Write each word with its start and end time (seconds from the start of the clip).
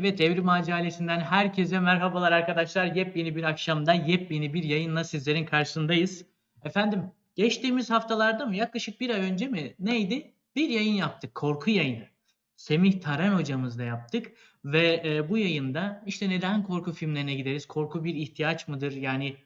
Evet, 0.00 0.20
Evrim 0.20 0.48
Ağacı 0.48 0.74
ailesinden 0.74 1.20
herkese 1.20 1.80
merhabalar 1.80 2.32
arkadaşlar. 2.32 2.86
Yepyeni 2.86 3.36
bir 3.36 3.42
akşamda 3.42 3.92
yepyeni 3.92 4.54
bir 4.54 4.62
yayınla 4.62 5.04
sizlerin 5.04 5.44
karşısındayız. 5.44 6.24
Efendim, 6.64 7.02
geçtiğimiz 7.34 7.90
haftalarda 7.90 8.46
mı 8.46 8.56
yaklaşık 8.56 9.00
bir 9.00 9.10
ay 9.10 9.20
önce 9.20 9.48
mi 9.48 9.74
neydi? 9.78 10.32
Bir 10.56 10.68
yayın 10.68 10.92
yaptık, 10.94 11.34
korku 11.34 11.70
yayını. 11.70 12.04
Semih 12.56 13.00
Taran 13.00 13.38
hocamızla 13.38 13.82
yaptık 13.82 14.32
ve 14.64 15.02
e, 15.04 15.28
bu 15.28 15.38
yayında 15.38 16.02
işte 16.06 16.28
neden 16.28 16.62
korku 16.62 16.92
filmlerine 16.92 17.34
gideriz? 17.34 17.66
Korku 17.66 18.04
bir 18.04 18.14
ihtiyaç 18.14 18.68
mıdır? 18.68 18.92
Yani 18.92 19.36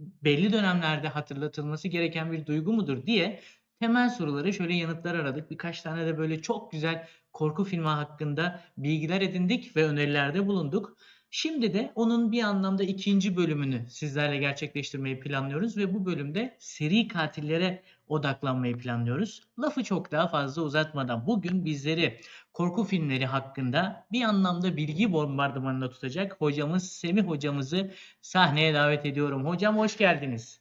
belli 0.00 0.52
dönemlerde 0.52 1.08
hatırlatılması 1.08 1.88
gereken 1.88 2.32
bir 2.32 2.46
duygu 2.46 2.72
mudur 2.72 3.06
diye 3.06 3.40
temel 3.80 4.10
sorulara 4.10 4.52
şöyle 4.52 4.74
yanıtlar 4.74 5.14
aradık. 5.14 5.50
Birkaç 5.50 5.82
tane 5.82 6.06
de 6.06 6.18
böyle 6.18 6.42
çok 6.42 6.72
güzel 6.72 7.08
korku 7.36 7.64
filmi 7.64 7.86
hakkında 7.86 8.60
bilgiler 8.78 9.20
edindik 9.20 9.76
ve 9.76 9.84
önerilerde 9.84 10.46
bulunduk. 10.46 10.96
Şimdi 11.30 11.74
de 11.74 11.92
onun 11.94 12.32
bir 12.32 12.42
anlamda 12.42 12.82
ikinci 12.82 13.36
bölümünü 13.36 13.86
sizlerle 13.88 14.36
gerçekleştirmeyi 14.36 15.20
planlıyoruz 15.20 15.76
ve 15.76 15.94
bu 15.94 16.06
bölümde 16.06 16.56
seri 16.58 17.08
katillere 17.08 17.82
odaklanmayı 18.08 18.78
planlıyoruz. 18.78 19.42
Lafı 19.58 19.84
çok 19.84 20.12
daha 20.12 20.28
fazla 20.28 20.62
uzatmadan 20.62 21.26
bugün 21.26 21.64
bizleri 21.64 22.20
korku 22.52 22.84
filmleri 22.84 23.26
hakkında 23.26 24.06
bir 24.12 24.22
anlamda 24.22 24.76
bilgi 24.76 25.12
bombardımanında 25.12 25.90
tutacak 25.90 26.36
hocamız 26.40 26.92
Semih 26.92 27.22
hocamızı 27.22 27.94
sahneye 28.22 28.74
davet 28.74 29.06
ediyorum. 29.06 29.46
Hocam 29.46 29.78
hoş 29.78 29.96
geldiniz. 29.96 30.60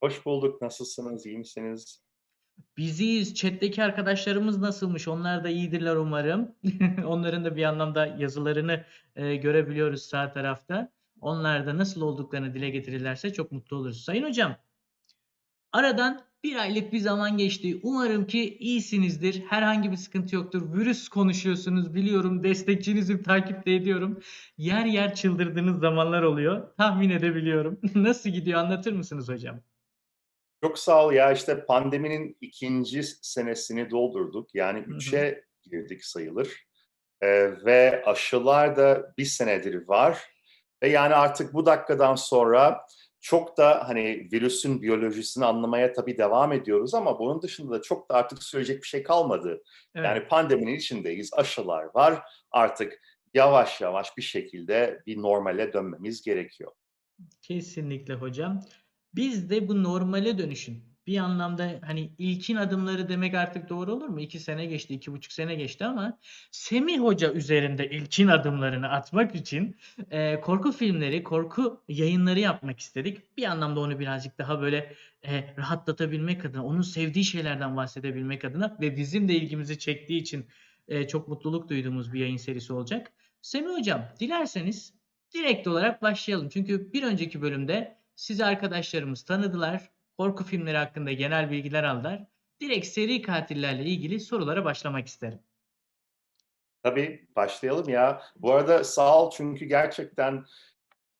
Hoş 0.00 0.26
bulduk. 0.26 0.62
Nasılsınız? 0.62 1.26
İyi 1.26 1.38
misiniz? 1.38 2.03
Biziyiz. 2.76 3.34
Chat'teki 3.34 3.82
arkadaşlarımız 3.82 4.58
nasılmış? 4.58 5.08
Onlar 5.08 5.44
da 5.44 5.48
iyidirler 5.48 5.96
umarım. 5.96 6.54
Onların 7.06 7.44
da 7.44 7.56
bir 7.56 7.64
anlamda 7.64 8.06
yazılarını 8.06 8.84
e, 9.16 9.36
görebiliyoruz 9.36 10.02
sağ 10.02 10.32
tarafta. 10.32 10.92
Onlar 11.20 11.66
da 11.66 11.78
nasıl 11.78 12.00
olduklarını 12.00 12.54
dile 12.54 12.70
getirirlerse 12.70 13.32
çok 13.32 13.52
mutlu 13.52 13.76
oluruz. 13.76 14.04
Sayın 14.04 14.24
hocam, 14.24 14.56
aradan 15.72 16.20
bir 16.44 16.56
aylık 16.56 16.92
bir 16.92 16.98
zaman 16.98 17.36
geçti. 17.36 17.80
Umarım 17.82 18.26
ki 18.26 18.58
iyisinizdir. 18.58 19.42
Herhangi 19.42 19.90
bir 19.90 19.96
sıkıntı 19.96 20.36
yoktur. 20.36 20.74
Virüs 20.74 21.08
konuşuyorsunuz 21.08 21.94
biliyorum. 21.94 22.44
Destekçinizim, 22.44 23.22
takip 23.22 23.66
de 23.66 23.76
ediyorum. 23.76 24.20
Yer 24.58 24.86
yer 24.86 25.14
çıldırdığınız 25.14 25.80
zamanlar 25.80 26.22
oluyor. 26.22 26.76
Tahmin 26.76 27.10
edebiliyorum. 27.10 27.80
Nasıl 27.94 28.30
gidiyor 28.30 28.60
anlatır 28.60 28.92
mısınız 28.92 29.28
hocam? 29.28 29.60
Çok 30.64 30.78
sağ 30.78 31.06
ol 31.06 31.12
ya 31.12 31.32
işte 31.32 31.64
pandeminin 31.64 32.36
ikinci 32.40 33.02
senesini 33.02 33.90
doldurduk. 33.90 34.54
Yani 34.54 34.78
Hı 34.78 34.90
hı. 34.90 34.94
üçe 34.94 35.44
girdik 35.70 36.04
sayılır. 36.04 36.66
Ee, 37.20 37.50
ve 37.64 38.02
aşılar 38.06 38.76
da 38.76 39.14
bir 39.18 39.24
senedir 39.24 39.88
var. 39.88 40.22
Ve 40.82 40.88
yani 40.88 41.14
artık 41.14 41.54
bu 41.54 41.66
dakikadan 41.66 42.14
sonra 42.14 42.86
çok 43.20 43.56
da 43.56 43.88
hani 43.88 44.28
virüsün 44.32 44.82
biyolojisini 44.82 45.44
anlamaya 45.44 45.92
tabii 45.92 46.18
devam 46.18 46.52
ediyoruz 46.52 46.94
ama 46.94 47.18
bunun 47.18 47.42
dışında 47.42 47.74
da 47.74 47.82
çok 47.82 48.10
da 48.10 48.14
artık 48.14 48.42
söyleyecek 48.42 48.82
bir 48.82 48.88
şey 48.88 49.02
kalmadı. 49.02 49.62
Evet. 49.94 50.06
Yani 50.06 50.28
pandeminin 50.28 50.74
içindeyiz, 50.74 51.30
aşılar 51.34 51.94
var. 51.94 52.22
Artık 52.50 53.02
yavaş 53.34 53.80
yavaş 53.80 54.16
bir 54.16 54.22
şekilde 54.22 55.02
bir 55.06 55.22
normale 55.22 55.72
dönmemiz 55.72 56.22
gerekiyor. 56.22 56.72
Kesinlikle 57.42 58.14
hocam. 58.14 58.60
Biz 59.16 59.50
de 59.50 59.68
bu 59.68 59.82
normale 59.82 60.38
dönüşün 60.38 60.84
bir 61.06 61.18
anlamda 61.18 61.80
hani 61.86 62.10
ilkin 62.18 62.56
adımları 62.56 63.08
demek 63.08 63.34
artık 63.34 63.68
doğru 63.68 63.92
olur 63.92 64.08
mu? 64.08 64.20
İki 64.20 64.40
sene 64.40 64.66
geçti, 64.66 64.94
iki 64.94 65.12
buçuk 65.12 65.32
sene 65.32 65.54
geçti 65.54 65.84
ama 65.84 66.18
Semih 66.50 66.98
Hoca 66.98 67.32
üzerinde 67.32 67.90
ilkin 67.90 68.28
adımlarını 68.28 68.88
atmak 68.88 69.34
için 69.34 69.76
e, 70.10 70.40
korku 70.40 70.72
filmleri, 70.72 71.22
korku 71.22 71.82
yayınları 71.88 72.40
yapmak 72.40 72.80
istedik. 72.80 73.36
Bir 73.36 73.44
anlamda 73.44 73.80
onu 73.80 73.98
birazcık 73.98 74.38
daha 74.38 74.60
böyle 74.60 74.94
e, 75.26 75.54
rahatlatabilmek 75.58 76.44
adına, 76.44 76.64
onun 76.64 76.82
sevdiği 76.82 77.24
şeylerden 77.24 77.76
bahsedebilmek 77.76 78.44
adına 78.44 78.76
ve 78.80 78.96
bizim 78.96 79.28
de 79.28 79.34
ilgimizi 79.34 79.78
çektiği 79.78 80.20
için 80.20 80.46
e, 80.88 81.08
çok 81.08 81.28
mutluluk 81.28 81.68
duyduğumuz 81.68 82.12
bir 82.12 82.20
yayın 82.20 82.36
serisi 82.36 82.72
olacak. 82.72 83.12
Semih 83.42 83.74
Hocam, 83.78 84.04
dilerseniz 84.20 84.94
direkt 85.34 85.68
olarak 85.68 86.02
başlayalım. 86.02 86.48
Çünkü 86.48 86.92
bir 86.92 87.02
önceki 87.02 87.42
bölümde 87.42 88.03
sizi 88.16 88.44
arkadaşlarımız 88.44 89.24
tanıdılar. 89.24 89.90
Korku 90.18 90.44
filmleri 90.44 90.76
hakkında 90.76 91.12
genel 91.12 91.50
bilgiler 91.50 91.84
aldılar. 91.84 92.26
Direkt 92.60 92.86
seri 92.86 93.22
katillerle 93.22 93.84
ilgili 93.84 94.20
sorulara 94.20 94.64
başlamak 94.64 95.06
isterim. 95.06 95.40
Tabii 96.82 97.28
başlayalım 97.36 97.88
ya. 97.88 98.22
Bu 98.36 98.52
arada 98.52 98.84
sağ 98.84 99.22
ol 99.22 99.30
çünkü 99.30 99.64
gerçekten 99.64 100.44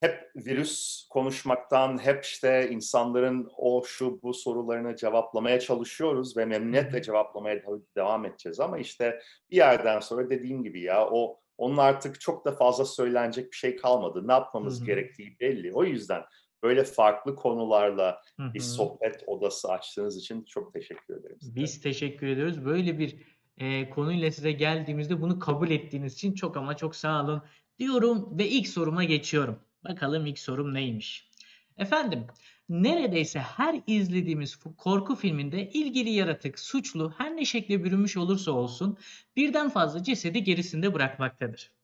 hep 0.01 0.31
virüs 0.35 1.07
konuşmaktan, 1.09 1.97
hep 1.97 2.23
işte 2.23 2.69
insanların 2.69 3.51
o 3.57 3.83
şu 3.85 4.21
bu 4.21 4.33
sorularını 4.33 4.95
cevaplamaya 4.95 5.59
çalışıyoruz 5.59 6.37
ve 6.37 6.45
memnuniyetle 6.45 7.01
cevaplamaya 7.01 7.61
devam 7.97 8.25
edeceğiz 8.25 8.59
ama 8.59 8.77
işte 8.77 9.19
bir 9.51 9.55
yerden 9.55 9.99
sonra 9.99 10.29
dediğim 10.29 10.63
gibi 10.63 10.81
ya 10.81 11.09
o 11.09 11.39
onun 11.57 11.77
artık 11.77 12.21
çok 12.21 12.45
da 12.45 12.51
fazla 12.51 12.85
söylenecek 12.85 13.51
bir 13.51 13.57
şey 13.57 13.75
kalmadı. 13.75 14.27
Ne 14.27 14.31
yapmamız 14.31 14.79
Hı 14.79 14.81
hı. 14.81 14.85
gerektiği 14.85 15.39
belli. 15.39 15.73
O 15.73 15.83
yüzden 15.83 16.23
böyle 16.65 16.83
farklı 16.83 17.35
konularla 17.35 18.21
Hı 18.39 18.53
bir 18.53 18.59
hı. 18.59 18.63
sohbet 18.63 19.23
odası 19.27 19.71
açtığınız 19.71 20.17
için 20.17 20.43
çok 20.43 20.73
teşekkür 20.73 21.19
ederim 21.19 21.37
size. 21.41 21.55
Biz 21.55 21.81
teşekkür 21.81 22.27
ediyoruz. 22.27 22.65
Böyle 22.65 22.99
bir 22.99 23.15
e, 23.57 23.89
konuyla 23.89 24.31
size 24.31 24.51
geldiğimizde 24.51 25.21
bunu 25.21 25.39
kabul 25.39 25.69
ettiğiniz 25.69 26.13
için 26.13 26.33
çok 26.33 26.57
ama 26.57 26.77
çok 26.77 26.95
sağ 26.95 27.23
olun 27.23 27.43
diyorum 27.79 28.37
ve 28.37 28.47
ilk 28.49 28.67
soruma 28.67 29.03
geçiyorum. 29.03 29.59
Bakalım 29.83 30.25
ilk 30.25 30.39
sorum 30.39 30.73
neymiş? 30.73 31.29
Efendim, 31.77 32.27
neredeyse 32.69 33.39
her 33.39 33.81
izlediğimiz 33.87 34.55
korku 34.55 35.15
filminde 35.15 35.69
ilgili 35.69 36.09
yaratık, 36.09 36.59
suçlu 36.59 37.13
her 37.17 37.35
ne 37.35 37.45
şekle 37.45 37.83
bürünmüş 37.83 38.17
olursa 38.17 38.51
olsun 38.51 38.97
birden 39.35 39.69
fazla 39.69 40.03
cesedi 40.03 40.43
gerisinde 40.43 40.93
bırakmaktadır. 40.93 41.74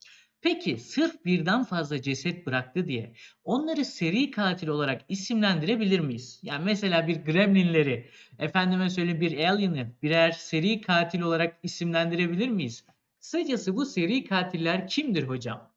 Peki 0.41 0.77
sırf 0.77 1.25
birden 1.25 1.63
fazla 1.63 2.01
ceset 2.01 2.47
bıraktı 2.47 2.87
diye 2.87 3.13
onları 3.43 3.85
seri 3.85 4.31
katil 4.31 4.67
olarak 4.67 5.01
isimlendirebilir 5.09 5.99
miyiz? 5.99 6.39
Yani 6.43 6.65
mesela 6.65 7.07
bir 7.07 7.15
gremlinleri, 7.25 8.09
efendime 8.39 8.89
söyleyeyim 8.89 9.21
bir 9.21 9.49
alien'ı 9.49 9.91
birer 10.03 10.31
seri 10.31 10.81
katil 10.81 11.21
olarak 11.21 11.57
isimlendirebilir 11.63 12.49
miyiz? 12.49 12.85
Kısacası 13.19 13.75
bu 13.75 13.85
seri 13.85 14.25
katiller 14.25 14.87
kimdir 14.87 15.23
hocam? 15.23 15.71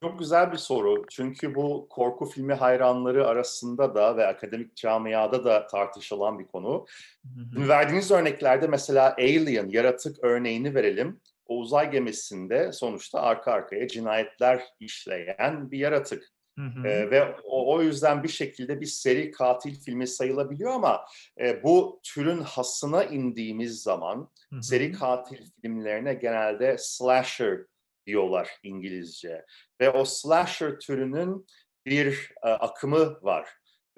Çok 0.00 0.18
güzel 0.18 0.52
bir 0.52 0.56
soru. 0.56 1.04
Çünkü 1.10 1.54
bu 1.54 1.86
korku 1.90 2.26
filmi 2.26 2.54
hayranları 2.54 3.26
arasında 3.26 3.94
da 3.94 4.16
ve 4.16 4.26
akademik 4.26 4.76
camiada 4.76 5.44
da 5.44 5.66
tartışılan 5.66 6.38
bir 6.38 6.46
konu. 6.46 6.86
Hı 7.22 7.60
hı. 7.60 7.68
Verdiğiniz 7.68 8.10
örneklerde 8.10 8.66
mesela 8.66 9.14
Alien, 9.18 9.68
yaratık 9.68 10.24
örneğini 10.24 10.74
verelim. 10.74 11.20
O 11.46 11.58
uzay 11.58 11.90
gemisinde 11.90 12.72
sonuçta 12.72 13.20
arka 13.20 13.52
arkaya 13.52 13.88
cinayetler 13.88 14.62
işleyen 14.80 15.70
bir 15.70 15.78
yaratık. 15.78 16.24
Hı 16.58 16.64
hı. 16.64 16.88
Ee, 16.88 17.10
ve 17.10 17.34
o, 17.44 17.74
o 17.74 17.82
yüzden 17.82 18.22
bir 18.22 18.28
şekilde 18.28 18.80
bir 18.80 18.86
seri 18.86 19.30
katil 19.30 19.80
filmi 19.80 20.06
sayılabiliyor 20.06 20.72
ama 20.72 21.04
e, 21.40 21.62
bu 21.62 22.00
türün 22.02 22.38
hasına 22.38 23.04
indiğimiz 23.04 23.82
zaman 23.82 24.30
Hı 24.50 24.56
hı. 24.56 24.62
seri 24.62 24.92
katil 24.92 25.38
filmlerine 25.62 26.14
genelde 26.14 26.76
slasher 26.78 27.58
diyorlar 28.06 28.50
İngilizce. 28.62 29.44
Ve 29.80 29.90
o 29.90 30.04
slasher 30.04 30.78
türünün 30.78 31.46
bir 31.86 32.32
e, 32.42 32.48
akımı 32.48 33.18
var. 33.22 33.48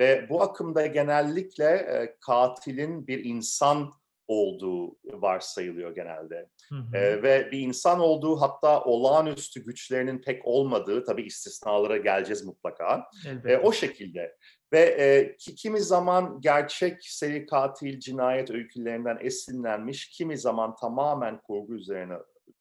Ve 0.01 0.27
bu 0.31 0.43
akımda 0.43 0.87
genellikle 0.87 1.65
e, 1.65 2.17
katilin 2.21 3.07
bir 3.07 3.25
insan 3.25 3.98
olduğu 4.29 4.97
varsayılıyor 5.05 5.95
genelde. 5.95 6.49
Hı 6.69 6.75
hı. 6.75 6.97
E, 6.97 7.23
ve 7.23 7.51
bir 7.53 7.61
insan 7.61 8.01
olduğu 8.01 8.41
hatta 8.41 8.85
olağanüstü 8.85 9.65
güçlerinin 9.65 10.19
pek 10.19 10.47
olmadığı, 10.47 11.05
tabii 11.05 11.23
istisnalara 11.23 11.97
geleceğiz 11.97 12.45
mutlaka. 12.45 13.07
Elbette. 13.27 13.53
E, 13.53 13.59
o 13.59 13.73
şekilde. 13.73 14.37
Ve 14.73 14.81
e, 14.81 15.37
ki, 15.37 15.55
kimi 15.55 15.81
zaman 15.81 16.41
gerçek 16.41 16.97
seri 17.01 17.47
katil 17.47 18.01
cinayet 18.01 18.51
öykülerinden 18.51 19.19
esinlenmiş, 19.21 20.09
kimi 20.09 20.39
zaman 20.39 20.75
tamamen 20.77 21.41
kurgu 21.41 21.75
üzerine 21.75 22.15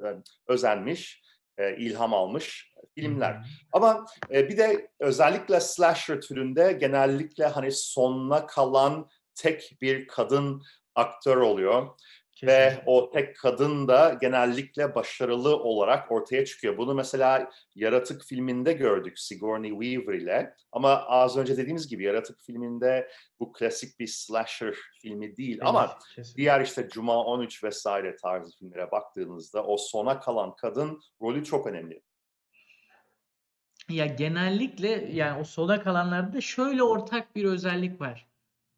e, 0.04 0.08
özenmiş, 0.48 1.22
e, 1.58 1.78
ilham 1.78 2.14
almış 2.14 2.74
filmler. 2.96 3.34
Hı 3.34 3.38
hı. 3.38 3.44
Ama 3.74 4.06
e, 4.32 4.50
bir 4.50 4.58
de 4.58 4.88
özellikle 5.00 5.60
slasher 5.60 6.22
türünde 6.22 6.72
genellikle 6.72 7.46
hani 7.46 7.72
sonuna 7.72 8.48
kalan 8.48 9.10
tek 9.36 9.78
bir 9.82 10.08
kadın 10.08 10.64
aktör 10.98 11.38
oluyor. 11.38 11.88
Ve 12.44 12.48
Kesinlikle. 12.70 12.84
o 12.92 13.12
tek 13.12 13.38
kadın 13.38 13.88
da 13.88 14.18
genellikle 14.22 14.96
başarılı 14.96 15.56
olarak 15.58 16.12
ortaya 16.12 16.46
çıkıyor. 16.46 16.78
Bunu 16.78 16.94
mesela 16.94 17.50
Yaratık 17.76 18.24
filminde 18.24 18.74
gördük 18.74 19.20
Sigourney 19.20 19.72
Weaver 19.72 20.14
ile. 20.20 20.54
Ama 20.72 20.90
az 21.06 21.38
önce 21.38 21.58
dediğimiz 21.58 21.88
gibi 21.88 22.04
Yaratık 22.04 22.40
filminde 22.42 23.10
bu 23.40 23.52
klasik 23.54 24.00
bir 24.00 24.08
slasher 24.08 24.76
filmi 25.02 25.38
değil. 25.38 25.60
Ama 25.62 25.88
Değil, 25.88 25.98
kesinlikle. 26.16 26.42
diğer 26.42 26.62
işte 26.62 26.90
Cuma 26.90 27.24
13 27.26 27.64
vesaire 27.64 28.16
tarzı 28.16 28.58
filmlere 28.58 28.92
baktığınızda 28.92 29.64
o 29.64 29.78
sona 29.78 30.20
kalan 30.20 30.56
kadın 30.56 31.02
rolü 31.22 31.44
çok 31.44 31.68
önemli. 31.68 32.02
Ya 33.90 34.06
genellikle 34.06 34.90
yani 35.14 35.40
o 35.42 35.44
sola 35.44 35.84
kalanlarda 35.84 36.42
şöyle 36.42 36.84
ortak 36.84 37.36
bir 37.36 37.44
özellik 37.46 38.02
var. 38.02 38.28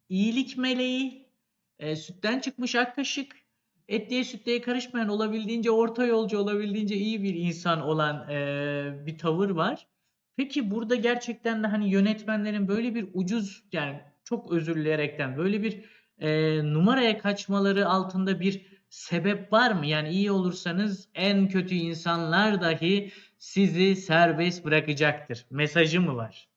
İyilik 0.08 0.58
meleği, 0.58 1.29
e, 1.80 1.96
sütten 1.96 2.38
çıkmış 2.38 2.74
ak 2.74 2.96
kaşık, 2.96 3.36
etliye 3.88 4.24
sütlüye 4.24 4.60
karışmayan 4.60 5.08
olabildiğince 5.08 5.70
orta 5.70 6.06
yolcu 6.06 6.38
olabildiğince 6.38 6.96
iyi 6.96 7.22
bir 7.22 7.34
insan 7.34 7.80
olan 7.80 8.28
e, 8.30 9.06
bir 9.06 9.18
tavır 9.18 9.50
var. 9.50 9.86
Peki 10.36 10.70
burada 10.70 10.94
gerçekten 10.94 11.62
de 11.62 11.66
hani 11.66 11.90
yönetmenlerin 11.90 12.68
böyle 12.68 12.94
bir 12.94 13.08
ucuz 13.14 13.64
yani 13.72 14.00
çok 14.24 14.52
özür 14.52 14.76
dileyerekten 14.76 15.36
böyle 15.36 15.62
bir 15.62 15.84
e, 16.18 16.60
numaraya 16.64 17.18
kaçmaları 17.18 17.88
altında 17.88 18.40
bir 18.40 18.66
sebep 18.88 19.52
var 19.52 19.72
mı? 19.72 19.86
Yani 19.86 20.08
iyi 20.08 20.30
olursanız 20.30 21.08
en 21.14 21.48
kötü 21.48 21.74
insanlar 21.74 22.60
dahi 22.62 23.12
sizi 23.38 23.96
serbest 23.96 24.64
bırakacaktır. 24.64 25.46
Mesajı 25.50 26.00
mı 26.00 26.16
var? 26.16 26.48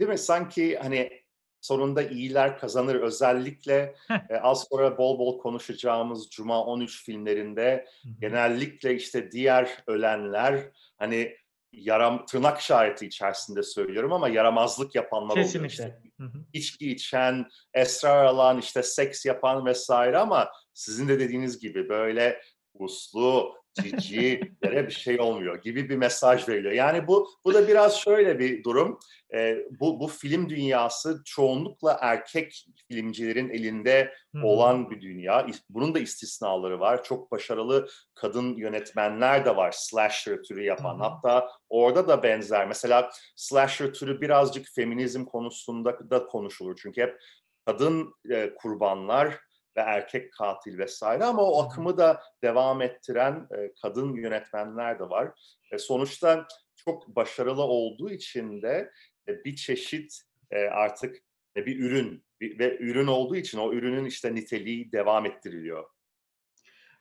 Değil 0.00 0.10
mi? 0.10 0.18
Sanki 0.18 0.78
hani 0.78 1.22
sonunda 1.60 2.02
iyiler 2.02 2.58
kazanır. 2.58 2.94
Özellikle 2.94 3.94
e, 4.30 4.36
az 4.36 4.66
sonra 4.70 4.98
bol 4.98 5.18
bol 5.18 5.38
konuşacağımız 5.38 6.30
Cuma 6.30 6.64
13 6.64 7.04
filmlerinde 7.04 7.86
genellikle 8.20 8.94
işte 8.94 9.32
diğer 9.32 9.82
ölenler 9.86 10.70
hani 10.96 11.36
yaram 11.72 12.26
tırnak 12.26 12.60
işareti 12.60 13.06
içerisinde 13.06 13.62
söylüyorum 13.62 14.12
ama 14.12 14.28
yaramazlık 14.28 14.94
yapanlar 14.94 15.32
oluyor. 15.32 15.46
İşte 15.46 15.62
Kesinlikle. 15.62 16.02
Hı 16.20 16.24
hı. 16.24 16.44
içki 16.52 16.90
içen, 16.90 17.46
esrar 17.74 18.24
alan, 18.24 18.58
işte 18.58 18.82
seks 18.82 19.26
yapan 19.26 19.66
vesaire 19.66 20.18
ama 20.18 20.50
sizin 20.74 21.08
de 21.08 21.20
dediğiniz 21.20 21.58
gibi 21.58 21.88
böyle 21.88 22.40
uslu, 22.74 23.54
cici 23.82 24.40
yere 24.64 24.86
bir 24.86 24.92
şey 24.92 25.20
olmuyor 25.20 25.62
gibi 25.62 25.88
bir 25.88 25.96
mesaj 25.96 26.48
veriliyor. 26.48 26.72
Yani 26.74 27.06
bu 27.06 27.28
bu 27.44 27.54
da 27.54 27.68
biraz 27.68 27.96
şöyle 27.96 28.38
bir 28.38 28.64
durum. 28.64 28.98
Ee, 29.34 29.58
bu 29.80 30.00
bu 30.00 30.06
film 30.06 30.48
dünyası 30.48 31.22
çoğunlukla 31.24 31.98
erkek 32.00 32.66
filmcilerin 32.88 33.50
elinde 33.50 34.14
olan 34.42 34.90
bir 34.90 35.00
dünya. 35.00 35.46
Bunun 35.70 35.94
da 35.94 35.98
istisnaları 35.98 36.80
var. 36.80 37.04
Çok 37.04 37.32
başarılı 37.32 37.88
kadın 38.14 38.56
yönetmenler 38.56 39.44
de 39.44 39.56
var 39.56 39.72
slasher 39.72 40.42
türü 40.42 40.62
yapan. 40.62 40.98
Hı. 40.98 41.02
Hatta 41.02 41.48
orada 41.68 42.08
da 42.08 42.22
benzer. 42.22 42.66
Mesela 42.66 43.10
slasher 43.36 43.92
türü 43.92 44.20
birazcık 44.20 44.66
feminizm 44.74 45.24
konusunda 45.24 46.10
da 46.10 46.26
konuşulur. 46.26 46.78
Çünkü 46.82 47.02
hep 47.02 47.18
kadın 47.66 48.14
e, 48.30 48.54
kurbanlar 48.54 49.47
ve 49.78 49.82
erkek 49.82 50.32
katil 50.32 50.78
vesaire 50.78 51.24
ama 51.24 51.42
o 51.42 51.62
akımı 51.62 51.98
da 51.98 52.22
devam 52.42 52.82
ettiren 52.82 53.48
e, 53.58 53.72
kadın 53.82 54.14
yönetmenler 54.14 54.98
de 54.98 55.10
var. 55.10 55.30
E, 55.72 55.78
sonuçta 55.78 56.46
çok 56.76 57.16
başarılı 57.16 57.62
olduğu 57.62 58.10
için 58.10 58.62
de 58.62 58.92
e, 59.28 59.44
bir 59.44 59.56
çeşit 59.56 60.20
e, 60.50 60.58
artık 60.64 61.16
bir 61.56 61.78
ürün 61.80 62.24
ve 62.40 62.78
ürün 62.78 63.06
olduğu 63.06 63.36
için 63.36 63.58
o 63.58 63.72
ürünün 63.72 64.04
işte 64.04 64.34
niteliği 64.34 64.92
devam 64.92 65.26
ettiriliyor. 65.26 65.84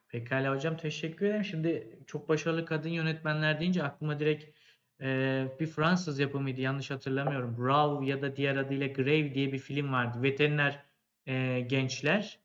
Pekala 0.08 0.56
hocam 0.56 0.78
teşekkür 0.78 1.26
ederim. 1.26 1.44
Şimdi 1.44 2.00
çok 2.08 2.30
başarılı 2.30 2.66
kadın 2.66 2.90
yönetmenler 2.90 3.60
deyince 3.60 3.84
aklıma 3.84 4.20
direkt 4.20 4.58
e, 5.02 5.46
bir 5.60 5.68
Fransız 5.68 6.20
yapımıydı 6.20 6.62
yanlış 6.62 6.92
hatırlamıyorum. 6.92 7.68
Raw 7.68 8.06
ya 8.06 8.22
da 8.22 8.36
diğer 8.36 8.56
adıyla 8.56 8.88
Grave 8.88 9.34
diye 9.34 9.54
bir 9.54 9.60
film 9.60 9.94
vardı. 9.94 10.24
Veteriner 10.24 10.84
e, 11.28 11.60
gençler. 11.60 12.40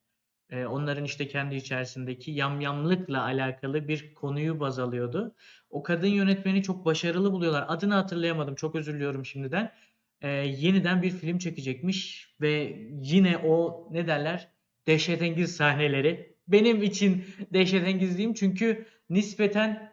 E, 0.53 0.67
onların 0.67 1.05
işte 1.05 1.29
kendi 1.29 1.55
içerisindeki 1.55 2.31
yamyamlıkla 2.31 3.23
alakalı 3.23 3.89
bir 3.89 4.15
konuyu 4.15 4.61
baz 4.61 4.79
alıyordu. 4.79 5.35
O 5.71 5.83
kadın 5.83 6.07
yönetmeni 6.07 6.63
çok 6.63 6.85
başarılı 6.85 7.33
buluyorlar. 7.33 7.65
Adını 7.69 7.95
hatırlayamadım. 7.95 8.55
Çok 8.55 8.75
özür 8.75 8.95
diliyorum 8.95 9.27
şimdiden. 9.27 9.73
E, 10.21 10.29
yeniden 10.31 11.03
bir 11.03 11.11
film 11.11 11.39
çekecekmiş 11.39 12.29
ve 12.41 12.77
yine 13.03 13.39
o 13.39 13.89
ne 13.93 14.07
derler? 14.07 14.49
Dehşetengiz 14.87 15.57
sahneleri. 15.57 16.37
Benim 16.49 16.83
için 16.83 17.25
dehşetengiz 17.53 18.17
diyeyim 18.17 18.35
çünkü 18.35 18.87
nispeten 19.11 19.92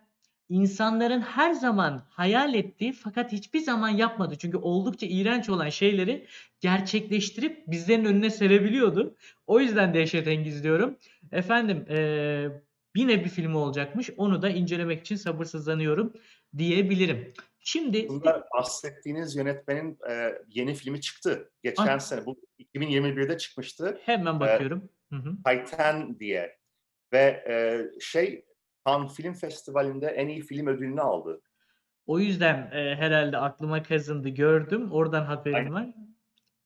insanların 0.50 1.22
her 1.22 1.54
zaman 1.54 2.04
hayal 2.10 2.54
ettiği 2.54 2.94
fakat 2.94 3.32
hiçbir 3.32 3.60
zaman 3.60 3.90
yapmadı. 3.90 4.36
Çünkü 4.40 4.58
oldukça 4.58 5.08
iğrenç 5.10 5.50
olan 5.50 5.70
şeyleri 5.70 6.28
gerçekleştirip 6.60 7.68
bizlerin 7.68 8.06
önüne 8.06 8.30
serebiliyordu. 8.30 9.16
O 9.48 9.60
yüzden 9.60 9.94
dehşetengiz 9.94 10.64
diyorum. 10.64 10.98
Efendim 11.32 11.86
eee, 11.90 12.62
yine 12.96 13.24
bir 13.26 13.30
film 13.30 13.56
olacakmış. 13.56 14.10
Onu 14.18 14.42
da 14.42 14.50
incelemek 14.50 15.02
için 15.02 15.16
sabırsızlanıyorum 15.16 16.14
diyebilirim. 16.58 17.34
Şimdi 17.60 18.08
Aslında 18.10 18.48
bahsettiğiniz 18.58 19.36
yönetmenin 19.36 19.98
e, 20.10 20.34
yeni 20.48 20.74
filmi 20.74 21.02
çıktı. 21.02 21.52
Geçen 21.64 21.88
Ay. 21.88 22.00
sene 22.00 22.26
bu 22.26 22.40
2021'de 22.60 23.38
çıkmıştı. 23.38 24.00
hemen 24.06 24.40
bakıyorum. 24.40 24.90
Hı 25.14 25.16
hı. 25.16 25.36
Titan 25.46 26.20
diye 26.20 26.58
ve 27.14 27.44
e, 27.50 27.82
şey 28.00 28.46
Cannes 28.88 29.16
Film 29.16 29.34
Festivali'nde 29.34 30.08
en 30.08 30.28
iyi 30.28 30.42
film 30.42 30.68
ödülünü 30.68 31.02
aldı. 31.02 31.42
O 32.08 32.20
yüzden 32.20 32.72
e, 32.72 32.96
herhalde 32.96 33.38
aklıma 33.38 33.84
kazındı 33.84 34.30
gördüm. 34.30 34.92
Oradan 34.92 35.26
haberim 35.26 35.56
Aynen. 35.56 35.74
var. 35.74 35.88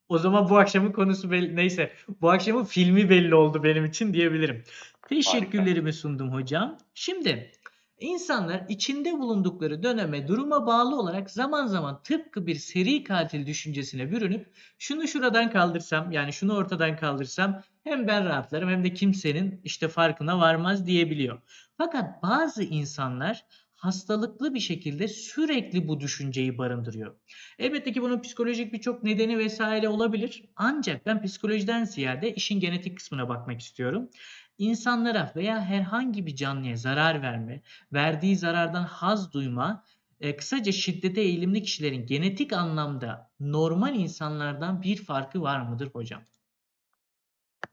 O 0.09 0.17
zaman 0.17 0.49
bu 0.49 0.57
akşamın 0.57 0.91
konusu 0.91 1.31
belli. 1.31 1.55
Neyse. 1.55 1.91
Bu 2.21 2.29
akşamın 2.31 2.63
filmi 2.63 3.09
belli 3.09 3.35
oldu 3.35 3.63
benim 3.63 3.85
için 3.85 4.13
diyebilirim. 4.13 4.63
Teşekkürlerimi 5.09 5.93
sundum 5.93 6.31
hocam. 6.33 6.77
Şimdi 6.93 7.51
insanlar 7.99 8.65
içinde 8.69 9.13
bulundukları 9.13 9.83
döneme, 9.83 10.27
duruma 10.27 10.67
bağlı 10.67 10.99
olarak 10.99 11.31
zaman 11.31 11.65
zaman 11.65 12.01
tıpkı 12.03 12.47
bir 12.47 12.55
seri 12.55 13.03
katil 13.03 13.45
düşüncesine 13.45 14.11
bürünüp 14.11 14.53
şunu 14.79 15.07
şuradan 15.07 15.51
kaldırsam 15.51 16.11
yani 16.11 16.33
şunu 16.33 16.55
ortadan 16.55 16.97
kaldırsam 16.97 17.63
hem 17.83 18.07
ben 18.07 18.25
rahatlarım 18.25 18.69
hem 18.69 18.83
de 18.83 18.93
kimsenin 18.93 19.61
işte 19.63 19.87
farkına 19.87 20.39
varmaz 20.39 20.85
diyebiliyor. 20.87 21.41
Fakat 21.77 22.23
bazı 22.23 22.63
insanlar 22.63 23.45
hastalıklı 23.75 24.53
bir 24.53 24.59
şekilde 24.59 25.07
sürekli 25.07 25.87
bu 25.87 25.99
düşünceyi 25.99 26.57
barındırıyor. 26.57 27.15
Elbette 27.59 27.91
ki 27.91 28.01
bunun 28.01 28.21
psikolojik 28.21 28.73
birçok 28.73 29.03
nedeni 29.03 29.37
vesaire 29.37 29.87
olabilir. 29.87 30.45
Ancak 30.55 31.05
ben 31.05 31.21
psikolojiden 31.21 31.83
ziyade 31.83 32.33
işin 32.33 32.59
genetik 32.59 32.97
kısmına 32.97 33.29
bakmak 33.29 33.61
istiyorum. 33.61 34.09
İnsanlara 34.57 35.33
veya 35.35 35.61
herhangi 35.61 36.25
bir 36.25 36.35
canlıya 36.35 36.77
zarar 36.77 37.21
verme, 37.21 37.61
verdiği 37.93 38.35
zarardan 38.35 38.83
haz 38.83 39.33
duyma, 39.33 39.83
e, 40.19 40.35
kısaca 40.35 40.71
şiddete 40.71 41.21
eğilimli 41.21 41.63
kişilerin 41.63 42.05
genetik 42.05 42.53
anlamda 42.53 43.31
normal 43.39 43.95
insanlardan 43.95 44.81
bir 44.81 45.03
farkı 45.05 45.41
var 45.41 45.61
mıdır 45.61 45.89
hocam? 45.93 46.21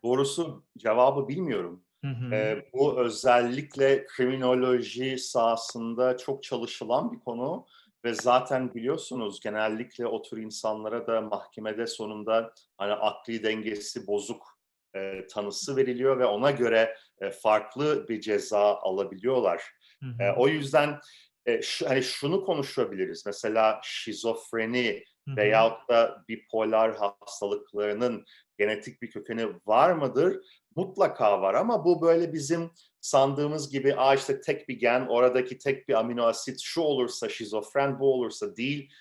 Doğrusu 0.05 0.65
cevabı 0.79 1.29
bilmiyorum. 1.29 1.85
Hı 2.05 2.11
hı. 2.11 2.35
E, 2.35 2.71
bu 2.73 3.01
özellikle 3.01 4.07
kriminoloji 4.07 5.19
sahasında 5.19 6.17
çok 6.17 6.43
çalışılan 6.43 7.13
bir 7.13 7.21
konu 7.21 7.67
ve 8.05 8.15
zaten 8.15 8.75
biliyorsunuz 8.75 9.41
genellikle 9.41 10.07
o 10.07 10.23
tür 10.23 10.39
insanlara 10.39 11.07
da 11.07 11.21
mahkemede 11.21 11.87
sonunda 11.87 12.53
hani 12.79 12.93
akli 12.93 13.43
dengesi 13.43 14.07
bozuk 14.07 14.60
e, 14.97 15.27
tanısı 15.27 15.77
veriliyor 15.77 16.19
ve 16.19 16.25
ona 16.25 16.51
göre 16.51 16.97
e, 17.21 17.31
farklı 17.31 18.09
bir 18.09 18.21
ceza 18.21 18.75
alabiliyorlar. 18.75 19.63
Hı 20.03 20.07
hı. 20.07 20.23
E, 20.23 20.33
o 20.33 20.49
yüzden 20.49 21.01
e, 21.47 21.63
şu, 21.63 21.89
hani 21.89 22.03
şunu 22.03 22.45
konuşabiliriz. 22.45 23.27
Mesela 23.27 23.81
şizofreni 23.85 25.05
Hı 25.29 25.33
hı. 25.33 25.37
veyahut 25.37 25.89
da 25.89 26.25
bipolar 26.29 26.97
hastalıklarının 26.97 28.25
genetik 28.59 29.03
bir 29.03 29.11
kökeni 29.11 29.47
var 29.67 29.93
mıdır? 29.93 30.41
Mutlaka 30.77 31.43
var 31.43 31.55
ama 31.55 31.85
bu 31.85 32.03
böyle 32.03 32.33
bizim 32.33 32.71
sandığımız 33.01 33.71
gibi 33.71 33.95
Aa 33.95 34.15
işte 34.15 34.41
tek 34.41 34.69
bir 34.69 34.79
gen, 34.79 35.07
oradaki 35.07 35.59
tek 35.59 35.89
bir 35.89 35.95
amino 35.95 36.25
asit 36.25 36.61
şu 36.63 36.81
olursa 36.81 37.29
şizofren, 37.29 38.01
bu 38.01 38.15
olursa 38.15 38.57
değil. 38.57 38.93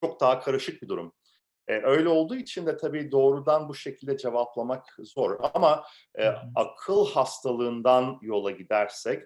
Çok 0.00 0.20
daha 0.20 0.40
karışık 0.40 0.82
bir 0.82 0.88
durum. 0.88 1.12
E, 1.68 1.80
öyle 1.82 2.08
olduğu 2.08 2.36
için 2.36 2.66
de 2.66 2.76
tabii 2.76 3.12
doğrudan 3.12 3.68
bu 3.68 3.74
şekilde 3.74 4.16
cevaplamak 4.16 4.96
zor. 4.98 5.38
Ama 5.54 5.84
e, 6.18 6.28
akıl 6.54 7.06
hastalığından 7.06 8.18
yola 8.22 8.50
gidersek 8.50 9.22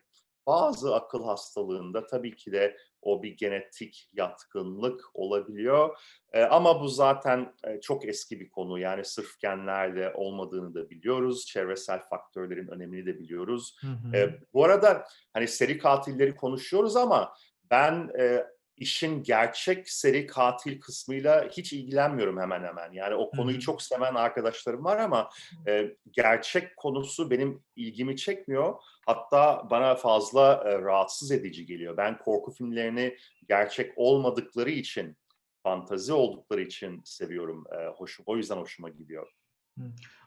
bazı 0.46 0.94
akıl 0.94 1.24
hastalığında 1.24 2.06
tabii 2.06 2.36
ki 2.36 2.52
de 2.52 2.76
o 3.02 3.22
bir 3.22 3.36
genetik 3.36 4.10
yatkınlık 4.12 5.04
olabiliyor. 5.14 5.98
E, 6.32 6.42
ama 6.42 6.80
bu 6.80 6.88
zaten 6.88 7.54
e, 7.64 7.80
çok 7.80 8.08
eski 8.08 8.40
bir 8.40 8.50
konu. 8.50 8.78
Yani 8.78 9.04
sırf 9.04 9.38
genlerle 9.40 10.12
olmadığını 10.14 10.74
da 10.74 10.90
biliyoruz. 10.90 11.46
Çevresel 11.46 12.00
faktörlerin 12.00 12.68
önemini 12.68 13.06
de 13.06 13.18
biliyoruz. 13.18 13.76
Hı 13.80 13.86
hı. 13.86 14.16
E, 14.16 14.40
bu 14.54 14.64
arada 14.64 15.04
hani 15.32 15.48
seri 15.48 15.78
katilleri 15.78 16.36
konuşuyoruz 16.36 16.96
ama 16.96 17.32
ben 17.70 18.10
e, 18.18 18.46
işin 18.76 19.22
gerçek 19.22 19.90
seri 19.90 20.26
katil 20.26 20.80
kısmıyla 20.80 21.48
hiç 21.48 21.72
ilgilenmiyorum 21.72 22.40
hemen 22.40 22.64
hemen. 22.64 22.92
Yani 22.92 23.14
o 23.14 23.30
konuyu 23.30 23.60
çok 23.60 23.82
seven 23.82 24.14
arkadaşlarım 24.14 24.84
var 24.84 24.98
ama 24.98 25.30
e, 25.68 25.96
gerçek 26.10 26.76
konusu 26.76 27.30
benim 27.30 27.62
ilgimi 27.76 28.16
çekmiyor. 28.16 28.74
Hatta 29.06 29.70
bana 29.70 29.94
fazla 29.94 30.62
e, 30.66 30.78
rahatsız 30.78 31.30
edici 31.30 31.66
geliyor. 31.66 31.96
Ben 31.96 32.18
korku 32.18 32.52
filmlerini 32.52 33.16
gerçek 33.48 33.92
olmadıkları 33.96 34.70
için, 34.70 35.16
fantazi 35.62 36.12
oldukları 36.12 36.62
için 36.62 37.02
seviyorum. 37.04 37.64
E, 37.72 37.86
hoşum, 37.86 38.24
o 38.28 38.36
yüzden 38.36 38.56
hoşuma 38.56 38.88
gidiyor. 38.88 39.32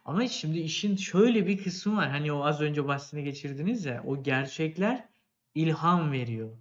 Ama 0.06 0.28
şimdi 0.28 0.60
işin 0.60 0.96
şöyle 0.96 1.48
bir 1.48 1.64
kısmı 1.64 1.98
var. 1.98 2.10
Hani 2.10 2.32
o 2.32 2.44
az 2.44 2.62
önce 2.62 2.88
bahsini 2.88 3.24
geçirdiniz 3.24 3.86
ya, 3.86 4.04
o 4.08 4.24
gerçekler 4.24 5.10
ilham 5.56 6.12
veriyor. 6.12 6.58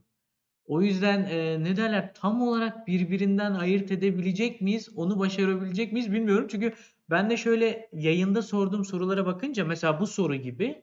O 0.69 0.83
yüzden 0.83 1.25
e, 1.25 1.65
ne 1.65 1.77
derler 1.77 2.15
tam 2.15 2.43
olarak 2.43 2.87
birbirinden 2.87 3.53
ayırt 3.55 3.93
edebilecek 3.93 4.61
miyiz? 4.61 4.89
Onu 4.97 5.19
başarabilecek 5.19 5.93
miyiz 5.93 6.13
bilmiyorum. 6.13 6.47
Çünkü 6.51 6.75
ben 7.11 7.31
de 7.31 7.37
şöyle 7.37 7.89
yayında 7.93 8.43
sorduğum 8.43 8.85
sorulara 8.85 9.27
bakınca 9.27 9.65
mesela 9.65 10.01
bu 10.01 10.07
soru 10.07 10.35
gibi 10.35 10.83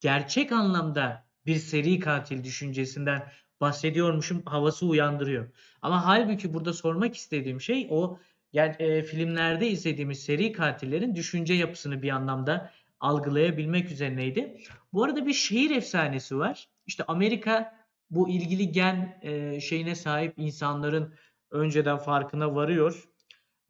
gerçek 0.00 0.52
anlamda 0.52 1.26
bir 1.46 1.56
seri 1.56 1.98
katil 1.98 2.44
düşüncesinden 2.44 3.22
bahsediyormuşum 3.60 4.42
havası 4.46 4.86
uyandırıyor. 4.86 5.48
Ama 5.82 6.06
halbuki 6.06 6.54
burada 6.54 6.72
sormak 6.72 7.16
istediğim 7.16 7.60
şey 7.60 7.86
o 7.90 8.18
ger- 8.54 8.82
e, 8.82 9.02
filmlerde 9.02 9.68
izlediğimiz 9.68 10.22
seri 10.22 10.52
katillerin 10.52 11.14
düşünce 11.14 11.54
yapısını 11.54 12.02
bir 12.02 12.10
anlamda 12.10 12.70
algılayabilmek 13.00 13.90
üzerineydi. 13.90 14.58
Bu 14.92 15.04
arada 15.04 15.26
bir 15.26 15.32
şehir 15.32 15.70
efsanesi 15.70 16.38
var. 16.38 16.68
İşte 16.86 17.04
Amerika 17.04 17.75
bu 18.10 18.28
ilgili 18.28 18.72
gen 18.72 19.18
e, 19.22 19.60
şeyine 19.60 19.94
sahip 19.94 20.34
insanların 20.36 21.14
önceden 21.50 21.98
farkına 21.98 22.54
varıyor 22.54 23.08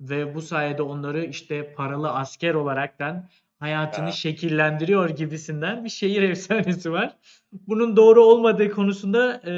ve 0.00 0.34
bu 0.34 0.42
sayede 0.42 0.82
onları 0.82 1.24
işte 1.24 1.74
paralı 1.74 2.10
asker 2.12 2.54
olaraktan 2.54 3.28
hayatını 3.58 4.04
Ha. 4.06 4.12
şekillendiriyor 4.12 5.10
gibisinden 5.10 5.84
bir 5.84 5.88
şehir 5.88 6.22
efsanesi 6.30 6.92
var. 6.92 7.16
Bunun 7.52 7.96
doğru 7.96 8.24
olmadığı 8.24 8.70
konusunda 8.70 9.42
e, 9.46 9.52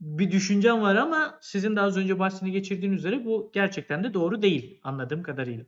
bir 0.00 0.30
düşüncem 0.30 0.82
var 0.82 0.96
ama 0.96 1.38
sizin 1.42 1.76
de 1.76 1.80
az 1.80 1.96
önce 1.96 2.18
bahsini 2.18 2.52
geçirdiğiniz 2.52 2.98
üzere 2.98 3.24
bu 3.24 3.50
gerçekten 3.54 4.04
de 4.04 4.14
doğru 4.14 4.42
değil 4.42 4.80
anladığım 4.84 5.22
kadarıyla. 5.22 5.64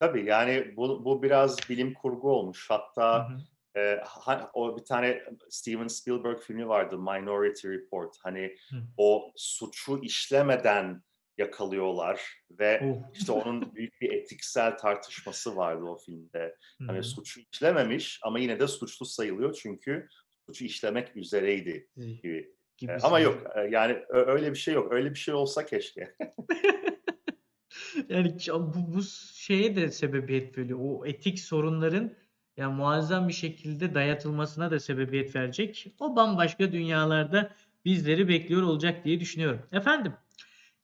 Tabii 0.00 0.24
yani 0.24 0.74
bu, 0.76 1.04
bu 1.04 1.22
biraz 1.22 1.68
bilim 1.68 1.94
kurgu 1.94 2.30
olmuş. 2.30 2.70
Hı 3.12 3.16
Hatta 3.16 3.18
hı. 3.18 3.38
E, 3.76 4.00
ha- 4.04 4.50
o 4.54 4.76
bir 4.78 4.84
tane 4.84 5.22
Steven 5.50 5.86
Spielberg 5.86 6.40
filmi 6.40 6.68
vardı 6.68 6.98
Minority 6.98 7.68
Report. 7.68 8.16
Hani 8.22 8.56
Hı. 8.70 8.76
o 8.96 9.32
suçu 9.36 9.98
işlemeden 10.02 11.02
yakalıyorlar 11.38 12.20
ve 12.50 12.80
Oh. 12.84 13.10
işte 13.14 13.32
onun 13.32 13.74
büyük 13.74 14.00
bir 14.00 14.12
etiksel 14.12 14.76
tartışması 14.78 15.56
vardı 15.56 15.84
o 15.84 15.98
filmde. 15.98 16.56
Hı 16.78 16.84
Hani 16.86 17.02
suçu 17.04 17.40
işlememiş 17.52 18.20
ama 18.22 18.38
yine 18.38 18.60
de 18.60 18.68
suçlu 18.68 19.06
sayılıyor 19.06 19.52
çünkü 19.62 20.08
suçu 20.46 20.64
işlemek 20.64 21.16
üzereydi 21.16 21.88
gibi. 21.96 22.54
Gibisinden. 22.78 23.06
ama 23.06 23.20
yok 23.20 23.42
yani 23.70 23.98
öyle 24.08 24.50
bir 24.50 24.58
şey 24.58 24.74
yok. 24.74 24.92
Öyle 24.92 25.10
bir 25.10 25.18
şey 25.18 25.34
olsa 25.34 25.66
keşke. 25.66 26.14
Yani 28.08 28.36
bu, 28.50 28.94
bu 28.94 29.02
şeye 29.34 29.76
de 29.76 29.90
sebebiyet 29.90 30.58
veriyor. 30.58 30.78
O 30.82 31.06
etik 31.06 31.38
sorunların 31.40 32.14
yani 32.56 32.74
muazzam 32.74 33.28
bir 33.28 33.32
şekilde 33.32 33.94
dayatılmasına 33.94 34.70
da 34.70 34.80
sebebiyet 34.80 35.36
verecek. 35.36 35.94
O 35.98 36.16
bambaşka 36.16 36.72
dünyalarda 36.72 37.50
bizleri 37.84 38.28
bekliyor 38.28 38.62
olacak 38.62 39.04
diye 39.04 39.20
düşünüyorum. 39.20 39.62
Efendim, 39.72 40.12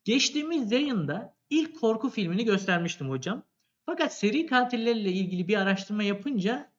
geçtiğimiz 0.05 0.73
yayında 0.73 1.37
ilk 1.51 1.81
korku 1.81 2.11
filmini 2.11 2.45
göstermiştim 2.45 3.11
hocam. 3.11 3.43
Fakat 3.87 4.15
seri 4.15 4.47
katillerle 4.47 5.13
ilgili 5.13 5.49
bir 5.49 5.57
araştırma 5.57 6.03
yapınca 6.03 6.73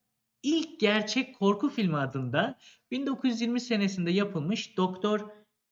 ilk 0.43 0.79
gerçek 0.79 1.36
korku 1.39 1.69
filmi 1.69 1.98
adında 1.98 2.58
1920 2.91 3.62
senesinde 3.62 4.12
yapılmış 4.12 4.77
Doktor 4.77 5.29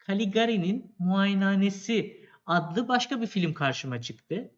Caligari'nin 0.07 0.95
Muayenehanesi 0.99 2.27
adlı 2.45 2.87
başka 2.87 3.21
bir 3.21 3.27
film 3.27 3.53
karşıma 3.53 4.01
çıktı. 4.01 4.51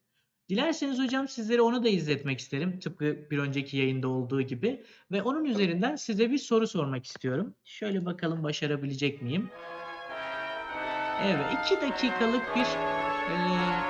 Dilerseniz 0.49 0.99
hocam 0.99 1.27
sizlere 1.27 1.61
onu 1.61 1.83
da 1.83 1.89
izletmek 1.89 2.39
isterim. 2.39 2.79
Tıpkı 2.79 3.17
bir 3.31 3.37
önceki 3.37 3.77
yayında 3.77 4.07
olduğu 4.07 4.41
gibi. 4.41 4.83
Ve 5.11 5.21
onun 5.21 5.45
üzerinden 5.45 5.95
size 5.95 6.31
bir 6.31 6.37
soru 6.37 6.67
sormak 6.67 7.05
istiyorum. 7.05 7.55
Şöyle 7.63 8.05
bakalım 8.05 8.43
başarabilecek 8.43 9.21
miyim? 9.21 9.49
Evet, 11.25 11.45
iki 11.59 11.81
dakikalık 11.81 12.55
bir 12.55 12.61
e, 12.61 13.37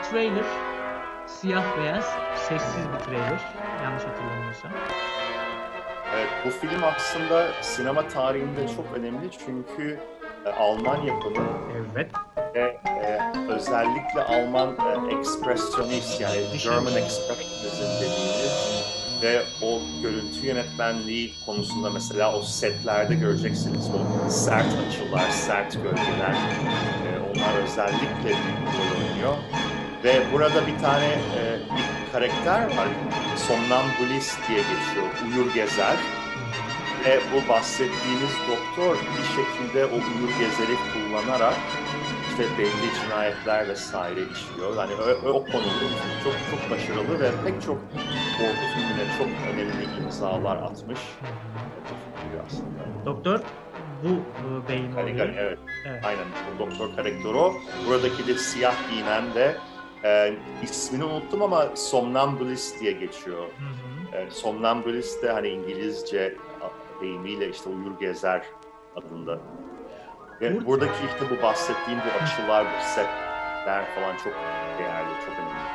trailer. 0.09 0.45
Siyah 1.27 1.77
beyaz, 1.77 2.05
sessiz 2.35 2.83
bir 2.93 2.99
trailer. 2.99 3.41
Yanlış 3.83 4.03
hatırlamıyorsam. 4.03 4.71
Evet, 6.15 6.29
bu 6.45 6.49
film 6.49 6.83
aslında 6.83 7.63
sinema 7.63 8.07
tarihinde 8.07 8.67
çok 8.75 8.97
önemli 8.97 9.29
çünkü 9.45 9.99
Alman 10.59 11.01
yapımı 11.01 11.47
Evet. 11.95 12.11
ve 12.55 12.77
e, 12.85 13.19
özellikle 13.49 14.23
Alman 14.23 14.69
e, 14.69 15.15
ekspresyonist 15.15 16.21
yani 16.21 16.37
German 16.63 16.95
Expressionism 16.95 17.83
dediğimiz 18.01 18.89
ve 19.21 19.41
o 19.61 19.81
görüntü 20.01 20.47
yönetmenliği 20.47 21.33
konusunda 21.45 21.89
mesela 21.89 22.33
o 22.35 22.41
setlerde 22.41 23.15
göreceksiniz 23.15 23.89
o 23.89 24.29
sert 24.29 24.65
açılar, 24.87 25.29
sert 25.29 25.73
gölgeler 25.73 26.33
e, 26.33 27.19
onlar 27.19 27.63
özellikle 27.63 28.25
büyük 28.25 28.67
rol 28.77 29.01
oynuyor. 29.09 29.35
Ve 30.03 30.21
burada 30.33 30.67
bir 30.67 30.79
tane 30.79 31.05
e, 31.05 31.59
bir 31.75 32.11
karakter 32.11 32.61
var, 32.61 32.87
somnambulist 33.37 34.39
diye 34.49 34.59
geçiyor, 34.59 35.07
uyur 35.27 35.53
gezer. 35.53 35.95
Ve 37.05 37.19
bu 37.33 37.49
bahsettiğimiz 37.49 38.33
doktor 38.49 38.95
bir 38.95 39.23
şekilde 39.35 39.85
o 39.85 39.95
uyur 39.95 40.29
gezeri 40.39 40.75
kullanarak 40.93 41.53
işte 42.29 42.43
belli 42.57 42.93
cinayetler 43.03 43.67
vesaire 43.67 44.19
işliyor. 44.33 44.77
Yani 44.77 44.93
o, 45.25 45.29
o 45.29 45.45
konuda 45.45 45.85
çok 46.23 46.33
çok 46.51 46.71
başarılı 46.71 47.19
ve 47.19 47.31
pek 47.45 47.61
çok 47.61 47.77
korku 48.37 48.65
filmine 48.75 49.05
çok 49.17 49.27
önemli 49.53 50.03
imzalar 50.03 50.57
atmış. 50.57 50.99
aslında. 52.47 53.05
Doktor 53.05 53.39
bu 54.03 54.07
e, 54.07 54.69
beyin 54.69 54.95
Caligari, 54.95 55.29
oluyor. 55.29 55.43
evet. 55.45 55.59
Evet. 55.87 56.05
Aynen. 56.05 56.25
Doktor 56.59 56.95
karakteri 56.95 57.27
o. 57.37 57.53
Buradaki 57.87 58.27
de 58.27 58.37
siyah 58.37 58.75
giyinen 58.89 59.33
de 59.33 59.55
e, 60.03 60.33
ismini 60.63 61.03
unuttum 61.03 61.41
ama 61.41 61.65
somnambulist 61.75 62.79
diye 62.81 62.91
geçiyor. 62.91 63.37
Hı 63.43 64.17
hı. 64.17 64.21
E, 64.21 64.31
somnambulist 64.31 65.23
de 65.23 65.31
hani 65.31 65.47
İngilizce 65.47 66.35
deyimiyle 67.01 67.49
işte 67.49 67.69
uyur 67.69 67.99
gezer 67.99 68.45
adında. 68.95 69.39
Ve 70.41 70.49
Bur- 70.51 70.65
buradaki 70.65 71.05
işte 71.05 71.37
bu 71.37 71.43
bahsettiğim 71.43 71.99
bu 71.99 72.23
açılar, 72.23 72.65
bu 72.65 72.83
setler 72.83 73.85
falan 73.95 74.15
çok 74.23 74.33
değerli, 74.79 75.09
çok 75.25 75.35
önemli. 75.39 75.69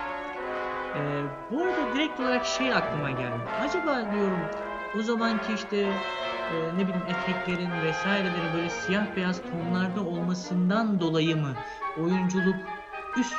Ee, 0.96 1.22
bu 1.50 1.62
arada 1.62 1.94
direkt 1.94 2.20
olarak 2.20 2.46
şey 2.46 2.72
aklıma 2.74 3.10
geldi. 3.10 3.40
Acaba 3.68 4.12
diyorum 4.12 4.40
o 4.98 5.02
zamanki 5.02 5.52
işte 5.54 5.76
e, 5.76 6.54
ne 6.76 6.82
bileyim 6.82 7.02
efektlerin 7.08 7.70
vesairelerin 7.84 8.52
böyle 8.54 8.70
siyah 8.70 9.06
beyaz 9.16 9.40
tonlarda 9.42 10.00
olmasından 10.00 11.00
dolayı 11.00 11.36
mı 11.36 11.52
oyunculuk 12.02 12.56
üst 13.16 13.34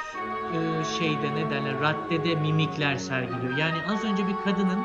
e, 0.53 0.83
şeyde 0.99 1.35
ne 1.35 1.49
derler 1.49 1.73
raddede 1.81 2.35
mimikler 2.35 2.95
sergiliyor. 2.95 3.57
Yani 3.57 3.77
az 3.93 4.03
önce 4.03 4.27
bir 4.27 4.35
kadının 4.43 4.79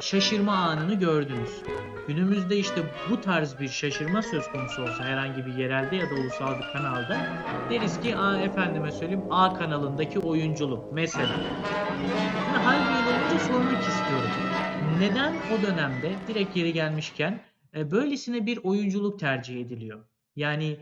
şaşırma 0.00 0.52
anını 0.52 0.94
gördünüz. 0.94 1.62
Günümüzde 2.08 2.56
işte 2.56 2.82
bu 3.10 3.20
tarz 3.20 3.60
bir 3.60 3.68
şaşırma 3.68 4.22
söz 4.22 4.48
konusu 4.52 4.82
olsa 4.82 5.04
herhangi 5.04 5.46
bir 5.46 5.54
yerelde 5.54 5.96
ya 5.96 6.10
da 6.10 6.14
ulusal 6.14 6.58
bir 6.58 6.72
kanalda 6.72 7.44
deriz 7.70 8.00
ki 8.00 8.16
Aa, 8.16 8.40
efendime 8.40 8.92
söyleyeyim 8.92 9.24
A 9.30 9.58
kanalındaki 9.58 10.18
oyunculuk 10.18 10.92
mesela. 10.92 11.26
Şimdi 11.26 12.58
hal 12.64 12.78
böyle 12.78 13.18
olunca 13.18 13.38
sormak 13.44 13.82
istiyorum. 13.82 14.30
Neden 15.00 15.34
o 15.34 15.62
dönemde 15.62 16.12
direkt 16.28 16.56
yeri 16.56 16.72
gelmişken 16.72 17.40
e, 17.76 17.90
böylesine 17.90 18.46
bir 18.46 18.58
oyunculuk 18.62 19.20
tercih 19.20 19.60
ediliyor? 19.60 20.04
Yani 20.36 20.76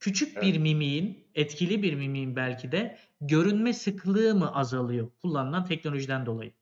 küçük 0.00 0.42
bir 0.42 0.58
mimiğin, 0.58 1.26
etkili 1.34 1.82
bir 1.82 1.94
mimiğin 1.94 2.36
belki 2.36 2.72
de 2.72 2.98
görünme 3.20 3.72
sıklığı 3.72 4.34
mı 4.34 4.54
azalıyor 4.54 5.10
kullanılan 5.22 5.64
teknolojiden 5.64 6.26
dolayı? 6.26 6.52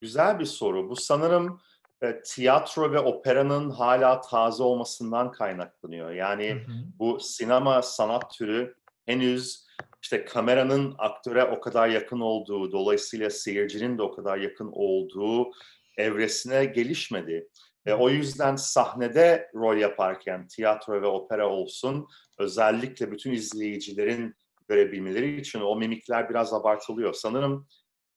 Güzel 0.00 0.38
bir 0.38 0.44
soru. 0.44 0.90
Bu 0.90 0.96
sanırım 0.96 1.60
e, 2.02 2.22
tiyatro 2.22 2.92
ve 2.92 2.98
operanın 2.98 3.70
hala 3.70 4.20
taze 4.20 4.62
olmasından 4.62 5.32
kaynaklanıyor. 5.32 6.10
Hı 6.10 6.14
Yani 6.14 6.52
hı. 6.52 6.72
bu 6.98 7.20
sinema 7.20 7.82
sanat 7.82 8.34
türü 8.34 8.74
henüz 9.06 9.68
işte 10.02 10.24
kameranın 10.24 10.94
aktöre 10.98 11.44
o 11.44 11.60
kadar 11.60 11.88
yakın 11.88 12.20
olduğu, 12.20 12.72
dolayısıyla 12.72 13.30
seyircinin 13.30 13.98
de 13.98 14.02
o 14.02 14.12
kadar 14.12 14.38
yakın 14.38 14.70
olduğu 14.72 15.50
evresine 15.96 16.64
gelişmedi. 16.64 17.48
E, 17.86 17.92
o 17.92 18.08
yüzden 18.10 18.56
sahnede 18.56 19.50
rol 19.54 19.76
yaparken 19.76 20.48
tiyatro 20.48 21.02
ve 21.02 21.06
opera 21.06 21.48
olsun 21.48 22.08
özellikle 22.38 23.12
bütün 23.12 23.32
izleyicilerin 23.32 24.34
görebilmeleri 24.68 25.40
için 25.40 25.60
o 25.60 25.76
mimikler 25.76 26.30
biraz 26.30 26.54
abartılıyor. 26.54 27.14
Sanırım 27.14 27.68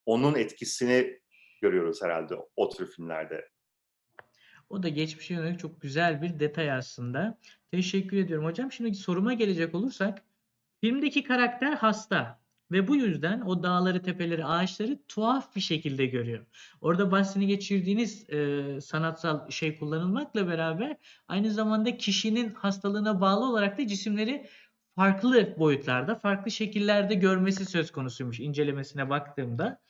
onun 0.06 0.36
etkisini 0.36 1.21
görüyoruz 1.62 2.02
herhalde 2.02 2.36
o 2.56 2.70
tür 2.70 2.86
filmlerde. 2.86 3.50
O 4.70 4.84
da 4.84 4.90
geçmişe 4.90 5.34
yönelik 5.34 5.60
çok 5.60 5.82
güzel 5.82 6.22
bir 6.22 6.40
detay 6.40 6.72
aslında. 6.72 7.38
Teşekkür 7.72 8.18
ediyorum 8.18 8.46
hocam. 8.46 8.72
Şimdi 8.72 8.96
soruma 8.96 9.34
gelecek 9.34 9.76
olursak, 9.76 10.24
filmdeki 10.82 11.24
karakter 11.24 11.74
hasta 11.74 12.42
ve 12.72 12.88
bu 12.88 12.96
yüzden 12.96 13.42
o 13.42 13.64
dağları, 13.64 14.02
tepeleri, 14.02 14.46
ağaçları 14.46 15.00
tuhaf 15.08 15.56
bir 15.56 15.62
şekilde 15.62 16.06
görüyor. 16.06 16.46
Orada 16.82 17.12
bahsini 17.12 17.48
geçirdiğiniz 17.48 18.30
e, 18.30 18.82
sanatsal 18.82 19.50
şey 19.50 19.78
kullanılmakla 19.80 20.48
beraber 20.48 20.98
aynı 21.28 21.52
zamanda 21.52 21.98
kişinin 21.98 22.54
hastalığına 22.54 23.22
bağlı 23.22 23.50
olarak 23.50 23.78
da 23.78 23.88
cisimleri 23.88 24.48
farklı 24.96 25.56
boyutlarda, 25.60 26.16
farklı 26.16 26.52
şekillerde 26.52 27.14
görmesi 27.16 27.66
söz 27.66 27.92
konusuymuş 27.92 28.40
incelemesine 28.40 29.10
baktığımda. 29.10 29.82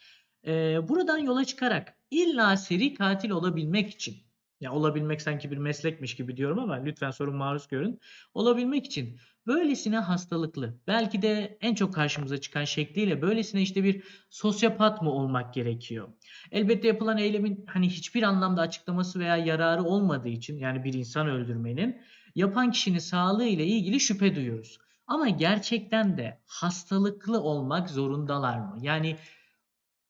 E, 0.48 0.80
buradan 0.88 1.18
yola 1.18 1.46
çıkarak 1.46 1.94
illa 2.12 2.58
seri 2.58 2.94
katil 2.94 3.30
olabilmek 3.30 3.90
için 3.90 4.16
ya 4.62 4.74
olabilmek 4.74 5.22
sanki 5.22 5.52
bir 5.52 5.58
meslekmiş 5.58 6.16
gibi 6.16 6.38
diyorum 6.38 6.60
ama 6.60 6.74
lütfen 6.74 7.12
sorun 7.12 7.36
maruz 7.36 7.68
görün. 7.68 8.00
Olabilmek 8.34 8.86
için 8.86 9.20
böylesine 9.48 9.98
hastalıklı, 9.98 10.80
belki 10.88 11.22
de 11.22 11.58
en 11.62 11.76
çok 11.76 11.94
karşımıza 11.94 12.38
çıkan 12.38 12.64
şekliyle 12.64 13.22
böylesine 13.22 13.62
işte 13.62 13.84
bir 13.84 14.04
sosyopat 14.30 15.02
mı 15.02 15.12
olmak 15.12 15.54
gerekiyor? 15.54 16.08
Elbette 16.52 16.88
yapılan 16.88 17.18
eylemin 17.18 17.66
hani 17.68 17.90
hiçbir 17.90 18.24
anlamda 18.24 18.62
açıklaması 18.62 19.20
veya 19.20 19.38
yararı 19.38 19.84
olmadığı 19.84 20.30
için 20.30 20.58
yani 20.58 20.84
bir 20.84 20.94
insan 20.94 21.28
öldürmenin 21.28 22.02
yapan 22.36 22.72
kişinin 22.72 23.00
sağlığı 23.00 23.46
ile 23.46 23.66
ilgili 23.66 24.00
şüphe 24.00 24.36
duyuyoruz. 24.36 24.78
Ama 25.08 25.30
gerçekten 25.30 26.18
de 26.18 26.42
hastalıklı 26.46 27.42
olmak 27.42 27.90
zorundalar 27.90 28.60
mı? 28.60 28.78
Yani 28.82 29.18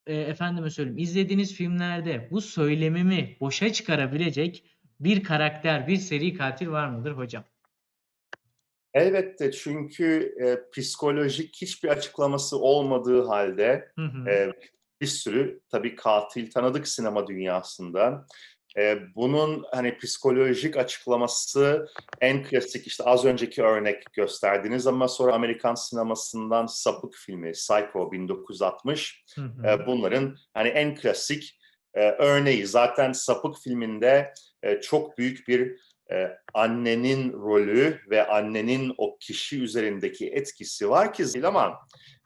e, 0.07 0.15
efendime 0.15 0.69
söyleyeyim 0.69 0.97
izlediğiniz 0.97 1.53
filmlerde 1.53 2.27
bu 2.31 2.41
söylemimi 2.41 3.37
boşa 3.39 3.73
çıkarabilecek 3.73 4.65
bir 4.99 5.23
karakter, 5.23 5.87
bir 5.87 5.97
seri 5.97 6.33
katil 6.33 6.67
var 6.67 6.89
mıdır 6.89 7.11
hocam? 7.11 7.43
Elbette 8.93 9.51
çünkü 9.51 10.35
e, 10.43 10.69
psikolojik 10.71 11.55
hiçbir 11.61 11.89
açıklaması 11.89 12.57
olmadığı 12.57 13.23
halde 13.25 13.91
Hı 13.95 14.05
hı. 14.05 14.29
e, 14.29 14.51
bir 15.01 15.07
sürü 15.07 15.61
tabii 15.69 15.95
katil 15.95 16.51
tanıdık 16.51 16.87
sinema 16.87 17.27
dünyasında. 17.27 18.25
E, 18.77 18.99
bunun 19.15 19.65
hani 19.71 19.97
psikolojik 19.97 20.77
açıklaması 20.77 21.87
en 22.21 22.43
klasik 22.43 22.87
işte 22.87 23.03
az 23.03 23.25
önceki 23.25 23.63
örnek 23.63 24.13
gösterdiniz 24.13 24.87
ama 24.87 25.07
sonra 25.07 25.33
Amerikan 25.33 25.75
sinemasından 25.75 26.65
Sapık 26.65 27.15
filmi 27.15 27.51
Psycho 27.51 28.11
1960 28.11 29.23
Hı 29.35 29.41
hı. 29.41 29.67
e, 29.67 29.85
bunların 29.85 30.35
hani 30.53 30.69
en 30.69 30.95
klasik 30.95 31.59
e, 31.93 32.09
örneği. 32.09 32.67
Zaten 32.67 33.11
Sapık 33.11 33.57
filminde 33.57 34.33
e, 34.63 34.81
çok 34.81 35.17
büyük 35.17 35.47
bir 35.47 35.79
e, 36.11 36.37
annenin 36.53 37.33
rolü 37.33 37.99
ve 38.09 38.27
annenin 38.27 38.93
o 38.97 39.17
kişi 39.17 39.61
üzerindeki 39.61 40.29
etkisi 40.29 40.89
var 40.89 41.13
ki 41.13 41.25
ama 41.43 41.79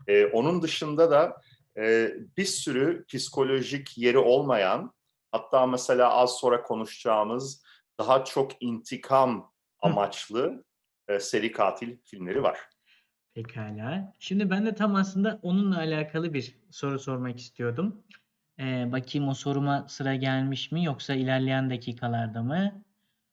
e, 0.08 0.26
onun 0.26 0.62
dışında 0.62 1.12
da 1.12 1.42
e, 1.78 2.14
bir 2.38 2.46
sürü 2.46 3.06
psikolojik 3.08 3.98
yeri 3.98 4.18
olmayan 4.18 4.94
hatta 5.36 5.66
mesela 5.66 6.14
az 6.14 6.38
sonra 6.38 6.62
konuşacağımız 6.64 7.64
daha 8.00 8.26
çok 8.26 8.52
intikam 8.64 9.52
amaçlı 9.80 10.66
e, 11.08 11.20
seri 11.20 11.52
katil 11.52 11.98
filmleri 12.04 12.44
var. 12.44 12.60
Pekala. 13.34 14.14
Şimdi 14.20 14.50
ben 14.50 14.66
de 14.66 14.76
tam 14.76 14.96
aslında 14.96 15.40
onunla 15.42 15.78
alakalı 15.78 16.34
bir 16.34 16.56
soru 16.72 17.00
sormak 17.00 17.40
istiyordum. 17.40 18.04
Ee, 18.60 18.92
bakayım 18.92 19.28
o 19.28 19.34
soruma 19.34 19.86
sıra 19.88 20.16
gelmiş 20.16 20.72
mi 20.72 20.86
yoksa 20.86 21.14
ilerleyen 21.14 21.70
dakikalarda 21.70 22.44
mı? 22.44 22.84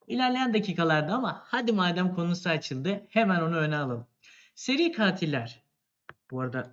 İlerleyen 0.07 0.55
dakikalarda 0.55 1.15
ama 1.15 1.43
hadi 1.47 1.73
madem 1.73 2.15
konusu 2.15 2.49
açıldı 2.49 3.07
hemen 3.09 3.41
onu 3.41 3.57
öne 3.57 3.77
alalım. 3.77 4.07
Seri 4.55 4.93
katiller. 4.93 5.62
Bu 6.31 6.41
arada 6.41 6.73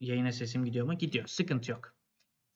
yayına 0.00 0.32
sesim 0.32 0.64
gidiyor 0.64 0.86
mu? 0.86 0.94
Gidiyor. 0.94 1.26
Sıkıntı 1.26 1.70
yok. 1.70 1.99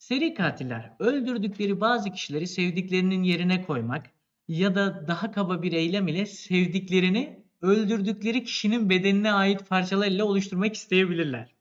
Seri 0.05 0.35
katiller 0.35 0.93
öldürdükleri 0.99 1.81
bazı 1.81 2.11
kişileri 2.11 2.47
sevdiklerinin 2.47 3.23
yerine 3.23 3.63
koymak 3.63 4.11
ya 4.49 4.75
da 4.75 5.09
daha 5.09 5.33
kaba 5.33 5.63
bir 5.63 5.73
eylem 5.73 6.09
ile 6.09 6.27
sevdiklerini 6.27 7.45
öldürdükleri 7.63 8.45
kişinin 8.45 8.91
bedenine 8.91 9.33
ait 9.33 9.69
parçalarıyla 9.69 10.25
oluşturmak 10.25 10.75
isteyebilirler. 10.75 11.55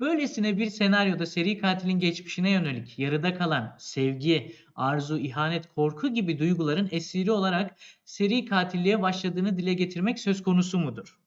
Böylesine 0.00 0.58
bir 0.58 0.70
senaryoda 0.70 1.26
seri 1.26 1.58
katilin 1.58 1.98
geçmişine 1.98 2.50
yönelik 2.50 2.98
yarıda 2.98 3.34
kalan 3.34 3.76
sevgi, 3.78 4.54
arzu, 4.74 5.18
ihanet, 5.18 5.74
korku 5.74 6.14
gibi 6.14 6.38
duyguların 6.38 6.88
esiri 6.90 7.32
olarak 7.32 7.76
seri 8.04 8.44
katilliğe 8.44 9.02
başladığını 9.02 9.58
dile 9.58 9.74
getirmek 9.74 10.18
söz 10.18 10.42
konusu 10.42 10.78
mudur? 10.78 11.18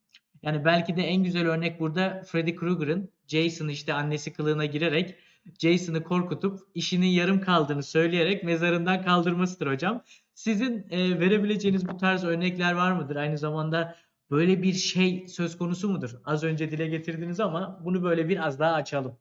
Yani 0.41 0.65
belki 0.65 0.95
de 0.95 1.03
en 1.03 1.23
güzel 1.23 1.47
örnek 1.47 1.79
burada 1.79 2.23
Freddy 2.27 2.55
Krueger'ın 2.55 3.09
Jason 3.27 3.67
işte 3.67 3.93
annesi 3.93 4.33
kılığına 4.33 4.65
girerek 4.65 5.15
Jason'ı 5.59 6.03
korkutup 6.03 6.59
işinin 6.75 7.07
yarım 7.07 7.41
kaldığını 7.41 7.83
söyleyerek 7.83 8.43
mezarından 8.43 9.03
kaldırmasıdır 9.03 9.67
hocam. 9.67 10.03
Sizin 10.33 10.87
e, 10.89 11.19
verebileceğiniz 11.19 11.87
bu 11.87 11.97
tarz 11.97 12.23
örnekler 12.23 12.73
var 12.73 12.91
mıdır? 12.91 13.15
Aynı 13.15 13.37
zamanda 13.37 13.95
böyle 14.31 14.61
bir 14.61 14.73
şey 14.73 15.27
söz 15.27 15.57
konusu 15.57 15.89
mudur? 15.89 16.11
Az 16.25 16.43
önce 16.43 16.71
dile 16.71 16.87
getirdiniz 16.87 17.39
ama 17.39 17.79
bunu 17.85 18.03
böyle 18.03 18.29
biraz 18.29 18.59
daha 18.59 18.73
açalım. 18.73 19.17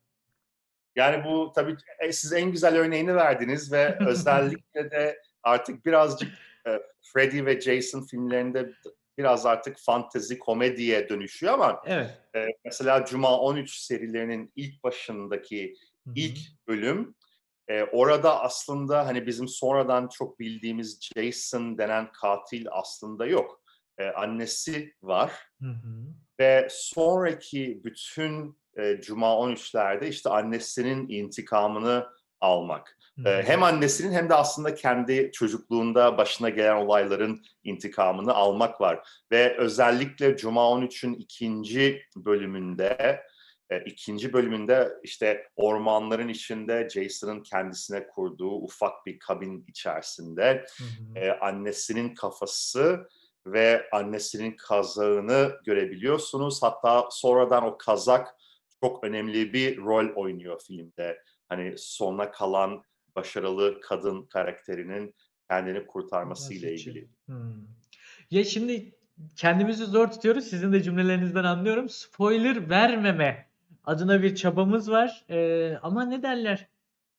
Yani 0.96 1.24
bu 1.24 1.52
tabii 1.54 1.76
e, 1.98 2.12
siz 2.12 2.33
en 2.33 2.50
güzel 2.50 2.76
örneğini 2.76 3.14
verdiniz 3.14 3.72
ve 3.72 3.98
özellikle 4.06 4.90
de 4.90 5.22
artık 5.42 5.87
birazcık 5.87 6.33
e, 6.66 6.80
Freddy 7.02 7.44
ve 7.44 7.61
Jason 7.61 8.02
filmlerinde 8.02 8.72
biraz 9.18 9.46
artık 9.46 9.78
fantezi 9.78 10.38
komediye 10.38 11.09
dönüşüyor 11.09 11.52
ama 11.52 11.83
Evet. 11.87 12.11
e, 12.35 12.46
mesela 12.64 13.04
Cuma 13.04 13.40
13 13.40 13.76
serilerinin 13.76 14.52
ilk 14.56 14.85
başındaki 14.85 15.74
Hı 16.11 16.12
hı. 16.12 16.25
ilk 16.25 16.38
bölüm 16.68 17.14
e, 17.68 17.83
orada 17.83 18.40
aslında 18.40 19.07
hani 19.07 19.27
bizim 19.27 19.49
sonradan 19.49 20.09
çok 20.09 20.40
bildiğimiz 20.40 21.01
Jason 21.16 21.79
denen 21.79 22.12
katil 22.12 22.66
aslında 22.70 23.27
yok. 23.27 23.62
E, 23.99 24.09
annesi 24.09 24.94
var 25.03 25.33
Hı 25.62 25.68
hı. 25.68 26.14
ve 26.40 26.68
sonraki 26.70 27.81
bütün 27.85 28.59
e, 28.79 29.01
Cuma 29.01 29.27
13'lerde 29.27 30.09
işte 30.09 30.31
annesinin 30.31 31.09
intikamını 31.09 32.07
almak. 32.40 32.99
Hı 33.16 33.29
E, 33.29 33.42
hem 33.42 33.62
annesinin 33.62 34.12
hem 34.12 34.29
de 34.29 34.35
aslında 34.35 34.75
kendi 34.75 35.31
çocukluğunda 35.33 36.18
başına 36.18 36.49
gelen 36.49 36.77
olayların 36.77 37.42
intikamını 37.64 38.35
almak 38.35 38.81
var. 38.81 39.09
Ve 39.33 39.57
özellikle 39.57 40.37
Cuma 40.37 40.61
13'ün 40.61 41.14
ikinci 41.14 42.03
bölümünde 42.16 43.20
e, 43.70 43.85
ikinci 43.85 44.33
bölümünde 44.33 44.88
işte 45.02 45.46
ormanların 45.56 46.28
içinde 46.28 46.88
Jason'ın 46.94 47.42
kendisine 47.42 48.06
kurduğu 48.06 48.50
ufak 48.50 49.06
bir 49.06 49.18
kabin 49.18 49.64
içerisinde 49.68 50.66
Hı 50.78 50.85
hı. 50.85 51.18
e, 51.18 51.38
annesinin 51.38 52.14
kafası 52.14 53.09
ve 53.46 53.88
annesinin 53.92 54.56
kazağını 54.56 55.52
görebiliyorsunuz. 55.64 56.62
Hatta 56.62 57.09
sonradan 57.11 57.64
o 57.64 57.78
kazak 57.78 58.28
çok 58.80 59.04
önemli 59.04 59.52
bir 59.52 59.78
rol 59.78 60.14
oynuyor 60.14 60.61
filmde. 60.66 61.22
Hani 61.48 61.74
sona 61.76 62.30
kalan 62.30 62.83
başarılı 63.16 63.80
kadın 63.80 64.22
karakterinin 64.22 65.14
kendini 65.50 65.87
kurtarması 65.87 66.54
ile 66.54 66.72
Basitçe. 66.72 66.90
ilgili. 66.90 67.09
Hmm. 67.26 67.66
Ya 68.30 68.44
şimdi 68.44 68.94
kendimizi 69.37 69.85
zor 69.85 70.09
tutuyoruz. 70.11 70.44
Sizin 70.44 70.72
de 70.72 70.83
cümlelerinizden 70.83 71.44
anlıyorum. 71.44 71.88
Spoiler 71.88 72.70
vermeme 72.70 73.49
adına 73.90 74.22
bir 74.22 74.35
çabamız 74.35 74.90
var. 74.90 75.24
Ee, 75.31 75.79
ama 75.83 76.05
ne 76.05 76.22
derler? 76.22 76.68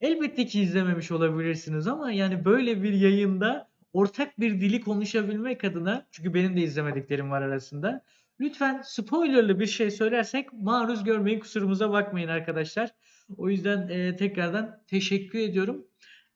Elbette 0.02 0.46
ki 0.46 0.62
izlememiş 0.62 1.12
olabilirsiniz 1.12 1.88
ama 1.88 2.12
yani 2.12 2.46
böyle 2.46 2.84
bir 2.84 2.94
yayında 2.94 3.70
ortak 3.94 4.40
bir 4.40 4.62
dili 4.62 4.82
konuşabilmek 4.82 5.64
adına 5.64 6.08
çünkü 6.12 6.34
benim 6.34 6.58
de 6.58 6.62
izlemediklerim 6.62 7.32
var 7.32 7.42
arasında. 7.42 8.04
Lütfen 8.40 8.82
spoilerlı 8.86 9.60
bir 9.60 9.66
şey 9.66 9.92
söylersek 9.92 10.54
maruz 10.54 11.04
görmeyin 11.04 11.40
kusurumuza 11.40 11.92
bakmayın 11.92 12.28
arkadaşlar. 12.28 12.90
O 13.38 13.50
yüzden 13.50 13.88
e, 13.90 14.16
tekrardan 14.16 14.84
teşekkür 14.88 15.40
ediyorum. 15.40 15.88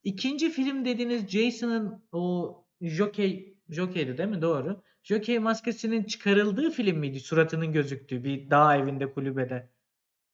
İkinci 0.04 0.50
film 0.50 0.86
dediğiniz 0.86 1.28
Jason'ın 1.28 2.04
o 2.12 2.56
Jockey, 2.82 3.58
Jockey'di 3.70 4.18
değil 4.18 4.30
mi? 4.30 4.42
Doğru. 4.42 4.82
Jockey 5.04 5.40
maskesinin 5.40 6.04
çıkarıldığı 6.04 6.72
film 6.72 6.98
miydi? 6.98 7.20
Suratının 7.20 7.74
gözüktüğü 7.74 8.24
bir 8.24 8.50
dağ 8.50 8.78
evinde 8.78 9.14
kulübede. 9.14 9.75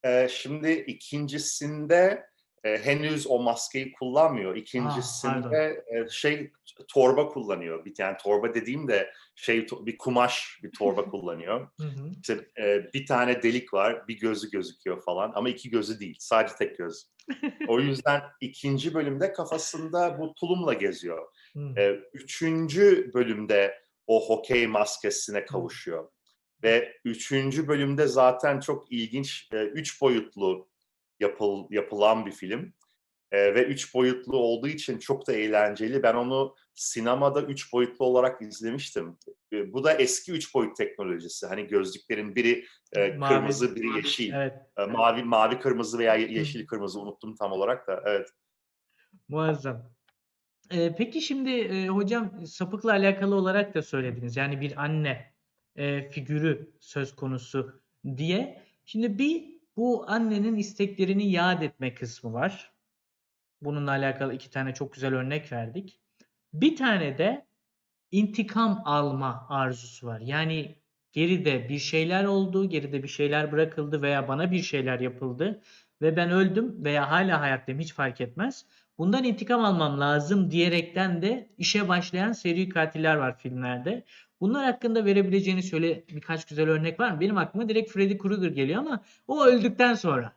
E, 0.04 0.28
şimdi 0.30 0.72
ikincisinde 0.72 2.32
e, 2.64 2.78
henüz 2.78 3.28
o 3.28 3.40
maskeyi 3.40 3.92
kullanmıyor. 3.92 4.56
İkincisinde 4.56 5.84
e, 5.88 6.10
şey 6.10 6.52
torba 6.88 7.28
kullanıyor. 7.28 7.86
Bir 7.86 7.96
tane 7.96 8.18
torba 8.18 8.54
dediğim 8.54 8.88
de 8.88 9.12
şey 9.36 9.68
bir 9.86 9.98
kumaş 9.98 10.60
bir 10.64 10.72
torba 10.72 11.06
kullanıyor. 11.10 11.68
İşte 12.22 12.48
e, 12.58 12.94
bir 12.94 13.06
tane 13.06 13.44
delik 13.44 13.74
var, 13.74 14.08
bir 14.08 14.20
gözü 14.20 14.50
gözüküyor 14.52 15.02
falan 15.04 15.32
ama 15.36 15.50
iki 15.50 15.70
gözü 15.70 16.00
değil, 16.00 16.16
sadece 16.20 16.56
tek 16.56 16.78
göz. 16.78 17.12
O 17.68 17.80
yüzden 17.82 18.22
ikinci 18.42 18.94
bölümde 18.94 19.34
kafasında 19.34 20.20
bu 20.20 20.34
tulumla 20.34 20.74
geziyor. 20.74 21.28
E, 21.78 21.90
üçüncü 22.14 23.12
bölümde 23.14 23.82
o 24.08 24.30
hokey 24.30 24.68
maskesine 24.68 25.46
kavuşuyor. 25.46 26.10
Ve 26.64 26.98
üçüncü 27.06 27.68
bölümde 27.68 28.08
zaten 28.08 28.60
çok 28.60 28.92
ilginç, 28.92 29.50
e, 29.54 29.64
üç 29.64 30.02
boyutlu 30.02 30.68
yapıl, 31.20 31.68
yapılan 31.70 32.26
bir 32.26 32.32
film. 32.32 32.74
E, 33.32 33.56
ve 33.56 33.64
üç 33.64 33.94
boyutlu 33.94 34.38
olduğu 34.38 34.68
için 34.68 35.00
çok 35.00 35.28
da 35.28 35.34
eğlenceli. 35.34 36.04
Ben 36.04 36.14
onu 36.16 36.56
sinemada 36.74 37.42
üç 37.42 37.74
boyutlu 37.74 38.06
olarak 38.06 38.42
izlemiştim. 38.42 39.18
E, 39.54 39.74
bu 39.74 39.84
da 39.84 39.94
eski 39.94 40.32
üç 40.32 40.56
boyut 40.56 40.76
teknolojisi. 40.78 41.48
Hani 41.48 41.68
gözlüklerin 41.68 42.36
biri 42.36 42.66
e, 42.94 43.00
Mavi- 43.00 43.28
kırmızı, 43.28 43.76
biri 43.76 43.98
yeşil. 43.98 44.34
Evet. 44.34 44.54
E, 44.78 44.86
mavi, 44.86 45.24
mavi 45.24 45.60
kırmızı 45.60 45.98
veya 46.00 46.16
ye- 46.16 46.32
yeşil 46.32 46.68
kırmızı 46.68 47.00
unuttum 47.00 47.36
tam 47.36 47.52
olarak 47.52 47.88
da. 47.88 48.04
Evet. 48.06 48.30
Muazzam. 49.28 49.92
Ee, 50.72 50.96
peki 50.98 51.22
şimdi 51.22 51.50
e, 51.50 51.88
hocam 51.88 52.46
sapıkla 52.46 52.92
alakalı 52.92 53.36
olarak 53.36 53.76
da 53.76 53.82
söylediniz. 53.82 54.38
Yani 54.38 54.62
bir 54.62 54.84
anne 54.84 55.31
e, 55.76 56.10
figürü 56.10 56.72
söz 56.80 57.16
konusu 57.16 57.82
diye. 58.18 58.62
Şimdi 58.86 59.20
bir 59.20 59.62
bu 59.78 60.06
annenin 60.10 60.56
isteklerini 60.56 61.32
yad 61.32 61.62
etme 61.62 61.94
kısmı 61.94 62.34
var. 62.34 62.72
Bununla 63.62 63.92
alakalı 63.92 64.34
iki 64.34 64.50
tane 64.50 64.74
çok 64.74 64.94
güzel 64.94 65.14
örnek 65.14 65.52
verdik. 65.52 66.00
Bir 66.54 66.76
tane 66.76 67.18
de 67.18 67.46
intikam 68.12 68.82
alma 68.86 69.46
arzusu 69.50 70.08
var. 70.08 70.20
Yani 70.20 70.76
geride 71.12 71.70
bir 71.70 71.80
şeyler 71.80 72.24
oldu, 72.24 72.70
geride 72.70 73.04
bir 73.04 73.08
şeyler 73.08 73.52
bırakıldı 73.52 74.02
veya 74.02 74.28
bana 74.28 74.52
bir 74.52 74.62
şeyler 74.62 75.00
yapıldı 75.00 75.62
ve 76.02 76.18
ben 76.18 76.32
öldüm 76.32 76.86
veya 76.86 77.12
hala 77.12 77.42
hayattayım 77.42 77.82
hiç 77.82 77.94
fark 77.94 78.22
etmez. 78.22 78.66
Bundan 78.98 79.24
intikam 79.24 79.66
almam 79.66 80.00
lazım 80.00 80.52
diyerekten 80.52 81.22
de 81.22 81.50
işe 81.58 81.88
başlayan 81.88 82.32
seri 82.32 82.70
katiller 82.70 83.16
var 83.16 83.38
filmlerde. 83.38 84.04
Bunlar 84.42 84.66
hakkında 84.66 85.06
verebileceğini 85.06 85.64
söyle 85.64 86.04
birkaç 86.10 86.46
güzel 86.46 86.70
örnek 86.70 87.00
var 87.00 87.12
mı? 87.12 87.20
Benim 87.20 87.38
aklıma 87.38 87.70
direkt 87.70 87.92
Freddy 87.92 88.18
Krueger 88.18 88.50
geliyor 88.50 88.80
ama 88.80 89.04
o 89.28 89.46
öldükten 89.46 89.94
sonra. 89.94 90.34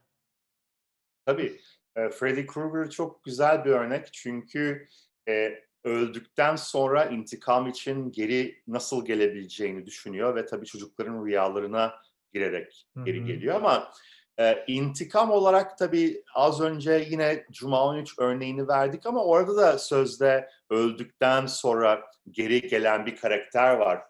Tabii. 1.26 1.60
E, 1.96 2.08
Freddy 2.08 2.46
Krueger 2.46 2.90
çok 2.90 3.24
güzel 3.24 3.64
bir 3.64 3.70
örnek 3.70 4.12
çünkü 4.12 4.86
e, 5.28 5.64
öldükten 5.84 6.56
sonra 6.56 7.04
intikam 7.04 7.68
için 7.68 8.12
geri 8.12 8.62
nasıl 8.66 9.06
gelebileceğini 9.06 9.86
düşünüyor 9.86 10.36
ve 10.36 10.46
tabii 10.46 10.66
çocukların 10.66 11.26
rüyalarına 11.26 11.94
girerek 12.32 12.86
geri 13.04 13.24
geliyor 13.24 13.54
ama 13.54 13.92
e, 14.40 14.64
intikam 14.66 15.30
olarak 15.30 15.78
tabii 15.78 16.22
az 16.34 16.60
önce 16.60 17.06
yine 17.10 17.44
Cuma 17.52 17.84
13 17.84 18.18
örneğini 18.18 18.68
verdik 18.68 19.06
ama 19.06 19.24
orada 19.24 19.56
da 19.56 19.78
sözde 19.78 20.48
öldükten 20.70 21.46
sonra 21.46 22.04
geri 22.30 22.60
gelen 22.60 23.06
bir 23.06 23.16
karakter 23.16 23.74
var. 23.76 24.02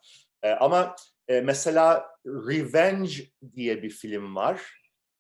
E, 0.43 0.51
ama 0.51 0.97
e, 1.29 1.41
mesela 1.41 2.07
Revenge 2.27 3.13
diye 3.57 3.83
bir 3.83 3.91
film 3.91 4.37
var. 4.37 4.63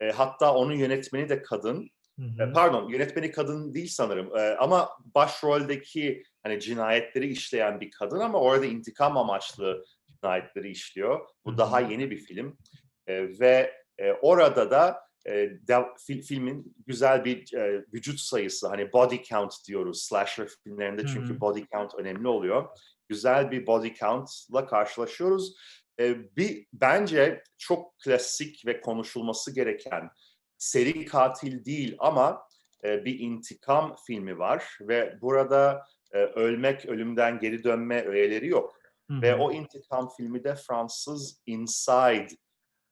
E, 0.01 0.11
hatta 0.11 0.55
onun 0.55 0.75
yönetmeni 0.75 1.29
de 1.29 1.43
kadın. 1.43 1.91
Hı 2.19 2.45
hı. 2.45 2.53
Pardon, 2.53 2.89
yönetmeni 2.89 3.31
kadın 3.31 3.75
değil 3.75 3.89
sanırım. 3.89 4.37
E, 4.37 4.57
ama 4.57 4.89
başroldeki 5.15 6.23
hani 6.43 6.61
cinayetleri 6.61 7.27
işleyen 7.27 7.81
bir 7.81 7.91
kadın 7.91 8.21
ama 8.21 8.41
orada 8.41 8.67
intikam 8.67 9.17
amaçlı 9.17 9.85
cinayetleri 10.23 10.71
işliyor. 10.71 11.21
Hı 11.21 11.25
Bu 11.45 11.53
hı. 11.53 11.59
daha 11.59 11.81
yeni 11.81 12.11
bir 12.11 12.19
film. 12.19 12.59
E, 13.07 13.41
ve 13.41 13.84
e, 13.99 14.13
orada 14.13 14.71
da 14.71 15.01
e, 15.27 15.33
de- 15.69 15.95
fil- 16.09 16.23
filmin 16.23 16.75
güzel 16.87 17.25
bir 17.25 17.55
e, 17.55 17.85
vücut 17.95 18.21
sayısı 18.21 18.69
hani 18.69 18.93
body 18.93 19.23
count 19.23 19.55
diyoruz 19.69 20.03
slasher 20.03 20.49
filmlerinde 20.65 21.03
çünkü 21.07 21.41
body 21.41 21.65
count 21.73 21.95
önemli 21.95 22.29
oluyor. 22.29 22.69
Güzel 23.09 23.51
bir 23.51 23.67
body 23.67 23.95
count'la 23.95 24.67
karşılaşıyoruz. 24.67 25.57
E, 26.01 26.37
bir 26.37 26.67
bence 26.73 27.43
çok 27.59 27.99
klasik 27.99 28.67
ve 28.67 28.81
konuşulması 28.81 29.55
gereken 29.55 30.11
seri 30.59 31.05
katil 31.05 31.65
değil 31.65 31.97
ama 31.99 32.49
e, 32.85 33.05
bir 33.05 33.19
intikam 33.19 33.97
filmi 34.07 34.39
var 34.39 34.79
ve 34.81 35.19
burada 35.21 35.85
e, 36.13 36.19
ölmek, 36.19 36.87
ölümden 36.87 37.39
geri 37.39 37.65
dönme 37.65 38.05
öğeleri 38.05 38.49
yok. 38.49 38.79
Hı 39.11 39.23
Ve 39.23 39.35
o 39.35 39.53
intikam 39.53 40.09
filmi 40.17 40.45
de 40.45 40.55
Fransız 40.55 41.43
Inside 41.47 42.29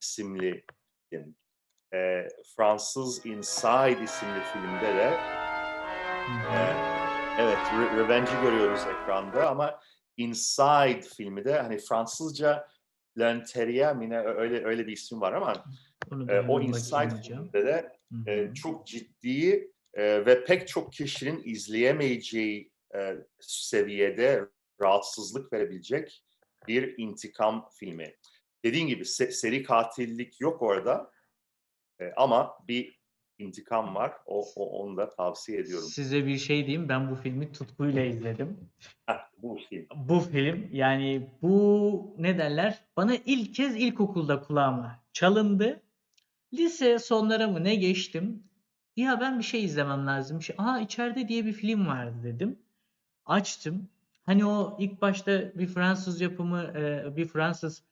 isimli 0.02 0.64
film. 1.12 1.34
E, 1.94 2.28
Fransız 2.56 3.26
Inside 3.26 4.02
isimli 4.04 4.40
filmde 4.52 4.96
de 4.96 5.18
e, 6.52 6.58
evet 7.38 7.58
Re- 7.58 7.96
Revenge'i 7.96 8.42
görüyoruz 8.42 8.80
ekranda 8.80 9.50
ama 9.50 9.80
Inside 10.16 11.02
filmi 11.02 11.44
de 11.44 11.60
hani 11.60 11.78
Fransızca 11.78 12.68
L'Intérieur 13.18 13.94
mi 13.94 14.10
ne 14.10 14.18
öyle 14.18 14.64
öyle 14.64 14.86
bir 14.86 14.92
isim 14.92 15.20
var 15.20 15.32
ama 15.32 15.64
e, 16.28 16.40
o 16.40 16.60
Inside 16.60 17.22
filminde 17.22 17.66
de 17.66 17.92
e, 18.26 18.54
çok 18.54 18.86
ciddi 18.86 19.70
e, 19.94 20.26
ve 20.26 20.44
pek 20.44 20.68
çok 20.68 20.92
kişinin 20.92 21.42
izleyemeyeceği 21.44 22.72
e, 22.94 23.16
seviyede 23.40 24.44
rahatsızlık 24.82 25.52
verebilecek 25.52 26.24
bir 26.68 26.94
intikam 26.98 27.68
filmi. 27.78 28.14
Dediğim 28.64 28.88
gibi 28.88 29.02
se- 29.02 29.30
seri 29.30 29.62
katillik 29.62 30.40
yok 30.40 30.62
orada 30.62 31.10
e, 32.00 32.12
ama 32.16 32.54
bir 32.68 33.02
intikam 33.38 33.94
var. 33.94 34.12
O, 34.26 34.44
o 34.56 34.82
onu 34.82 34.96
da 34.96 35.10
tavsiye 35.10 35.58
ediyorum. 35.58 35.88
Size 35.88 36.26
bir 36.26 36.38
şey 36.38 36.66
diyeyim. 36.66 36.88
Ben 36.88 37.10
bu 37.10 37.14
filmi 37.16 37.52
tutkuyla 37.52 38.04
izledim. 38.04 38.70
Heh, 39.06 39.18
bu 39.38 39.58
film. 39.68 39.86
Bu 39.96 40.20
film 40.20 40.68
yani 40.72 41.30
bu 41.42 42.14
ne 42.18 42.38
derler? 42.38 42.84
Bana 42.96 43.14
ilk 43.26 43.54
kez 43.54 43.76
ilkokulda 43.76 44.42
kulağıma 44.42 45.00
çalındı. 45.12 45.82
Lise 46.54 46.98
sonlara 46.98 47.48
mı 47.48 47.64
ne 47.64 47.74
geçtim? 47.74 48.42
Ya 48.96 49.20
ben 49.20 49.38
bir 49.38 49.44
şey 49.44 49.64
izlemem 49.64 50.06
lazım. 50.06 50.42
Şey, 50.42 50.56
Aa 50.58 50.80
içeride 50.80 51.28
diye 51.28 51.46
bir 51.46 51.52
film 51.52 51.86
vardı 51.86 52.16
dedim. 52.24 52.58
Açtım. 53.26 53.88
Hani 54.26 54.46
o 54.46 54.76
ilk 54.78 55.02
başta 55.02 55.58
bir 55.58 55.66
Fransız 55.66 56.20
yapımı 56.20 56.62
e, 56.62 57.16
bir 57.16 57.26
Fransız 57.26 57.82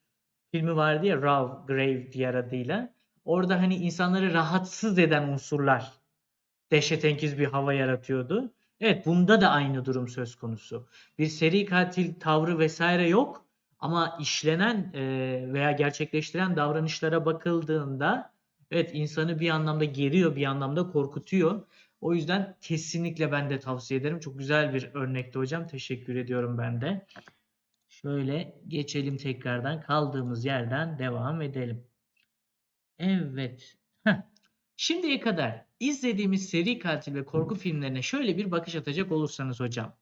filmi 0.53 0.77
vardı 0.77 1.07
ya 1.07 1.23
Raw 1.23 1.75
Grave 1.75 2.13
diğer 2.13 2.35
adıyla. 2.35 2.95
Orada 3.25 3.61
hani 3.61 3.77
insanları 3.77 4.35
rahatsız 4.35 4.99
eden 4.99 5.29
unsurlar 5.29 5.93
dehşetengiz 6.71 7.39
bir 7.39 7.47
hava 7.47 7.73
yaratıyordu. 7.73 8.53
Evet 8.81 9.07
bunda 9.07 9.41
da 9.41 9.51
aynı 9.51 9.85
durum 9.85 10.09
söz 10.09 10.35
konusu. 10.35 10.89
Bir 11.19 11.27
seri 11.27 11.65
katil 11.65 12.21
tavrı 12.21 12.59
vesaire 12.59 13.09
yok 13.09 13.45
ama 13.79 14.17
işlenen 14.21 14.93
e, 14.95 15.03
veya 15.53 15.73
gerçekleştiren 15.73 16.57
davranışlara 16.57 17.27
bakıldığında 17.27 18.33
evet 18.71 18.91
insanı 18.95 19.41
bir 19.41 19.51
anlamda 19.51 19.85
geriyor, 19.85 20.37
bir 20.37 20.45
anlamda 20.45 20.91
korkutuyor. 20.91 21.67
O 22.01 22.15
yüzden 22.15 22.57
kesinlikle 22.61 23.33
ben 23.33 23.51
de 23.51 23.59
tavsiye 23.59 24.01
ederim. 24.01 24.21
Çok 24.21 24.39
güzel 24.39 24.75
bir 24.75 24.91
örnekti 24.95 25.39
hocam. 25.39 25.67
Teşekkür 25.67 26.17
ediyorum 26.17 26.59
ben 26.59 26.81
de. 26.81 27.07
Şöyle 28.03 28.61
geçelim 28.69 29.17
tekrardan 29.17 29.81
kaldığımız 29.81 30.45
yerden 30.45 30.99
devam 30.99 31.43
edelim. 31.43 31.87
Evet. 32.99 33.77
Şimdiye 34.77 35.21
kadar 35.21 35.67
izlediğimiz 35.81 36.49
seri 36.49 36.79
katil 36.79 37.15
ve 37.15 37.25
korku 37.25 37.55
filmlerine 37.55 38.03
şöyle 38.03 38.37
bir 38.37 38.51
bakış 38.51 38.75
atacak 38.75 39.13
olursanız 39.13 39.61
hocam. 39.61 39.97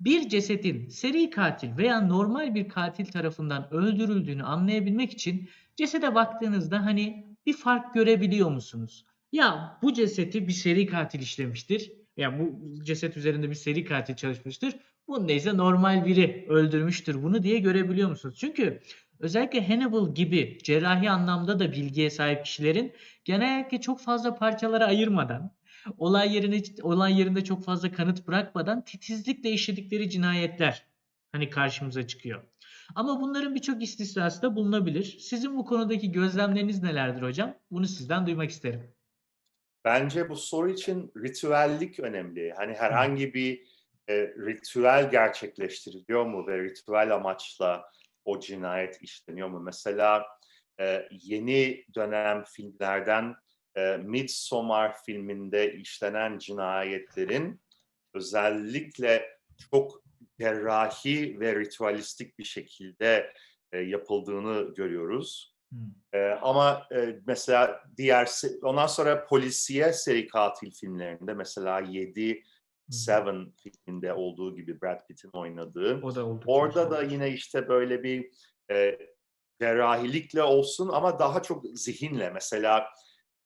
Bir 0.00 0.28
cesetin 0.28 0.88
seri 0.88 1.30
katil 1.30 1.76
veya 1.76 2.00
normal 2.00 2.54
bir 2.54 2.68
katil 2.68 3.06
tarafından 3.06 3.74
öldürüldüğünü 3.74 4.42
anlayabilmek 4.42 5.12
için 5.12 5.48
cesede 5.76 6.14
baktığınızda 6.14 6.84
hani 6.84 7.26
bir 7.46 7.56
fark 7.56 7.94
görebiliyor 7.94 8.50
musunuz? 8.50 9.06
Ya 9.32 9.78
bu 9.82 9.92
ceseti 9.92 10.48
bir 10.48 10.52
seri 10.52 10.86
katil 10.86 11.20
işlemiştir. 11.20 11.92
Ya 12.18 12.38
bu 12.38 12.74
ceset 12.84 13.16
üzerinde 13.16 13.50
bir 13.50 13.54
seri 13.54 13.84
katil 13.84 14.14
çalışmıştır. 14.14 14.74
Bunda 15.08 15.32
ise 15.32 15.56
normal 15.56 16.04
biri 16.04 16.46
öldürmüştür 16.48 17.22
bunu 17.22 17.42
diye 17.42 17.58
görebiliyor 17.58 18.08
musunuz? 18.08 18.36
Çünkü 18.40 18.80
özellikle 19.20 19.68
Hannibal 19.68 20.14
gibi 20.14 20.58
cerrahi 20.62 21.10
anlamda 21.10 21.58
da 21.58 21.72
bilgiye 21.72 22.10
sahip 22.10 22.44
kişilerin 22.44 22.92
genellikle 23.24 23.80
çok 23.80 24.00
fazla 24.00 24.34
parçalara 24.34 24.86
ayırmadan, 24.86 25.54
olay 25.98 26.34
yerine 26.34 26.62
olay 26.82 27.18
yerinde 27.18 27.44
çok 27.44 27.64
fazla 27.64 27.92
kanıt 27.92 28.26
bırakmadan 28.26 28.84
titizlikle 28.84 29.50
işledikleri 29.50 30.10
cinayetler 30.10 30.86
hani 31.32 31.50
karşımıza 31.50 32.06
çıkıyor. 32.06 32.42
Ama 32.94 33.20
bunların 33.20 33.54
birçok 33.54 33.82
istisnası 33.82 34.42
da 34.42 34.56
bulunabilir. 34.56 35.18
Sizin 35.20 35.56
bu 35.56 35.64
konudaki 35.64 36.12
gözlemleriniz 36.12 36.82
nelerdir 36.82 37.22
hocam? 37.22 37.54
Bunu 37.70 37.86
sizden 37.86 38.26
duymak 38.26 38.50
isterim. 38.50 38.97
Bence 39.88 40.28
bu 40.28 40.36
soru 40.36 40.70
için 40.70 41.12
ritüellik 41.16 42.00
önemli. 42.00 42.52
Hani 42.56 42.74
herhangi 42.74 43.34
bir 43.34 43.64
e, 44.08 44.14
ritüel 44.22 45.10
gerçekleştiriliyor 45.10 46.26
mu 46.26 46.46
ve 46.46 46.62
ritüel 46.62 47.14
amaçla 47.14 47.90
o 48.24 48.40
cinayet 48.40 49.02
işleniyor 49.02 49.48
mu? 49.48 49.60
Mesela 49.60 50.26
e, 50.80 51.08
yeni 51.10 51.84
dönem 51.94 52.44
filmlerden 52.44 53.34
e, 53.76 53.96
Midsommar 53.96 55.02
filminde 55.04 55.74
işlenen 55.74 56.38
cinayetlerin 56.38 57.60
özellikle 58.14 59.28
çok 59.70 60.02
cerrahi 60.40 61.40
ve 61.40 61.54
ritüelistik 61.54 62.38
bir 62.38 62.44
şekilde 62.44 63.32
e, 63.72 63.78
yapıldığını 63.78 64.74
görüyoruz. 64.74 65.54
Ee, 66.12 66.30
ama 66.42 66.86
e, 66.94 67.20
mesela 67.26 67.84
diğer 67.96 68.30
ondan 68.62 68.86
sonra 68.86 69.26
polisiye 69.26 69.92
seri 69.92 70.26
katil 70.26 70.70
filmlerinde 70.70 71.34
mesela 71.34 71.80
7 71.80 72.42
Seven 72.90 73.52
filminde 73.56 74.12
olduğu 74.12 74.56
gibi 74.56 74.80
Brad 74.80 75.06
Pitt'in 75.06 75.30
oynadığı. 75.32 76.02
O 76.02 76.14
da 76.14 76.24
orada 76.46 76.90
da 76.90 77.02
yine 77.02 77.30
işte 77.30 77.68
böyle 77.68 78.02
bir 78.02 78.30
e, 78.70 78.98
cerrahilikle 79.60 80.42
olsun 80.42 80.88
ama 80.88 81.18
daha 81.18 81.42
çok 81.42 81.64
zihinle. 81.74 82.30
Mesela 82.30 82.86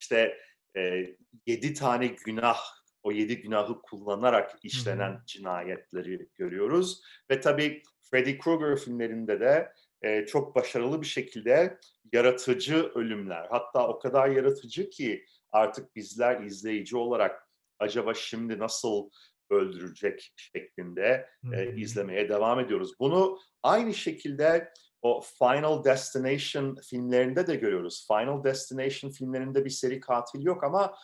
işte 0.00 0.38
e, 0.76 1.06
7 1.46 1.74
tane 1.74 2.06
günah 2.06 2.58
o 3.02 3.12
yedi 3.12 3.40
günahı 3.40 3.82
kullanarak 3.82 4.58
işlenen 4.62 5.22
cinayetleri 5.26 6.28
görüyoruz. 6.34 7.02
Ve 7.30 7.40
tabii 7.40 7.82
Freddy 8.10 8.38
Krueger 8.38 8.76
filmlerinde 8.76 9.40
de 9.40 9.72
e, 10.02 10.26
çok 10.26 10.54
başarılı 10.54 11.00
bir 11.00 11.06
şekilde 11.06 11.78
yaratıcı 12.12 12.92
ölümler. 12.94 13.46
Hatta 13.50 13.88
o 13.88 13.98
kadar 13.98 14.28
yaratıcı 14.28 14.90
ki 14.90 15.24
artık 15.50 15.96
bizler 15.96 16.40
izleyici 16.40 16.96
olarak 16.96 17.48
acaba 17.78 18.14
şimdi 18.14 18.58
nasıl 18.58 19.10
öldürecek 19.50 20.32
şeklinde 20.36 21.28
e, 21.52 21.76
izlemeye 21.76 22.28
devam 22.28 22.60
ediyoruz. 22.60 22.92
Bunu 23.00 23.38
aynı 23.62 23.94
şekilde 23.94 24.72
o 25.02 25.20
Final 25.20 25.84
Destination 25.84 26.74
filmlerinde 26.74 27.46
de 27.46 27.56
görüyoruz. 27.56 28.06
Final 28.06 28.44
Destination 28.44 29.10
filmlerinde 29.10 29.64
bir 29.64 29.70
seri 29.70 30.00
katil 30.00 30.42
yok 30.42 30.64
ama 30.64 30.94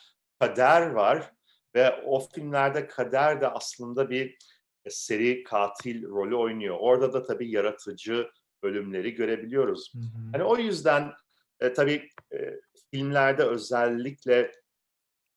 kader 0.41 0.91
var 0.91 1.33
ve 1.75 2.03
o 2.07 2.21
filmlerde 2.21 2.87
kader 2.87 3.41
de 3.41 3.49
aslında 3.49 4.11
bir 4.11 4.39
e, 4.85 4.91
seri 4.91 5.43
katil 5.43 6.09
rolü 6.09 6.37
oynuyor. 6.37 6.77
Orada 6.81 7.13
da 7.13 7.23
tabii 7.23 7.51
yaratıcı 7.51 8.31
ölümleri 8.63 9.15
görebiliyoruz. 9.15 9.95
Hı 9.95 9.99
hı. 9.99 10.31
Hani 10.33 10.45
o 10.45 10.57
yüzden 10.57 11.13
e, 11.61 11.73
tabii 11.73 12.09
e, 12.33 12.61
filmlerde 12.91 13.43
özellikle 13.43 14.53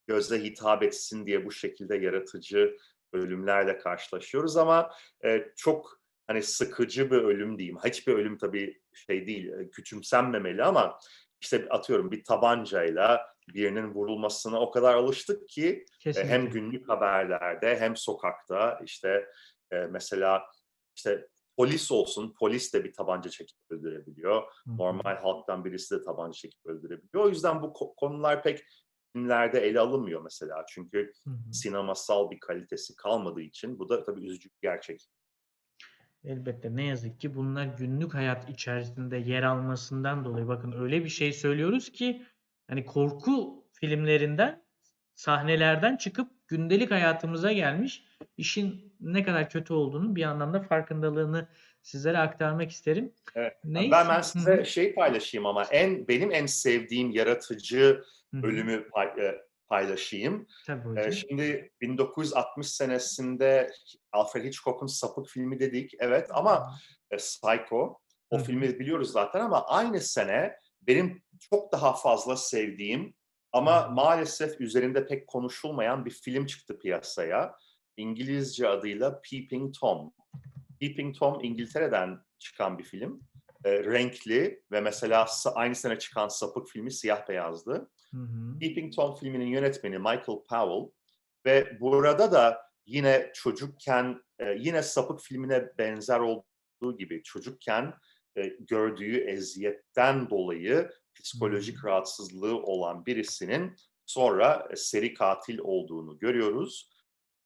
göze 0.07 0.43
hitap 0.43 0.83
etsin 0.83 1.25
diye 1.25 1.45
bu 1.45 1.51
şekilde 1.51 1.97
yaratıcı 1.97 2.77
ölümlerle 3.13 3.77
karşılaşıyoruz 3.77 4.57
ama 4.57 4.91
e, 5.25 5.51
çok 5.55 6.01
hani 6.27 6.43
sıkıcı 6.43 7.11
bir 7.11 7.17
ölüm 7.17 7.57
diyeyim. 7.57 7.77
Hiçbir 7.85 8.13
ölüm 8.13 8.37
tabii 8.37 8.81
şey 8.93 9.27
değil, 9.27 9.51
e, 9.51 9.69
küçümsenmemeli 9.69 10.63
ama 10.63 10.99
işte 11.41 11.67
atıyorum 11.69 12.11
bir 12.11 12.23
tabancayla 12.23 13.31
birinin 13.47 13.93
vurulmasına 13.93 14.61
o 14.61 14.71
kadar 14.71 14.95
alıştık 14.95 15.49
ki 15.49 15.67
e, 15.67 15.85
Kesinlikle. 15.99 16.31
hem 16.31 16.49
günlük 16.49 16.89
haberlerde 16.89 17.79
hem 17.79 17.95
sokakta 17.95 18.79
işte 18.85 19.29
e, 19.71 19.75
mesela 19.75 20.43
işte 20.95 21.27
polis 21.57 21.91
olsun 21.91 22.33
polis 22.39 22.73
de 22.73 22.83
bir 22.83 22.93
tabanca 22.93 23.29
çekip 23.29 23.57
öldürebiliyor. 23.69 24.43
Normal 24.77 25.15
halktan 25.15 25.65
birisi 25.65 25.95
de 25.99 26.03
tabanca 26.03 26.33
çekip 26.33 26.65
öldürebiliyor. 26.65 27.25
O 27.25 27.29
yüzden 27.29 27.61
bu 27.61 27.65
ko- 27.65 27.95
konular 27.95 28.43
pek 28.43 28.63
filmlerde 29.13 29.59
ele 29.59 29.79
alınmıyor 29.79 30.21
mesela. 30.21 30.65
Çünkü 30.69 31.11
sinemasal 31.51 32.31
bir 32.31 32.39
kalitesi 32.39 32.95
kalmadığı 32.95 33.41
için 33.41 33.79
bu 33.79 33.89
da 33.89 34.03
tabii 34.03 34.25
üzücü 34.25 34.49
bir 34.49 34.57
gerçek. 34.61 35.09
Elbette 36.23 36.75
ne 36.75 36.85
yazık 36.85 37.19
ki 37.19 37.35
bunlar 37.35 37.65
günlük 37.65 38.13
hayat 38.13 38.49
içerisinde 38.49 39.17
yer 39.17 39.43
almasından 39.43 40.25
dolayı 40.25 40.47
bakın 40.47 40.71
öyle 40.71 41.03
bir 41.03 41.09
şey 41.09 41.33
söylüyoruz 41.33 41.91
ki 41.91 42.25
hani 42.67 42.85
korku 42.85 43.65
filmlerinden 43.71 44.60
sahnelerden 45.25 45.97
çıkıp 45.97 46.31
gündelik 46.47 46.91
hayatımıza 46.91 47.51
gelmiş 47.51 48.03
işin 48.37 48.93
ne 48.99 49.23
kadar 49.23 49.49
kötü 49.49 49.73
olduğunu 49.73 50.15
bir 50.15 50.23
anlamda 50.23 50.61
farkındalığını 50.61 51.47
sizlere 51.81 52.17
aktarmak 52.17 52.71
isterim. 52.71 53.13
Evet. 53.35 53.53
Neyse. 53.63 53.91
Ben 53.91 54.09
ben 54.09 54.21
size 54.21 54.65
şey 54.65 54.95
paylaşayım 54.95 55.45
ama 55.45 55.63
en 55.63 56.07
benim 56.07 56.31
en 56.31 56.45
sevdiğim 56.45 57.11
yaratıcı 57.11 58.03
Hı 58.33 58.37
hı. 58.37 58.47
ölümü 58.47 58.89
pay- 58.89 59.21
e, 59.27 59.41
paylaşayım. 59.67 60.47
Tabii 60.67 60.87
Ee, 60.99 61.01
hocam. 61.01 61.11
şimdi 61.13 61.71
1960 61.81 62.67
senesinde 62.67 63.71
Alfred 64.11 64.43
Hitchcock'un 64.45 64.87
Sapık 64.87 65.27
filmi 65.27 65.59
dedik 65.59 65.91
evet 65.99 66.27
ama 66.33 66.75
e, 67.11 67.17
Psycho 67.17 67.99
o 68.29 68.39
hı. 68.39 68.43
filmi 68.43 68.79
biliyoruz 68.79 69.11
zaten 69.11 69.39
ama 69.39 69.65
aynı 69.65 69.99
sene 69.99 70.55
benim 70.81 71.23
çok 71.49 71.71
daha 71.71 71.93
fazla 71.93 72.35
sevdiğim 72.35 73.13
ama 73.53 73.87
maalesef 73.87 74.61
üzerinde 74.61 75.07
pek 75.07 75.27
konuşulmayan 75.27 76.05
bir 76.05 76.11
film 76.11 76.45
çıktı 76.45 76.79
piyasaya. 76.79 77.55
İngilizce 77.97 78.67
adıyla 78.67 79.21
Peeping 79.21 79.73
Tom. 79.79 80.13
Peeping 80.79 81.15
Tom 81.17 81.43
İngiltere'den 81.43 82.19
çıkan 82.39 82.79
bir 82.79 82.83
film. 82.83 83.21
E, 83.65 83.83
renkli 83.83 84.63
ve 84.71 84.81
mesela 84.81 85.27
aynı 85.55 85.75
sene 85.75 85.99
çıkan 85.99 86.27
Sapık 86.27 86.67
filmi 86.67 86.91
siyah 86.91 87.29
beyazdı. 87.29 87.91
Hı 88.11 88.17
hı. 88.17 88.59
Peeping 88.59 88.95
Tom 88.95 89.15
filminin 89.15 89.47
yönetmeni 89.47 89.97
Michael 89.97 90.43
Powell 90.49 90.91
ve 91.45 91.79
burada 91.79 92.31
da 92.31 92.61
yine 92.85 93.31
çocukken 93.33 94.21
e, 94.39 94.55
yine 94.59 94.83
Sapık 94.83 95.21
filmine 95.21 95.77
benzer 95.77 96.19
olduğu 96.19 96.97
gibi 96.97 97.23
çocukken 97.23 97.93
e, 98.37 98.47
gördüğü 98.59 99.17
eziyetten 99.17 100.29
dolayı 100.29 100.89
psikolojik 101.21 101.85
rahatsızlığı 101.85 102.57
olan 102.63 103.05
birisinin 103.05 103.75
sonra 104.05 104.67
e, 104.71 104.75
seri 104.75 105.13
katil 105.13 105.59
olduğunu 105.59 106.19
görüyoruz. 106.19 106.91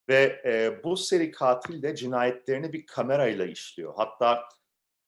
Ve 0.09 0.41
e, 0.45 0.83
bu 0.83 0.97
seri 0.97 1.31
katil 1.31 1.81
de 1.83 1.95
cinayetlerini 1.95 2.73
bir 2.73 2.85
kamerayla 2.85 3.45
işliyor. 3.45 3.93
Hatta 3.97 4.47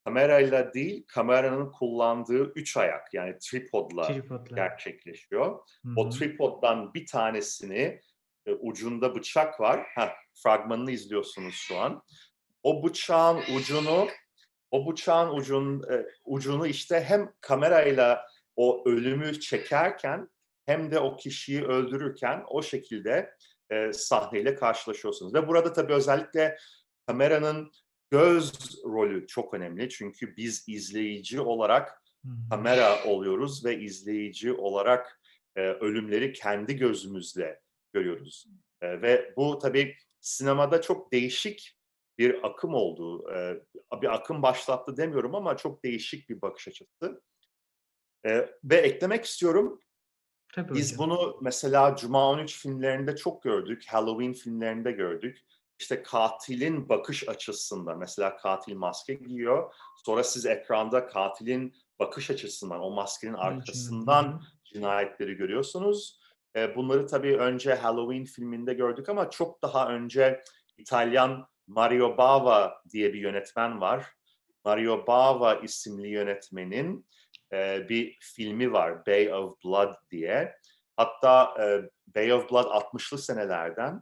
kamerayla 0.06 0.74
değil, 0.74 1.06
kameranın 1.08 1.72
kullandığı 1.72 2.44
üç 2.56 2.78
ayak 2.78 3.14
yani 3.14 3.38
tripodla 3.42 4.08
Tripodlar. 4.08 4.56
gerçekleşiyor. 4.56 5.60
Hı 5.86 5.90
O 5.96 6.10
tripoddan 6.10 6.94
bir 6.94 7.06
tanesini 7.06 8.02
e, 8.46 8.54
ucunda 8.54 9.16
bıçak 9.16 9.60
var. 9.60 9.88
Ha, 9.96 10.14
fragmanını 10.44 10.92
izliyorsunuz 10.92 11.56
şu 11.56 11.78
an. 11.78 12.04
O 12.64 12.84
bıçağın 12.84 13.42
ucunu 13.56 14.08
o 14.72 14.92
bıçağın 14.92 15.38
ucun, 15.38 15.84
e, 15.92 16.06
ucunu 16.26 16.68
işte 16.68 17.04
hem 17.08 17.34
kamerayla 17.42 18.26
o 18.58 18.90
ölümü 18.90 19.40
çekerken 19.40 20.30
hem 20.66 20.92
de 20.92 21.00
o 21.00 21.18
kişiyi 21.18 21.66
öldürürken 21.66 22.44
o 22.48 22.62
şekilde 22.62 23.34
e, 23.70 23.94
sahneyle 23.94 24.56
karşılaşıyorsunuz. 24.56 25.34
Ve 25.34 25.48
burada 25.48 25.74
tabii 25.74 25.94
özellikle 25.94 26.58
kameranın 27.08 27.72
göz 28.12 28.54
rolü 28.84 29.28
çok 29.28 29.54
önemli. 29.54 29.90
Çünkü 29.90 30.38
biz 30.38 30.70
izleyici 30.70 31.42
olarak 31.42 32.04
kamera 32.50 33.04
oluyoruz 33.04 33.66
ve 33.66 33.80
izleyici 33.80 34.54
olarak 34.54 35.22
e, 35.56 35.62
ölümleri 35.62 36.34
kendi 36.34 36.76
gözümüzle 36.76 37.60
görüyoruz. 37.94 38.48
E, 38.82 39.02
ve 39.02 39.34
bu 39.38 39.60
tabii 39.60 39.96
sinemada 40.20 40.82
çok 40.82 41.14
değişik 41.14 41.78
bir 42.18 42.48
akım 42.48 42.74
oldu. 42.74 43.32
E, 43.34 43.62
bir 44.02 44.14
akım 44.14 44.42
başlattı 44.42 44.98
demiyorum 44.98 45.36
ama 45.36 45.58
çok 45.58 45.84
değişik 45.84 46.30
bir 46.30 46.42
bakış 46.42 46.68
açısı. 46.68 47.22
E, 48.26 48.50
ve 48.64 48.76
eklemek 48.76 49.26
istiyorum, 49.26 49.82
Tabii 50.54 50.74
biz 50.74 50.94
hocam. 50.94 51.10
bunu 51.10 51.38
mesela 51.42 51.96
Cuma 51.96 52.30
13 52.30 52.62
filmlerinde 52.62 53.16
çok 53.16 53.44
gördük, 53.44 53.86
Halloween 53.90 54.34
filmlerinde 54.34 54.92
gördük. 54.92 55.40
İşte 55.80 56.04
katilin 56.04 56.90
bakış 56.90 57.30
açısında, 57.30 57.96
mesela 57.96 58.38
katil 58.38 58.76
maske 58.76 59.14
giyiyor, 59.14 59.74
sonra 60.06 60.24
siz 60.24 60.46
ekranda 60.46 61.08
katilin 61.08 61.74
bakış 62.00 62.30
açısından, 62.30 62.80
o 62.80 62.90
maskenin 62.90 63.34
arkasından 63.34 64.42
cinayetleri 64.66 65.34
görüyorsunuz. 65.34 66.20
E, 66.56 66.76
bunları 66.76 67.08
tabii 67.08 67.38
önce 67.38 67.74
Halloween 67.74 68.26
filminde 68.26 68.74
gördük 68.74 69.10
ama 69.10 69.30
çok 69.30 69.62
daha 69.62 69.90
önce 69.90 70.44
İtalyan 70.78 71.48
Mario 71.68 72.18
Bava 72.18 72.82
diye 72.92 73.14
bir 73.14 73.20
yönetmen 73.20 73.82
var. 73.82 74.06
Mario 74.66 75.08
Bava 75.08 75.56
isimli 75.56 76.08
yönetmenin 76.08 77.08
e, 77.54 77.90
bir 77.90 78.18
filmi 78.22 78.74
var, 78.74 79.06
Bay 79.06 79.34
of 79.34 79.64
Blood 79.66 79.96
diye. 80.12 80.56
Hatta 80.98 81.54
e, 81.64 81.90
Bay 82.16 82.34
of 82.34 82.52
Blood 82.52 82.66
60'lı 82.66 83.18
senelerden 83.18 84.02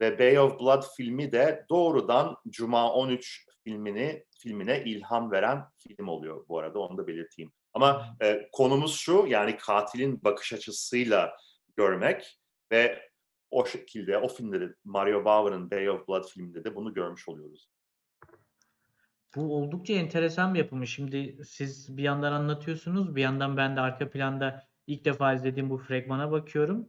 ve 0.00 0.18
Bay 0.18 0.38
of 0.38 0.60
Blood 0.60 0.82
filmi 0.96 1.32
de 1.32 1.66
doğrudan 1.70 2.36
Cuma 2.48 2.92
13 2.92 3.46
filmini 3.64 4.24
filmine 4.38 4.84
ilham 4.84 5.30
veren 5.30 5.64
film 5.76 6.08
oluyor 6.08 6.48
bu 6.48 6.58
arada 6.58 6.78
onu 6.78 6.98
da 6.98 7.06
belirteyim. 7.06 7.52
Ama 7.74 8.16
e, 8.22 8.48
konumuz 8.52 8.96
şu 8.96 9.24
yani 9.28 9.56
katilin 9.56 10.24
bakış 10.24 10.52
açısıyla 10.52 11.36
görmek 11.76 12.38
Ve 12.72 13.10
o 13.50 13.66
şekilde 13.66 14.18
o 14.18 14.28
filmde 14.28 14.60
de 14.60 14.74
Mario 14.84 15.24
Bava'nın 15.24 15.70
Bay 15.70 15.90
of 15.90 16.08
Blood 16.08 16.24
filminde 16.24 16.64
de 16.64 16.74
bunu 16.74 16.94
görmüş 16.94 17.28
oluyoruz. 17.28 17.68
Bu 19.36 19.56
oldukça 19.56 19.92
enteresan 19.94 20.54
bir 20.54 20.58
yapım. 20.58 20.86
Şimdi 20.86 21.36
siz 21.44 21.96
bir 21.96 22.02
yandan 22.02 22.32
anlatıyorsunuz, 22.32 23.16
bir 23.16 23.22
yandan 23.22 23.56
ben 23.56 23.76
de 23.76 23.80
arka 23.80 24.10
planda 24.10 24.62
ilk 24.86 25.04
defa 25.04 25.34
izlediğim 25.34 25.70
bu 25.70 25.78
fragmana 25.78 26.30
bakıyorum. 26.30 26.88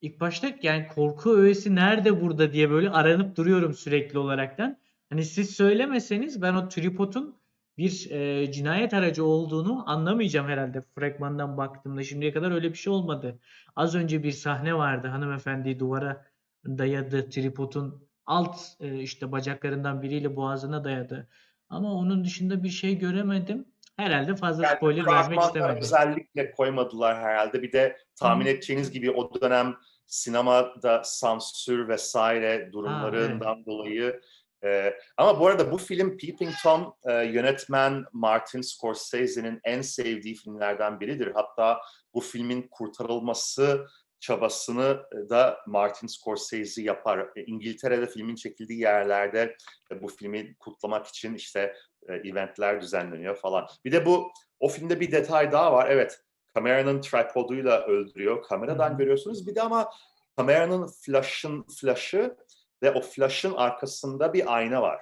İlk 0.00 0.20
başta 0.20 0.48
yani 0.62 0.88
korku 0.88 1.36
öğesi 1.36 1.74
nerede 1.74 2.20
burada 2.20 2.52
diye 2.52 2.70
böyle 2.70 2.90
aranıp 2.90 3.36
duruyorum 3.36 3.74
sürekli 3.74 4.18
olaraktan. 4.18 4.78
Hani 5.10 5.24
siz 5.24 5.50
söylemeseniz 5.50 6.42
ben 6.42 6.54
o 6.54 6.68
tripodun 6.68 7.36
bir 7.78 8.10
e, 8.10 8.52
cinayet 8.52 8.94
aracı 8.94 9.24
olduğunu 9.24 9.90
anlamayacağım 9.90 10.48
herhalde 10.48 10.80
fragmandan 10.80 11.56
baktığımda. 11.56 12.02
Şimdiye 12.02 12.32
kadar 12.32 12.50
öyle 12.50 12.70
bir 12.70 12.78
şey 12.78 12.92
olmadı. 12.92 13.38
Az 13.76 13.94
önce 13.94 14.22
bir 14.22 14.32
sahne 14.32 14.74
vardı. 14.74 15.08
Hanımefendi 15.08 15.78
duvara 15.78 16.26
dayadı 16.66 17.30
tripodun 17.30 18.08
alt 18.26 18.60
e, 18.80 18.98
işte 19.00 19.32
bacaklarından 19.32 20.02
biriyle 20.02 20.36
boğazına 20.36 20.84
dayadı. 20.84 21.28
Ama 21.72 21.94
onun 21.94 22.24
dışında 22.24 22.62
bir 22.62 22.68
şey 22.68 22.98
göremedim. 22.98 23.64
Herhalde 23.96 24.36
fazla 24.36 24.64
Yani 24.64 24.76
spoiler 24.76 25.06
vermek 25.06 25.40
istemedim. 25.40 25.76
özellikle 25.82 26.50
koymadılar 26.50 27.16
herhalde. 27.16 27.62
Bir 27.62 27.72
de 27.72 27.96
tahmin 28.16 28.44
Hı. 28.44 28.48
edeceğiniz 28.48 28.90
gibi 28.90 29.10
o 29.10 29.40
dönem 29.40 29.76
sinemada 30.06 31.02
sansür 31.04 31.88
vesaire 31.88 32.72
durumlarından 32.72 33.66
dolayı 33.66 34.20
e, 34.64 34.94
ama 35.16 35.40
bu 35.40 35.46
arada 35.46 35.72
bu 35.72 35.78
film 35.78 36.16
Peeping 36.16 36.52
Tom 36.62 36.94
e, 37.04 37.12
yönetmen 37.12 38.04
Martin 38.12 38.60
Scorsese'nin 38.60 39.60
en 39.64 39.80
sevdiği 39.80 40.34
filmlerden 40.34 41.00
biridir. 41.00 41.32
Hatta 41.34 41.80
bu 42.14 42.20
filmin 42.20 42.68
kurtarılması 42.70 43.86
çabasını 44.22 45.02
da 45.30 45.58
Martin 45.66 46.06
Scorsese 46.06 46.82
yapar. 46.82 47.28
E, 47.36 47.44
İngiltere'de 47.44 48.06
filmin 48.06 48.34
çekildiği 48.34 48.80
yerlerde 48.80 49.56
e, 49.92 50.02
bu 50.02 50.08
filmi 50.08 50.56
kutlamak 50.58 51.06
için 51.06 51.34
işte 51.34 51.74
e, 52.08 52.14
eventler 52.14 52.80
düzenleniyor 52.80 53.36
falan. 53.36 53.66
Bir 53.84 53.92
de 53.92 54.06
bu 54.06 54.32
o 54.60 54.68
filmde 54.68 55.00
bir 55.00 55.12
detay 55.12 55.52
daha 55.52 55.72
var. 55.72 55.90
Evet, 55.90 56.20
kameranın 56.54 57.00
tripoduyla 57.00 57.86
öldürüyor. 57.86 58.42
Kameradan 58.42 58.92
hı. 58.92 58.96
görüyorsunuz. 58.96 59.46
Bir 59.46 59.54
de 59.54 59.62
ama 59.62 59.90
kameranın 60.36 60.90
flash'ın 61.06 61.66
flash'ı 61.80 62.36
ve 62.82 62.90
o 62.90 63.00
flash'ın 63.00 63.54
arkasında 63.54 64.32
bir 64.32 64.56
ayna 64.56 64.82
var. 64.82 65.00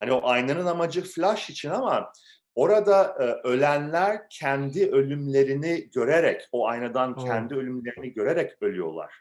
Hani 0.00 0.12
o 0.12 0.28
aynanın 0.28 0.66
amacı 0.66 1.02
flash 1.02 1.50
için 1.50 1.70
ama 1.70 2.12
orada 2.54 3.04
e, 3.04 3.48
ölenler 3.48 4.28
kendi 4.30 4.90
ölümlerini 4.90 5.90
görerek, 5.90 6.48
o 6.52 6.66
aynadan 6.66 7.18
Oo. 7.18 7.24
kendi 7.24 7.54
ölümlerini 7.54 8.12
görerek 8.12 8.62
ölüyorlar. 8.62 9.14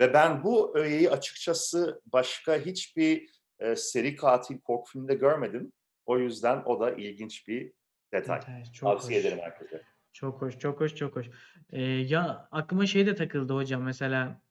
Ve 0.00 0.14
ben 0.14 0.44
bu 0.44 0.78
öğeyi 0.78 1.10
açıkçası 1.10 2.00
başka 2.06 2.56
hiçbir 2.56 3.30
e, 3.58 3.76
seri 3.76 4.16
katil 4.16 4.60
korku 4.60 4.90
filminde 4.90 5.14
görmedim. 5.14 5.72
O 6.06 6.18
yüzden 6.18 6.62
o 6.64 6.80
da 6.80 6.90
ilginç 6.90 7.48
bir 7.48 7.72
detay. 8.12 8.40
Evet, 8.56 8.74
çok 8.74 8.88
Tavsiye 8.90 9.18
hoş. 9.18 9.26
ederim 9.26 9.38
herkese. 9.42 9.82
Çok 10.12 10.42
hoş, 10.42 10.58
çok 10.58 10.80
hoş, 10.80 10.94
çok 10.94 11.16
hoş. 11.16 11.26
Ee, 11.70 11.82
ya 11.82 12.48
aklıma 12.50 12.86
şey 12.86 13.06
de 13.06 13.14
takıldı 13.14 13.54
hocam. 13.54 13.82
Mesela 13.82 14.42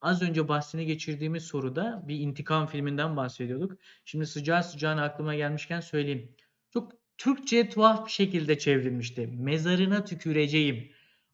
az 0.00 0.22
önce 0.22 0.48
bahsini 0.48 0.86
geçirdiğimiz 0.86 1.42
soruda 1.44 2.02
bir 2.08 2.18
intikam 2.20 2.66
filminden 2.66 3.16
bahsediyorduk. 3.16 3.78
Şimdi 4.04 4.26
sıcağı 4.26 4.64
sıcağına 4.64 5.04
aklıma 5.04 5.34
gelmişken 5.34 5.80
söyleyeyim. 5.80 6.36
Çok 6.70 6.92
Türkçe 7.20 7.68
tuhaf 7.68 8.06
bir 8.06 8.10
şekilde 8.10 8.58
çevrilmişti. 8.58 9.26
Mezarına 9.26 10.04
tüküreceğim 10.04 10.90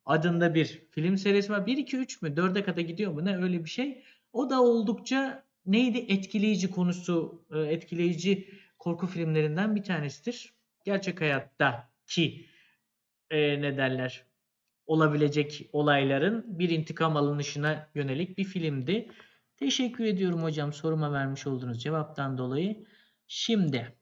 adında 0.06 0.54
bir 0.54 0.82
film 0.90 1.18
serisi 1.18 1.52
var. 1.52 1.66
1, 1.66 1.76
2, 1.76 1.96
3 1.96 2.22
mü? 2.22 2.28
4'e 2.36 2.64
kadar 2.64 2.82
gidiyor 2.82 3.12
mu? 3.12 3.24
Ne 3.24 3.36
öyle 3.36 3.64
bir 3.64 3.70
şey. 3.70 4.02
O 4.32 4.50
da 4.50 4.62
oldukça 4.62 5.44
neydi? 5.66 5.98
Etkileyici 6.08 6.70
konusu, 6.70 7.44
e, 7.54 7.58
etkileyici 7.58 8.48
korku 8.78 9.06
filmlerinden 9.06 9.76
bir 9.76 9.82
tanesidir. 9.82 10.52
Gerçek 10.84 11.20
hayatta 11.20 11.88
ki 12.06 12.46
e, 13.30 13.62
ne 13.62 13.76
derler 13.76 14.24
olabilecek 14.86 15.68
olayların 15.72 16.58
bir 16.58 16.70
intikam 16.70 17.16
alınışına 17.16 17.88
yönelik 17.94 18.38
bir 18.38 18.44
filmdi. 18.44 19.08
Teşekkür 19.56 20.04
ediyorum 20.04 20.42
hocam 20.42 20.72
soruma 20.72 21.12
vermiş 21.12 21.46
olduğunuz 21.46 21.82
cevaptan 21.82 22.38
dolayı. 22.38 22.86
Şimdi 23.26 23.95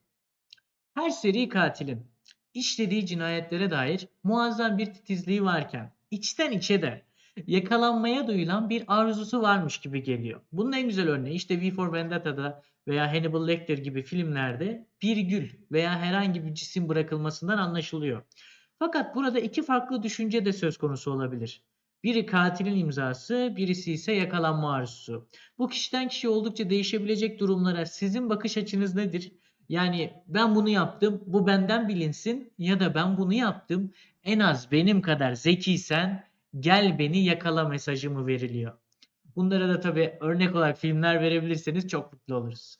her 0.95 1.09
seri 1.09 1.49
katilin 1.49 2.07
işlediği 2.53 3.05
cinayetlere 3.05 3.71
dair 3.71 4.07
muazzam 4.23 4.77
bir 4.77 4.85
titizliği 4.85 5.43
varken 5.43 5.93
içten 6.11 6.51
içe 6.51 6.81
de 6.81 7.05
yakalanmaya 7.47 8.27
duyulan 8.27 8.69
bir 8.69 8.83
arzusu 8.87 9.41
varmış 9.41 9.77
gibi 9.77 10.03
geliyor. 10.03 10.41
Bunun 10.51 10.71
en 10.71 10.87
güzel 10.87 11.09
örneği 11.09 11.35
işte 11.35 11.61
V 11.61 11.71
for 11.71 11.93
Vendetta'da 11.93 12.63
veya 12.87 13.13
Hannibal 13.13 13.47
Lecter 13.47 13.77
gibi 13.77 14.01
filmlerde 14.01 14.87
bir 15.01 15.17
gül 15.17 15.49
veya 15.71 15.99
herhangi 15.99 16.45
bir 16.45 16.53
cisim 16.53 16.89
bırakılmasından 16.89 17.57
anlaşılıyor. 17.57 18.21
Fakat 18.79 19.15
burada 19.15 19.39
iki 19.39 19.63
farklı 19.63 20.03
düşünce 20.03 20.45
de 20.45 20.53
söz 20.53 20.77
konusu 20.77 21.11
olabilir. 21.11 21.61
Biri 22.03 22.25
katilin 22.25 22.77
imzası, 22.77 23.53
birisi 23.57 23.93
ise 23.93 24.11
yakalanma 24.11 24.73
arzusu. 24.73 25.27
Bu 25.57 25.67
kişiden 25.69 26.07
kişiye 26.07 26.33
oldukça 26.33 26.69
değişebilecek 26.69 27.39
durumlara 27.39 27.85
sizin 27.85 28.29
bakış 28.29 28.57
açınız 28.57 28.95
nedir? 28.95 29.31
Yani 29.69 30.13
ben 30.27 30.55
bunu 30.55 30.69
yaptım, 30.69 31.23
bu 31.25 31.47
benden 31.47 31.87
bilinsin 31.87 32.53
ya 32.57 32.79
da 32.79 32.95
ben 32.95 33.17
bunu 33.17 33.33
yaptım, 33.33 33.93
en 34.23 34.39
az 34.39 34.71
benim 34.71 35.01
kadar 35.01 35.33
zekiysen 35.33 36.27
gel 36.59 36.99
beni 36.99 37.25
yakala 37.25 37.67
mesajı 37.67 38.11
mı 38.11 38.27
veriliyor? 38.27 38.73
Bunlara 39.35 39.69
da 39.69 39.79
tabii 39.79 40.17
örnek 40.21 40.55
olarak 40.55 40.77
filmler 40.77 41.21
verebilirseniz 41.21 41.87
çok 41.87 42.13
mutlu 42.13 42.35
oluruz. 42.35 42.77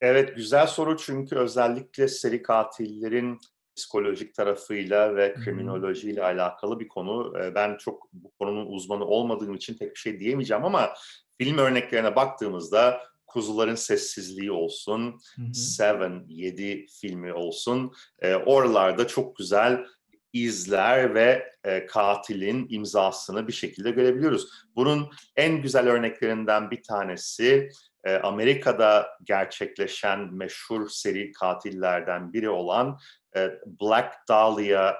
Evet 0.00 0.36
güzel 0.36 0.66
soru 0.66 0.96
çünkü 0.96 1.36
özellikle 1.36 2.08
seri 2.08 2.42
katillerin 2.42 3.38
psikolojik 3.76 4.34
tarafıyla 4.34 5.16
ve 5.16 5.34
kriminolojiyle 5.34 6.24
alakalı 6.24 6.80
bir 6.80 6.88
konu. 6.88 7.38
Ee, 7.38 7.54
Ben 7.54 7.76
çok 7.76 8.12
bu 8.12 8.30
konunun 8.30 8.66
uzmanı 8.66 9.04
olmadığım 9.04 9.54
için 9.54 9.78
pek 9.78 9.90
bir 9.90 9.98
şey 10.00 10.20
diyemeyeceğim 10.20 10.64
ama 10.64 10.94
film 11.38 11.58
örneklerine 11.58 12.16
baktığımızda 12.16 13.00
Kuzuların 13.32 13.74
Sessizliği 13.74 14.52
olsun, 14.52 15.20
Hı 15.36 15.42
hı. 15.42 15.54
Seven, 15.54 16.24
7 16.28 16.86
filmi 17.00 17.32
olsun. 17.32 17.92
e, 18.20 18.34
oralarda 18.34 19.06
çok 19.06 19.36
güzel 19.36 19.84
izler 20.32 21.14
ve 21.14 21.50
e, 21.64 21.86
katilin 21.86 22.66
imzasını 22.70 23.48
bir 23.48 23.52
şekilde 23.52 23.90
görebiliyoruz. 23.90 24.48
Bunun 24.76 25.10
en 25.36 25.62
güzel 25.62 25.88
örneklerinden 25.88 26.70
bir 26.70 26.82
tanesi 26.82 27.68
e, 28.04 28.14
Amerika'da 28.16 29.06
gerçekleşen 29.24 30.34
meşhur 30.34 30.88
seri 30.88 31.32
katillerden 31.32 32.32
biri 32.32 32.50
olan 32.50 32.98
e, 33.36 33.50
Black 33.80 34.14
Dahlia 34.28 34.94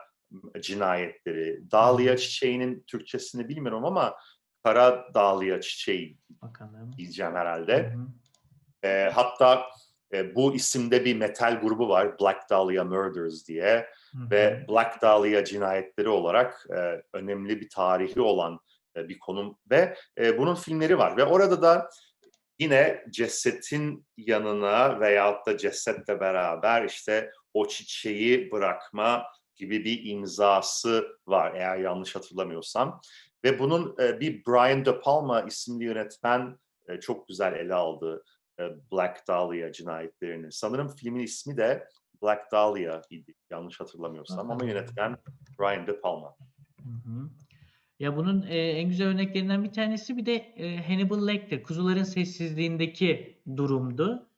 cinayetleri. 0.60 1.70
Dahlia 1.70 2.16
çiçeğinin 2.16 2.84
Türkçesini 2.86 3.48
bilmiyorum 3.48 3.84
ama 3.84 4.14
kara 4.64 5.14
dahlia 5.14 5.60
çiçeği 5.60 6.18
Bakalım. 6.42 6.92
diyeceğim 6.96 7.32
Hı 7.32 7.36
herhalde. 7.38 7.82
hı. 7.88 8.06
E, 8.84 9.10
hatta 9.14 9.66
e, 10.12 10.34
bu 10.34 10.54
isimde 10.54 11.04
bir 11.04 11.16
metal 11.16 11.60
grubu 11.60 11.88
var 11.88 12.18
Black 12.20 12.50
Dahlia 12.50 12.84
Murders 12.84 13.48
diye. 13.48 13.86
Hı 14.12 14.18
hı. 14.18 14.30
ve 14.30 14.64
Black 14.68 15.02
Dahlia 15.02 15.44
cinayetleri 15.44 16.08
olarak 16.08 16.66
e, 16.76 17.02
önemli 17.12 17.60
bir 17.60 17.68
tarihi 17.68 18.20
olan 18.20 18.60
e, 18.96 19.08
bir 19.08 19.18
konum. 19.18 19.58
Ve 19.70 19.96
e, 20.18 20.38
bunun 20.38 20.54
filmleri 20.54 20.98
var. 20.98 21.16
Ve 21.16 21.24
orada 21.24 21.62
da 21.62 21.88
yine 22.58 23.04
cesetin 23.10 24.06
yanına 24.16 25.00
veyahut 25.00 25.46
da 25.46 25.58
cesetle 25.58 26.20
beraber 26.20 26.84
işte 26.84 27.30
o 27.54 27.68
çiçeği 27.68 28.50
bırakma 28.50 29.26
gibi 29.56 29.84
bir 29.84 30.00
imzası 30.04 31.06
var 31.26 31.54
eğer 31.54 31.76
yanlış 31.76 32.16
hatırlamıyorsam. 32.16 33.00
Ve 33.44 33.58
bunun 33.58 33.96
e, 34.00 34.20
bir 34.20 34.44
Brian 34.46 34.84
De 34.84 35.00
Palma 35.00 35.42
isimli 35.42 35.84
yönetmen 35.84 36.58
e, 36.88 37.00
çok 37.00 37.28
güzel 37.28 37.52
ele 37.52 37.74
aldı 37.74 38.24
Black 38.92 39.28
Dahlia 39.28 39.72
cinayetlerini. 39.72 40.52
Sanırım 40.52 40.88
filmin 40.88 41.20
ismi 41.20 41.56
de 41.56 41.88
Black 42.22 42.52
Dahlia 42.52 43.02
idi 43.10 43.34
yanlış 43.50 43.80
hatırlamıyorsam 43.80 44.50
ama 44.50 44.64
yönetmen 44.64 45.16
Brian 45.60 45.86
De 45.86 46.00
Palma. 46.00 46.36
Hı 46.82 47.10
hı. 47.10 47.30
Ya 47.98 48.16
bunun 48.16 48.42
e, 48.42 48.58
en 48.58 48.88
güzel 48.88 49.08
örneklerinden 49.08 49.64
bir 49.64 49.72
tanesi 49.72 50.16
bir 50.16 50.26
de 50.26 50.34
e, 50.34 50.82
Hannibal 50.86 51.26
Lecter, 51.26 51.62
Kuzuların 51.62 52.02
Sessizliğindeki 52.02 53.38
durumdu. 53.56 54.28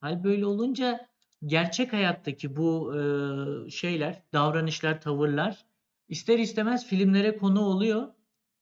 Hal 0.00 0.24
böyle 0.24 0.46
olunca 0.46 1.08
gerçek 1.46 1.92
hayattaki 1.92 2.56
bu 2.56 2.94
e, 2.94 3.00
şeyler, 3.70 4.22
davranışlar, 4.32 5.00
tavırlar 5.00 5.64
ister 6.08 6.38
istemez 6.38 6.86
filmlere 6.86 7.36
konu 7.36 7.60
oluyor. 7.60 8.08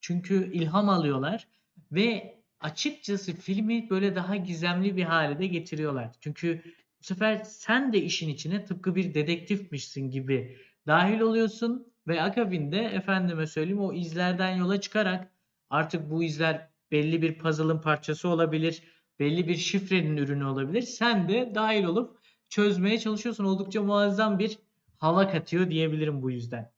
Çünkü 0.01 0.53
ilham 0.53 0.89
alıyorlar 0.89 1.49
ve 1.93 2.36
açıkçası 2.61 3.35
filmi 3.35 3.91
böyle 3.91 4.17
daha 4.17 4.37
gizemli 4.37 4.97
bir 4.97 5.05
hale 5.05 5.39
de 5.39 5.47
getiriyorlar. 5.47 6.11
Çünkü 6.21 6.63
bu 7.01 7.05
sefer 7.05 7.45
sen 7.45 7.93
de 7.93 8.03
işin 8.03 8.29
içine 8.29 8.65
tıpkı 8.65 8.95
bir 8.95 9.15
dedektifmişsin 9.15 10.11
gibi 10.11 10.59
dahil 10.87 11.21
oluyorsun 11.21 11.93
ve 12.07 12.23
akabinde 12.23 12.85
efendime 12.85 13.47
söyleyeyim 13.47 13.81
o 13.81 13.93
izlerden 13.93 14.57
yola 14.57 14.81
çıkarak 14.81 15.31
artık 15.71 16.11
bu 16.11 16.23
izler 16.23 16.69
belli 16.91 17.23
bir 17.23 17.39
puzzle'ın 17.39 17.81
parçası 17.81 18.29
olabilir, 18.29 18.83
belli 19.19 19.49
bir 19.49 19.57
şifrenin 19.57 20.17
ürünü 20.17 20.45
olabilir. 20.45 20.83
Sen 20.83 21.29
de 21.29 21.53
dahil 21.55 21.85
olup 21.85 22.19
çözmeye 22.49 22.99
çalışıyorsun. 22.99 23.45
Oldukça 23.45 23.83
muazzam 23.83 24.39
bir 24.39 24.59
hava 24.97 25.31
katıyor 25.31 25.71
diyebilirim 25.71 26.23
bu 26.23 26.31
yüzden. 26.31 26.73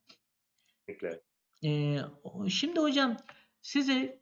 Kesinlikle. 0.87 1.21
Ee, 1.63 1.97
şimdi 2.49 2.79
hocam 2.79 3.17
size 3.61 4.19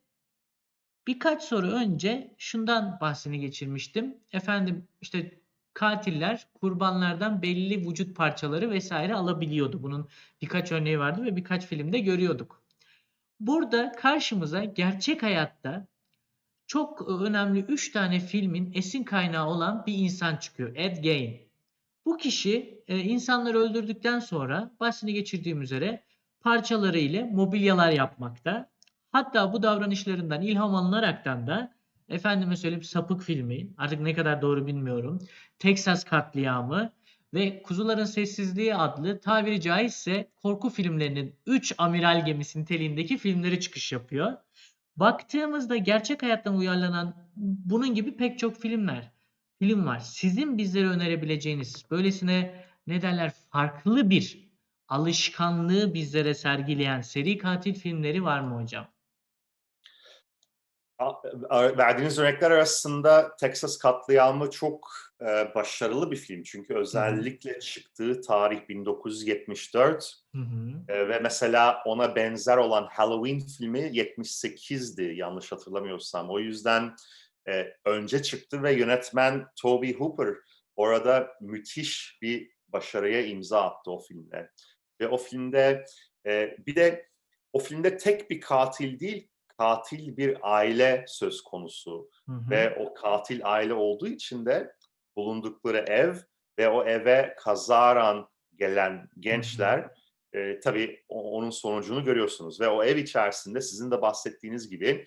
birkaç 1.08 1.44
soru 1.44 1.68
önce 1.68 2.36
şundan 2.38 2.98
bahsini 3.02 3.40
geçirmiştim. 3.40 4.18
Efendim 4.32 4.88
işte 5.02 5.40
katiller 5.74 6.48
kurbanlardan 6.54 7.42
belli 7.42 7.88
vücut 7.90 8.16
parçaları 8.16 8.72
vesaire 8.72 9.16
alabiliyordu. 9.16 9.84
Bunun 9.84 10.10
birkaç 10.42 10.72
örneği 10.72 11.00
vardı 11.00 11.26
ve 11.26 11.36
birkaç 11.36 11.66
filmde 11.66 12.00
görüyorduk. 12.00 12.64
Burada 13.40 13.92
karşımıza 13.92 14.64
gerçek 14.64 15.24
hayatta 15.24 15.88
çok 16.68 17.10
önemli 17.22 17.60
3 17.60 17.92
tane 17.92 18.20
filmin 18.20 18.72
esin 18.76 19.04
kaynağı 19.04 19.48
olan 19.48 19.84
bir 19.88 19.94
insan 19.94 20.36
çıkıyor. 20.36 20.76
Ed 20.76 20.98
Gein. 20.98 21.48
Bu 22.06 22.18
kişi 22.18 22.84
e, 22.88 23.00
insanları 23.00 23.58
öldürdükten 23.60 24.20
sonra 24.20 24.72
bahsini 24.80 25.14
geçirdiğim 25.14 25.62
üzere 25.62 26.04
parçaları 26.42 27.00
ile 27.00 27.24
mobilyalar 27.24 27.92
yapmakta. 27.92 28.70
Hatta 29.12 29.54
bu 29.54 29.64
davranışlarından 29.64 30.42
ilham 30.42 30.76
alınaraktan 30.76 31.48
da 31.48 31.74
efendime 32.10 32.58
söyleyeyim 32.58 32.84
Sapık 32.84 33.22
filmi 33.22 33.68
artık 33.78 34.00
ne 34.00 34.14
kadar 34.14 34.42
doğru 34.42 34.68
bilmiyorum. 34.68 35.20
Texas 35.60 36.04
katliamı 36.04 36.92
ve 37.34 37.62
Kuzuların 37.64 38.06
Sessizliği 38.06 38.76
adlı 38.76 39.20
tabiri 39.20 39.62
caizse 39.62 40.32
korku 40.36 40.70
filmlerinin 40.70 41.36
3 41.46 41.74
amiral 41.78 42.26
gemisi 42.26 42.62
niteliğindeki 42.62 43.18
filmleri 43.18 43.60
çıkış 43.60 43.92
yapıyor. 43.92 44.34
Baktığımızda 44.98 45.78
gerçek 45.78 46.24
hayattan 46.24 46.58
uyarlanan 46.58 47.16
bunun 47.36 47.96
gibi 47.96 48.18
pek 48.18 48.40
çok 48.40 48.62
filmler, 48.62 49.12
film 49.60 49.86
var. 49.86 50.00
Sizin 50.00 50.58
bizlere 50.58 50.88
önerebileceğiniz 50.88 51.86
böylesine 51.92 52.66
ne 52.88 53.02
derler 53.02 53.32
farklı 53.52 54.10
bir 54.10 54.48
alışkanlığı 54.88 55.94
bizlere 55.94 56.34
sergileyen 56.34 57.02
seri 57.02 57.38
katil 57.38 57.74
filmleri 57.74 58.24
var 58.24 58.40
mı 58.40 58.62
hocam? 58.62 58.88
Verdiğiniz 61.78 62.20
örnekler 62.20 62.52
arasında 62.52 63.36
Texas 63.36 63.78
Katliamı 63.78 64.50
çok 64.50 64.90
e, 65.22 65.56
başarılı 65.56 66.12
bir 66.12 66.16
film. 66.16 66.44
Çünkü 66.44 66.74
özellikle 66.74 67.60
çıktığı 67.60 68.22
tarih 68.22 68.70
1974 68.70 70.14
Hı 70.36 70.42
hı. 70.42 70.94
e, 70.94 71.10
ve 71.10 71.20
mesela 71.20 71.84
ona 71.86 72.16
benzer 72.16 72.58
olan 72.58 72.88
Halloween 72.92 73.40
filmi 73.40 73.80
78'di 73.80 75.04
yanlış 75.04 75.52
hatırlamıyorsam. 75.52 76.30
O 76.30 76.40
yüzden 76.40 76.96
e, 77.50 77.74
önce 77.86 78.24
çıktı 78.24 78.64
ve 78.64 78.74
yönetmen 78.74 79.46
Toby 79.62 79.94
Hooper 79.94 80.36
orada 80.76 81.32
müthiş 81.42 82.20
bir 82.22 82.52
başarıya 82.68 83.26
imza 83.26 83.62
attı 83.62 83.92
o 83.92 84.00
filmde. 84.00 84.52
Ve 85.02 85.08
o 85.08 85.18
filmde 85.18 85.86
e, 86.28 86.58
bir 86.68 86.76
de 86.76 87.10
o 87.54 87.60
filmde 87.60 87.98
tek 87.98 88.30
bir 88.30 88.42
katil 88.42 89.00
değil, 89.00 89.30
katil 89.58 90.18
bir 90.18 90.38
aile 90.42 91.06
söz 91.08 91.42
konusu. 91.42 92.10
Hı 92.26 92.32
hı. 92.32 92.50
Ve 92.50 92.78
o 92.80 92.94
katil 92.94 93.42
aile 93.44 93.74
olduğu 93.74 94.08
için 94.08 94.46
de 94.46 94.74
bulundukları 95.16 95.78
ev 95.78 96.16
ve 96.60 96.70
o 96.70 96.86
eve 96.86 97.36
kazaran 97.40 98.30
gelen 98.56 99.10
gençler 99.20 99.90
e, 100.34 100.60
tabii 100.60 101.04
onun 101.10 101.50
sonucunu 101.50 102.04
görüyorsunuz. 102.04 102.62
Ve 102.62 102.68
o 102.68 102.84
ev 102.84 102.98
içerisinde 102.98 103.62
sizin 103.62 103.92
de 103.92 104.02
bahsettiğiniz 104.02 104.70
gibi 104.70 105.06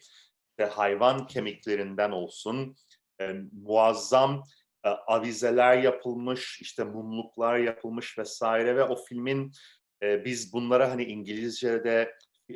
işte 0.51 0.73
hayvan 0.73 1.27
kemiklerinden 1.27 2.11
olsun 2.11 2.77
e, 3.21 3.35
muazzam 3.53 4.43
e, 4.85 4.89
avizeler 4.89 5.79
yapılmış, 5.79 6.61
işte 6.61 6.85
mumluklar 6.85 7.59
yapılmış 7.59 8.19
vesaire 8.19 8.77
ve 8.77 8.85
o 8.85 8.97
filmin 8.97 9.53
e, 10.03 10.25
biz 10.25 10.53
bunlara 10.53 10.91
hani 10.91 11.05
İngilizce'de 11.05 12.15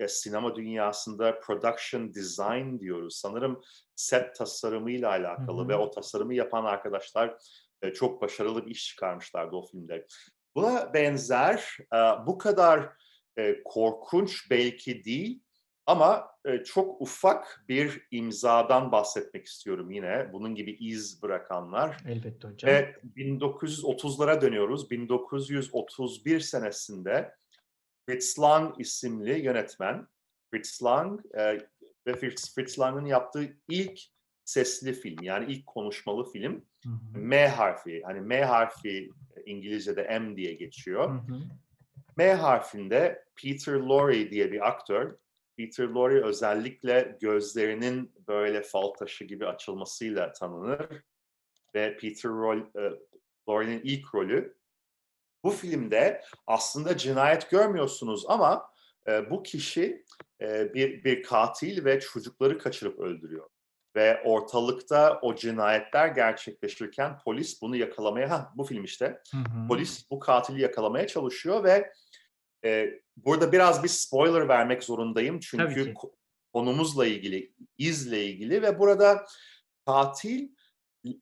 sinema 0.08 0.56
dünyasında 0.56 1.40
production 1.40 2.14
design 2.14 2.78
diyoruz. 2.80 3.16
Sanırım 3.16 3.62
set 3.96 4.34
tasarımıyla 4.34 5.08
alakalı 5.08 5.60
Hı 5.60 5.64
hı. 5.64 5.68
ve 5.68 5.76
o 5.76 5.90
tasarımı 5.90 6.34
yapan 6.34 6.64
arkadaşlar 6.64 7.36
e, 7.82 7.92
çok 7.92 8.22
başarılı 8.22 8.66
bir 8.66 8.70
iş 8.70 8.88
çıkarmışlardı 8.88 9.56
o 9.56 9.66
filmde. 9.66 10.06
Buna 10.54 10.94
benzer 10.94 11.76
e, 11.94 11.96
bu 12.26 12.38
kadar 12.38 12.88
e, 13.36 13.62
korkunç 13.64 14.50
belki 14.50 15.04
değil 15.04 15.40
ama 15.86 16.34
çok 16.64 17.00
ufak 17.00 17.64
bir 17.68 18.06
imzadan 18.10 18.92
bahsetmek 18.92 19.46
istiyorum 19.46 19.90
yine. 19.90 20.32
Bunun 20.32 20.54
gibi 20.54 20.72
iz 20.72 21.22
bırakanlar. 21.22 21.96
Elbette 22.08 22.48
hocam. 22.48 22.70
Ve 22.70 22.96
1930'lara 23.16 24.40
dönüyoruz. 24.40 24.90
1931 24.90 26.40
senesinde 26.40 27.34
Fritz 28.06 28.38
Lang 28.38 28.80
isimli 28.80 29.44
yönetmen, 29.44 30.06
Fritz 30.50 30.82
Lang 30.82 31.20
e, 31.34 31.58
ve 32.06 32.14
Fritz, 32.14 32.54
Fritz 32.54 32.78
Lang'ın 32.78 33.06
yaptığı 33.06 33.56
ilk 33.68 34.00
sesli 34.44 34.92
film 34.92 35.22
yani 35.22 35.52
ilk 35.52 35.66
konuşmalı 35.66 36.30
film 36.32 36.64
Hı 36.84 36.90
hı. 36.90 37.18
M 37.18 37.48
harfi. 37.48 38.02
Hani 38.04 38.20
M 38.20 38.44
harfi 38.44 39.10
e, 39.36 39.42
İngilizce'de 39.46 40.02
M 40.02 40.36
diye 40.36 40.52
Hı 40.52 40.56
geçiyor. 40.56 41.10
hı. 41.10 41.40
M 42.16 42.34
harfinde 42.34 43.24
Peter 43.42 43.72
Lorre 43.72 44.30
diye 44.30 44.52
bir 44.52 44.68
aktör. 44.68 45.16
Peter 45.56 45.84
Lorre 45.84 46.24
özellikle 46.24 47.18
gözlerinin 47.20 48.12
böyle 48.28 48.62
fal 48.62 48.88
taşı 48.88 49.24
gibi 49.24 49.46
açılmasıyla 49.46 50.32
tanınır. 50.32 51.02
Ve 51.74 51.96
Peter 51.96 52.30
e, 52.30 53.00
Lorre'nin 53.48 53.80
ilk 53.84 54.14
rolü. 54.14 54.56
Bu 55.44 55.50
filmde 55.50 56.22
aslında 56.46 56.96
cinayet 56.96 57.50
görmüyorsunuz 57.50 58.24
ama 58.28 58.70
e, 59.08 59.30
bu 59.30 59.42
kişi 59.42 60.04
e, 60.40 60.74
bir, 60.74 61.04
bir 61.04 61.22
katil 61.22 61.84
ve 61.84 62.00
çocukları 62.00 62.58
kaçırıp 62.58 62.98
öldürüyor. 62.98 63.48
Ve 63.96 64.22
ortalıkta 64.24 65.18
o 65.22 65.34
cinayetler 65.34 66.08
gerçekleşirken 66.08 67.18
polis 67.18 67.62
bunu 67.62 67.76
yakalamaya, 67.76 68.30
ha 68.30 68.52
bu 68.56 68.64
film 68.64 68.84
işte, 68.84 69.20
Hı 69.30 69.36
hı. 69.36 69.68
polis 69.68 70.10
bu 70.10 70.18
katili 70.18 70.62
yakalamaya 70.62 71.06
çalışıyor 71.06 71.64
ve 71.64 71.92
e, 72.64 73.00
burada 73.16 73.52
biraz 73.52 73.82
bir 73.82 73.88
spoiler 73.88 74.48
vermek 74.48 74.84
zorundayım 74.84 75.40
çünkü 75.40 75.94
konumuzla 76.52 77.06
ilgili, 77.06 77.52
izle 77.78 78.24
ilgili 78.24 78.62
ve 78.62 78.78
burada 78.78 79.26
katil 79.86 80.48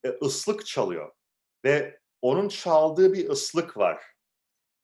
e, 0.05 0.09
ıslık 0.23 0.67
çalıyor 0.67 1.13
ve 1.65 2.01
onun 2.23 2.49
çaldığı 2.49 3.13
bir 3.13 3.29
ıslık 3.29 3.77
var. 3.77 4.12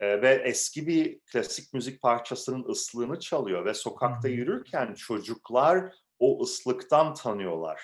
E, 0.00 0.22
ve 0.22 0.42
eski 0.44 0.86
bir 0.86 1.20
klasik 1.20 1.74
müzik 1.74 2.02
parçasının 2.02 2.68
ıslığını 2.68 3.20
çalıyor 3.20 3.64
ve 3.64 3.74
sokakta 3.74 4.28
yürürken 4.28 4.94
çocuklar 4.94 5.94
o 6.18 6.42
ıslıktan 6.42 7.14
tanıyorlar 7.14 7.82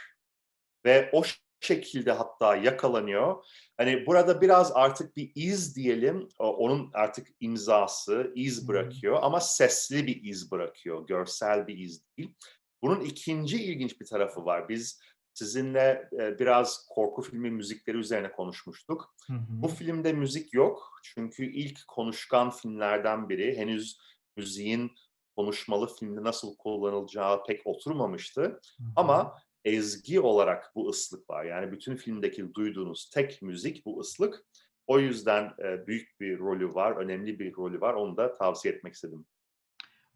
ve 0.84 1.10
o 1.12 1.22
şekilde 1.60 2.12
hatta 2.12 2.56
yakalanıyor. 2.56 3.44
Hani 3.76 4.06
burada 4.06 4.40
biraz 4.40 4.72
artık 4.72 5.16
bir 5.16 5.32
iz 5.34 5.76
diyelim, 5.76 6.28
onun 6.38 6.90
artık 6.94 7.28
imzası, 7.40 8.32
iz 8.34 8.68
bırakıyor 8.68 9.18
ama 9.22 9.40
sesli 9.40 10.06
bir 10.06 10.22
iz 10.22 10.50
bırakıyor, 10.50 11.06
görsel 11.06 11.66
bir 11.66 11.78
iz 11.78 12.04
değil. 12.18 12.34
Bunun 12.82 13.00
ikinci 13.00 13.64
ilginç 13.64 14.00
bir 14.00 14.06
tarafı 14.06 14.44
var. 14.44 14.68
Biz 14.68 15.00
sizinle 15.34 16.08
e, 16.12 16.38
biraz 16.38 16.86
korku 16.90 17.22
filmi 17.22 17.50
müzikleri 17.50 17.96
üzerine 17.96 18.32
konuşmuştuk. 18.32 19.14
Hı 19.26 19.32
hı. 19.32 19.38
Bu 19.48 19.68
filmde 19.68 20.12
müzik 20.12 20.54
yok 20.54 21.00
çünkü 21.02 21.44
ilk 21.44 21.88
konuşkan 21.88 22.50
filmlerden 22.50 23.28
biri. 23.28 23.56
Henüz 23.56 23.98
müziğin 24.36 24.92
konuşmalı 25.36 25.86
filmde 25.86 26.22
nasıl 26.22 26.56
kullanılacağı 26.56 27.44
pek 27.44 27.66
oturmamıştı. 27.66 28.42
Hı 28.42 28.48
hı. 28.48 28.86
Ama 28.96 29.38
ezgi 29.64 30.20
olarak 30.20 30.72
bu 30.74 30.88
ıslık 30.88 31.30
var. 31.30 31.44
Yani 31.44 31.72
bütün 31.72 31.96
filmdeki 31.96 32.54
duyduğunuz 32.54 33.10
tek 33.10 33.42
müzik 33.42 33.86
bu 33.86 34.00
ıslık. 34.00 34.44
O 34.86 34.98
yüzden 34.98 35.52
e, 35.64 35.86
büyük 35.86 36.20
bir 36.20 36.38
rolü 36.38 36.74
var, 36.74 36.96
önemli 36.96 37.38
bir 37.38 37.56
rolü 37.56 37.80
var. 37.80 37.94
Onu 37.94 38.16
da 38.16 38.34
tavsiye 38.34 38.74
etmek 38.74 38.94
istedim. 38.94 39.26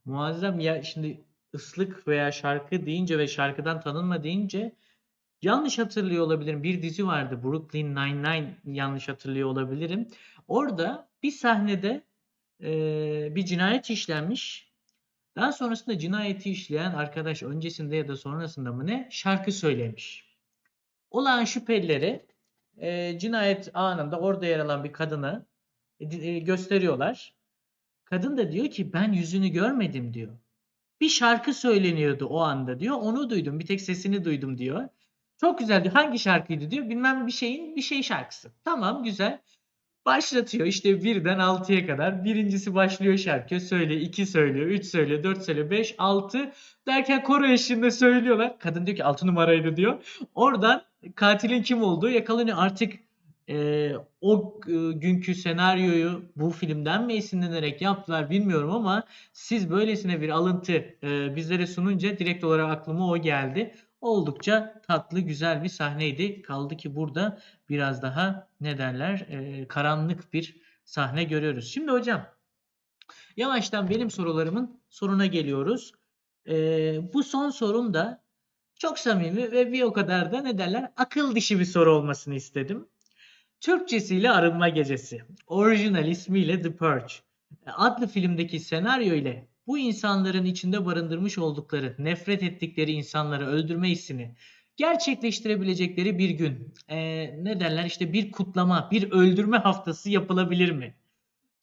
Muazzam 0.05 0.61
ya 0.61 0.83
şimdi 0.83 1.25
ıslık 1.55 2.09
veya 2.09 2.33
şarkı 2.33 2.87
deyince 2.87 3.19
ve 3.19 3.29
şarkıdan 3.29 3.81
tanınma 3.81 4.23
deyince 4.25 4.77
yanlış 5.43 5.79
hatırlıyor 5.79 6.25
olabilirim. 6.27 6.63
Bir 6.63 6.83
dizi 6.83 7.07
vardı 7.07 7.43
Brooklyn 7.43 7.95
Nine-Nine 7.97 8.57
yanlış 8.65 9.09
hatırlıyor 9.09 9.49
olabilirim. 9.49 10.09
Orada 10.49 11.09
bir 11.23 11.31
sahnede 11.31 12.05
eee, 12.61 13.33
bir 13.35 13.45
cinayet 13.45 13.91
işlenmiş. 13.91 14.73
Daha 15.37 15.53
sonrasında 15.53 15.99
cinayeti 15.99 16.51
işleyen 16.51 16.93
arkadaş 16.93 17.43
öncesinde 17.43 17.97
ya 17.97 18.09
da 18.09 18.17
sonrasında 18.17 18.73
mı 18.73 18.87
ne 18.87 19.09
şarkı 19.11 19.53
söylemiş. 19.53 20.37
Olağan 21.11 21.45
şüphelileri 21.45 22.27
eee, 22.77 23.19
cinayet 23.21 23.71
anında 23.75 24.21
orada 24.21 24.47
yer 24.47 24.59
alan 24.59 24.85
bir 24.85 24.93
kadına 24.93 25.47
e, 26.01 26.17
e, 26.17 26.39
gösteriyorlar. 26.39 27.35
Kadın 28.05 28.37
da 28.39 28.53
diyor 28.53 28.67
ki 28.71 28.93
ben 28.93 29.13
yüzünü 29.13 29.49
görmedim 29.49 30.15
diyor. 30.15 30.39
Bir 31.01 31.09
şarkı 31.09 31.55
söyleniyordu 31.55 32.27
o 32.27 32.41
anda 32.41 32.81
diyor. 32.81 32.97
Onu 32.97 33.31
duydum. 33.31 33.59
Bir 33.61 33.67
tek 33.67 33.81
sesini 33.81 34.25
duydum 34.25 34.59
diyor. 34.59 34.89
Çok 35.41 35.59
güzel 35.59 35.85
diyor. 35.85 35.95
Hangi 35.95 36.19
şarkıydı 36.19 36.71
diyor. 36.71 36.89
Bilmem 36.89 37.27
bir 37.27 37.33
şeyin 37.33 37.77
bir 37.77 37.83
şey 37.83 38.03
şarkısı. 38.03 38.51
Tamam 38.65 39.05
güzel. 39.05 39.41
Başlatıyor 40.07 40.67
işte 40.67 41.05
birden 41.05 41.39
6'ya 41.39 41.87
kadar. 41.87 42.25
Birincisi 42.25 42.75
başlıyor 42.75 43.17
şarkı. 43.19 43.61
Söyle, 43.61 44.01
2 44.01 44.27
söylüyor, 44.27 44.67
3 44.67 44.87
söylüyor, 44.87 45.23
4 45.23 45.43
söylüyor, 45.45 45.71
5, 45.71 45.95
6 45.99 46.53
derken 46.87 47.23
koro 47.23 47.47
eşliğinde 47.47 47.91
söylüyorlar. 47.91 48.59
Kadın 48.59 48.87
diyor 48.87 48.97
ki 48.97 49.05
6 49.05 49.27
numaraydı 49.27 49.77
diyor. 49.77 50.21
Oradan 50.35 50.83
katilin 51.15 51.63
kim 51.63 51.83
olduğu 51.83 52.11
yakalanıyor. 52.11 52.57
Artık 52.61 52.93
e, 53.49 53.91
o 54.21 54.61
e, 54.69 54.93
günkü 54.93 55.35
senaryoyu 55.35 56.25
bu 56.37 56.51
filmden 56.51 57.07
mi 57.07 57.13
esinlenerek 57.15 57.83
yaptılar 57.83 58.31
bilmiyorum 58.31 58.71
ama 58.71 59.05
siz 59.33 59.71
böylesine 59.71 60.21
bir 60.21 60.29
alıntı 60.29 60.73
e, 61.03 61.37
bizlere 61.37 61.67
sununca 61.67 62.19
direkt 62.19 62.45
olarak 62.45 62.71
aklıma 62.71 63.11
o 63.11 63.19
geldi. 63.19 63.75
Oldukça 64.01 64.83
tatlı, 64.87 65.21
güzel 65.21 65.63
bir 65.63 65.69
sahneydi. 65.69 66.43
Kaldı 66.43 66.77
ki 66.77 66.97
burada 66.97 67.39
biraz 67.69 68.03
daha 68.03 68.49
ne 68.61 68.79
derler 68.79 69.27
e, 69.29 69.69
karanlık 69.69 70.33
bir 70.33 70.61
sahne 70.85 71.25
görüyoruz. 71.25 71.71
Şimdi 71.73 71.93
hocam 71.93 72.27
yavaştan 73.37 73.91
benim 73.91 74.11
sorularımın 74.11 74.81
sonuna 74.91 75.27
geliyoruz. 75.27 75.93
E, 76.49 76.55
bu 77.13 77.23
son 77.23 77.51
sorum 77.51 77.95
da 77.95 78.23
çok 78.79 78.99
samimi 78.99 79.53
ve 79.53 79.73
bir 79.73 79.83
o 79.83 79.93
kadar 79.93 80.33
da 80.33 80.41
ne 80.41 80.59
derler 80.59 80.93
akıl 80.97 81.35
dışı 81.35 81.59
bir 81.59 81.65
soru 81.65 81.95
olmasını 81.95 82.35
istedim. 82.35 82.89
Türkçesiyle 83.61 84.31
Arınma 84.31 84.69
Gecesi, 84.69 85.23
orijinal 85.47 86.09
ismiyle 86.09 86.63
The 86.63 86.77
Purge 86.77 87.15
adlı 87.67 88.07
filmdeki 88.07 88.61
senaryo 88.61 89.15
ile 89.15 89.49
bu 89.69 89.79
insanların 89.79 90.45
içinde 90.45 90.87
barındırmış 90.87 91.39
oldukları, 91.39 91.95
nefret 91.99 92.43
ettikleri 92.43 92.93
insanları 92.93 93.47
öldürme 93.47 93.89
hissini 93.91 94.35
gerçekleştirebilecekleri 94.79 96.19
bir 96.19 96.31
gün, 96.31 96.75
e, 96.89 96.97
ne 97.45 97.61
derler 97.61 97.85
işte 97.85 98.13
bir 98.13 98.33
kutlama, 98.33 98.89
bir 98.91 99.13
öldürme 99.13 99.59
haftası 99.59 100.11
yapılabilir 100.11 100.71
mi? 100.71 100.95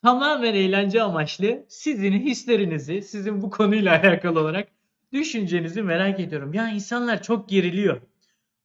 Tamamen 0.01 0.53
eğlence 0.53 1.01
amaçlı 1.01 1.65
sizin 1.67 2.11
hislerinizi, 2.11 3.01
sizin 3.01 3.41
bu 3.41 3.49
konuyla 3.49 3.91
alakalı 4.03 4.39
olarak 4.39 4.67
düşüncenizi 5.13 5.81
merak 5.81 6.19
ediyorum. 6.19 6.53
Ya 6.53 6.69
insanlar 6.69 7.23
çok 7.23 7.49
geriliyor. 7.49 8.01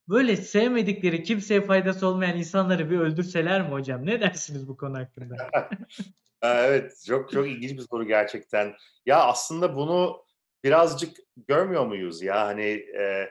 Böyle 0.09 0.36
sevmedikleri, 0.36 1.22
kimseye 1.22 1.61
faydası 1.61 2.07
olmayan 2.07 2.38
insanları 2.38 2.91
bir 2.91 2.99
öldürseler 2.99 3.62
mi 3.62 3.68
hocam? 3.68 4.07
Ne 4.07 4.20
dersiniz 4.20 4.68
bu 4.68 4.76
konu 4.76 4.99
hakkında? 4.99 5.36
Evet, 6.43 7.03
çok 7.07 7.32
çok 7.32 7.49
ilginç 7.49 7.70
bir 7.78 7.84
soru 7.91 8.07
gerçekten. 8.07 8.74
Ya 9.07 9.24
aslında 9.24 9.76
bunu 9.76 10.24
birazcık 10.64 11.16
görmüyor 11.36 11.86
muyuz 11.86 12.22
ya 12.22 12.47
hani 12.47 12.64
e, 12.99 13.30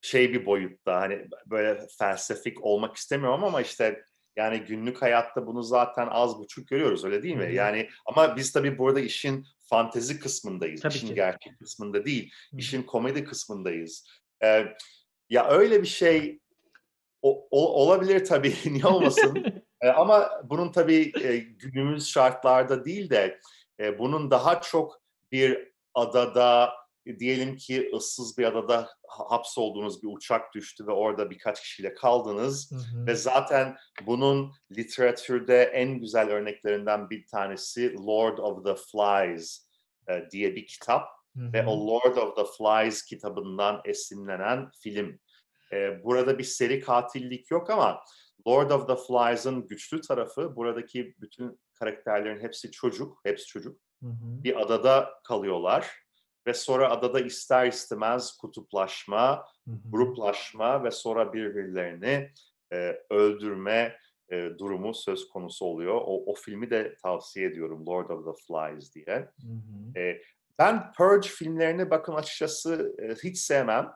şey 0.00 0.32
bir 0.32 0.46
boyutta 0.46 1.00
hani 1.00 1.26
böyle 1.46 1.86
felsefik 1.98 2.64
olmak 2.64 2.96
istemiyorum 2.96 3.44
ama 3.44 3.60
işte 3.60 4.04
yani 4.36 4.58
günlük 4.60 5.02
hayatta 5.02 5.46
bunu 5.46 5.62
zaten 5.62 6.08
az 6.10 6.38
buçuk 6.38 6.68
görüyoruz 6.68 7.04
öyle 7.04 7.22
değil 7.22 7.36
mi? 7.36 7.44
Hı 7.44 7.48
hı. 7.48 7.52
Yani 7.52 7.88
ama 8.06 8.36
biz 8.36 8.52
tabii 8.52 8.78
burada 8.78 9.00
işin 9.00 9.46
fantezi 9.62 10.20
kısmındayız. 10.20 10.80
Tabii 10.80 10.94
işin 10.94 11.06
ki. 11.08 11.14
gerçek 11.14 11.58
kısmında 11.58 12.04
değil. 12.04 12.32
Hı 12.50 12.56
hı. 12.56 12.60
işin 12.60 12.82
komedi 12.82 13.24
kısmındayız. 13.24 14.08
Ee, 14.44 14.64
ya 15.30 15.48
öyle 15.48 15.82
bir 15.82 15.86
şey 15.86 16.40
o- 17.22 17.48
o- 17.50 17.82
olabilir 17.84 18.24
tabii 18.24 18.54
niye 18.66 18.86
olmasın? 18.86 19.44
E, 19.82 19.88
ama 19.88 20.30
bunun 20.44 20.72
tabii 20.72 21.12
e, 21.22 21.36
günümüz 21.36 22.08
şartlarda 22.08 22.84
değil 22.84 23.10
de 23.10 23.40
e, 23.80 23.98
bunun 23.98 24.30
daha 24.30 24.60
çok 24.60 25.02
bir 25.32 25.72
adada 25.94 26.72
e, 27.06 27.18
diyelim 27.18 27.56
ki 27.56 27.90
ıssız 27.94 28.38
bir 28.38 28.44
adada 28.44 28.88
ha- 29.08 29.24
hapsolduğunuz 29.30 30.02
bir 30.02 30.08
uçak 30.16 30.54
düştü 30.54 30.86
ve 30.86 30.92
orada 30.92 31.30
birkaç 31.30 31.60
kişiyle 31.60 31.94
kaldınız 31.94 32.72
Hı 32.72 32.76
hı. 32.76 33.06
ve 33.06 33.14
zaten 33.14 33.76
bunun 34.06 34.52
literatürde 34.76 35.62
en 35.62 36.00
güzel 36.00 36.28
örneklerinden 36.30 37.10
bir 37.10 37.26
tanesi 37.26 37.94
Lord 37.96 38.38
of 38.38 38.64
the 38.64 38.74
Flies 38.74 39.68
e, 40.08 40.30
diye 40.30 40.54
bir 40.54 40.66
kitap 40.66 41.08
Hı 41.36 41.52
ve 41.52 41.62
hı. 41.62 41.70
o 41.70 41.86
Lord 41.86 42.16
of 42.16 42.36
the 42.36 42.44
Flies 42.58 43.02
kitabından 43.04 43.80
esinlenen 43.84 44.70
film. 44.82 45.18
Ee, 45.72 46.04
burada 46.04 46.38
bir 46.38 46.44
seri 46.44 46.80
katillik 46.80 47.50
yok 47.50 47.70
ama 47.70 48.00
Lord 48.48 48.70
of 48.70 48.86
the 48.88 48.96
Flies'ın 48.96 49.66
güçlü 49.66 50.00
tarafı 50.00 50.56
buradaki 50.56 51.14
bütün 51.20 51.60
karakterlerin 51.74 52.40
hepsi 52.40 52.70
çocuk, 52.70 53.20
hepsi 53.24 53.46
çocuk. 53.46 53.80
Hı 54.02 54.06
hı. 54.08 54.44
Bir 54.44 54.60
adada 54.60 55.10
kalıyorlar 55.24 55.90
ve 56.46 56.54
sonra 56.54 56.90
adada 56.90 57.20
ister 57.20 57.66
istemez 57.66 58.36
kutuplaşma, 58.36 59.46
Hı 59.68 59.70
hı. 59.70 59.90
gruplaşma 59.90 60.84
ve 60.84 60.90
sonra 60.90 61.32
birbirlerini 61.32 62.30
e, 62.72 62.98
öldürme 63.10 63.96
e, 64.28 64.50
durumu 64.58 64.94
söz 64.94 65.28
konusu 65.28 65.64
oluyor. 65.64 65.94
O, 65.94 66.24
o 66.32 66.34
filmi 66.34 66.70
de 66.70 66.96
tavsiye 67.02 67.46
ediyorum 67.46 67.86
Lord 67.86 68.10
of 68.10 68.24
the 68.24 68.44
Flies 68.46 68.94
diye. 68.94 69.16
Hı 69.16 69.46
hı. 69.46 69.98
E, 69.98 70.22
ben 70.58 70.92
Purge 70.92 71.28
filmlerini 71.28 71.90
bakın 71.90 72.14
açıkçası 72.14 72.96
e, 72.98 73.14
hiç 73.28 73.38
sevmem. 73.38 73.92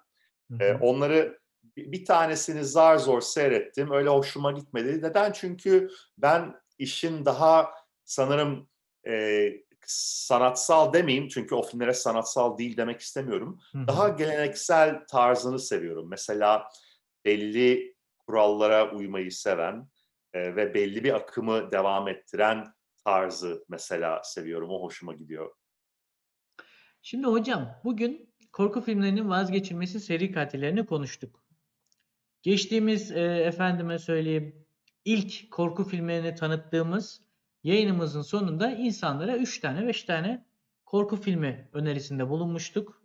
Hı 0.50 0.64
E, 0.64 0.72
hı. 0.72 0.78
onları 0.80 1.38
bir 1.76 2.04
tanesini 2.04 2.64
zar 2.64 2.96
zor 2.96 3.20
seyrettim. 3.20 3.90
Öyle 3.92 4.08
hoşuma 4.08 4.52
gitmedi. 4.52 5.02
Neden? 5.02 5.32
Çünkü 5.32 5.90
ben 6.18 6.54
işin 6.78 7.24
daha 7.24 7.70
sanırım 8.04 8.68
e, 9.06 9.52
sanatsal 9.86 10.92
demeyeyim. 10.92 11.28
Çünkü 11.28 11.54
o 11.54 11.62
filmlere 11.62 11.94
sanatsal 11.94 12.58
değil 12.58 12.76
demek 12.76 13.00
istemiyorum. 13.00 13.60
Hı 13.72 13.78
hı. 13.78 13.86
Daha 13.86 14.08
geleneksel 14.08 15.06
tarzını 15.06 15.58
seviyorum. 15.58 16.08
Mesela 16.10 16.68
belli 17.24 17.96
kurallara 18.18 18.94
uymayı 18.94 19.32
seven 19.32 19.88
e, 20.34 20.56
ve 20.56 20.74
belli 20.74 21.04
bir 21.04 21.14
akımı 21.14 21.72
devam 21.72 22.08
ettiren 22.08 22.74
tarzı 23.04 23.64
mesela 23.68 24.22
seviyorum. 24.24 24.70
O 24.70 24.82
hoşuma 24.82 25.14
gidiyor. 25.14 25.54
Şimdi 27.02 27.26
hocam 27.26 27.80
bugün 27.84 28.34
korku 28.52 28.80
filmlerinin 28.80 29.28
vazgeçilmesi 29.28 30.00
seri 30.00 30.32
katillerini 30.32 30.86
konuştuk. 30.86 31.45
Geçtiğimiz 32.46 33.10
e, 33.10 33.20
efendime 33.22 33.98
söyleyeyim 33.98 34.66
ilk 35.04 35.50
korku 35.50 35.84
filmlerini 35.84 36.34
tanıttığımız 36.34 37.22
yayınımızın 37.64 38.22
sonunda 38.22 38.70
insanlara 38.70 39.36
3 39.36 39.60
tane 39.60 39.86
5 39.86 40.04
tane 40.04 40.44
korku 40.84 41.16
filmi 41.16 41.68
önerisinde 41.72 42.28
bulunmuştuk. 42.28 43.02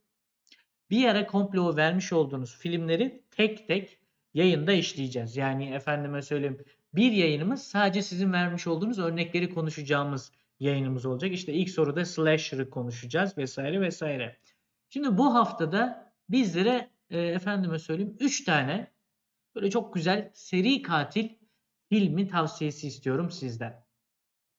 Bir 0.89 1.05
ara 1.05 1.27
komple 1.27 1.59
o 1.59 1.75
vermiş 1.75 2.13
olduğunuz 2.13 2.57
filmleri 2.57 3.23
tek 3.31 3.67
tek 3.67 3.99
yayında 4.33 4.71
işleyeceğiz. 4.71 5.37
Yani 5.37 5.69
efendime 5.69 6.21
söyleyeyim 6.21 6.65
bir 6.93 7.11
yayınımız 7.11 7.63
sadece 7.63 8.01
sizin 8.01 8.33
vermiş 8.33 8.67
olduğunuz 8.67 8.99
örnekleri 8.99 9.53
konuşacağımız 9.53 10.31
yayınımız 10.59 11.05
olacak. 11.05 11.31
İşte 11.31 11.53
ilk 11.53 11.69
soruda 11.69 12.05
slasher'ı 12.05 12.69
konuşacağız 12.69 13.37
vesaire 13.37 13.81
vesaire. 13.81 14.37
Şimdi 14.89 15.17
bu 15.17 15.33
haftada 15.33 16.13
bizlere 16.29 16.89
e, 17.09 17.19
efendime 17.19 17.79
söyleyeyim 17.79 18.17
3 18.19 18.43
tane 18.43 18.91
böyle 19.55 19.69
çok 19.69 19.93
güzel 19.93 20.31
seri 20.33 20.81
katil 20.81 21.29
filmi 21.89 22.27
tavsiyesi 22.27 22.87
istiyorum 22.87 23.31
sizden. 23.31 23.85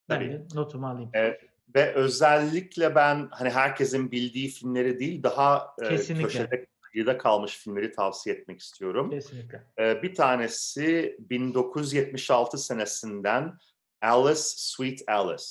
Ben 0.09 0.19
Tabii. 0.19 0.33
de 0.33 0.47
notumu 0.55 0.89
alayım. 0.89 1.11
Evet. 1.13 1.41
Ve 1.75 1.95
özellikle 1.95 2.95
ben 2.95 3.29
hani 3.31 3.51
herkesin 3.51 4.11
bildiği 4.11 4.49
filmleri 4.49 4.99
değil 4.99 5.23
daha 5.23 5.75
e, 5.83 5.89
Kesinlikle. 5.89 6.23
köşede 6.27 6.67
kıyıda 6.81 7.19
kalmış 7.19 7.57
filmleri 7.59 7.93
tavsiye 7.93 8.37
etmek 8.37 8.61
istiyorum. 8.61 9.11
Kesinlikle. 9.11 9.67
E, 9.79 10.03
bir 10.03 10.15
tanesi 10.15 11.17
1976 11.19 12.59
senesinden 12.59 13.59
Alice 14.03 14.41
Sweet 14.43 15.09
Alice. 15.09 15.45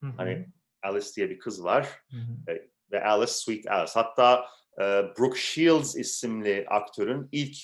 Hı 0.00 0.06
hı. 0.06 0.12
Hani 0.16 0.48
Alice 0.82 1.08
diye 1.16 1.30
bir 1.30 1.38
kız 1.38 1.64
var 1.64 1.88
Hı 2.10 2.16
hı. 2.16 2.58
ve 2.92 3.04
Alice 3.04 3.32
Sweet 3.32 3.70
Alice. 3.70 3.92
Hatta 3.94 4.44
e, 4.78 4.82
Brooke 5.18 5.38
Shields 5.38 5.96
isimli 5.96 6.66
aktörün 6.68 7.28
ilk 7.32 7.56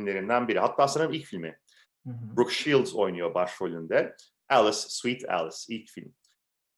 filmlerinden 0.00 0.48
biri. 0.48 0.58
Hatta 0.58 0.88
sanırım 0.88 1.12
ilk 1.12 1.26
filmi. 1.26 1.58
Hı 2.06 2.10
hı. 2.10 2.36
Brooke 2.36 2.54
Shields 2.54 2.94
oynuyor 2.94 3.34
başrolünde. 3.34 4.16
Alice, 4.48 4.78
Sweet 4.78 5.30
Alice 5.30 5.56
ilk 5.68 5.88
film. 5.88 6.14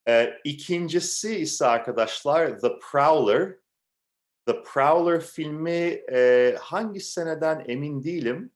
Ee, 0.09 0.41
ikincisi 0.45 1.37
ise 1.37 1.67
arkadaşlar 1.67 2.59
The 2.59 2.79
Prowler. 2.91 3.57
The 4.47 4.63
Prowler 4.63 5.21
filmi 5.21 6.03
e, 6.13 6.55
hangi 6.61 7.01
seneden 7.01 7.65
emin 7.69 8.05
değilim. 8.05 8.51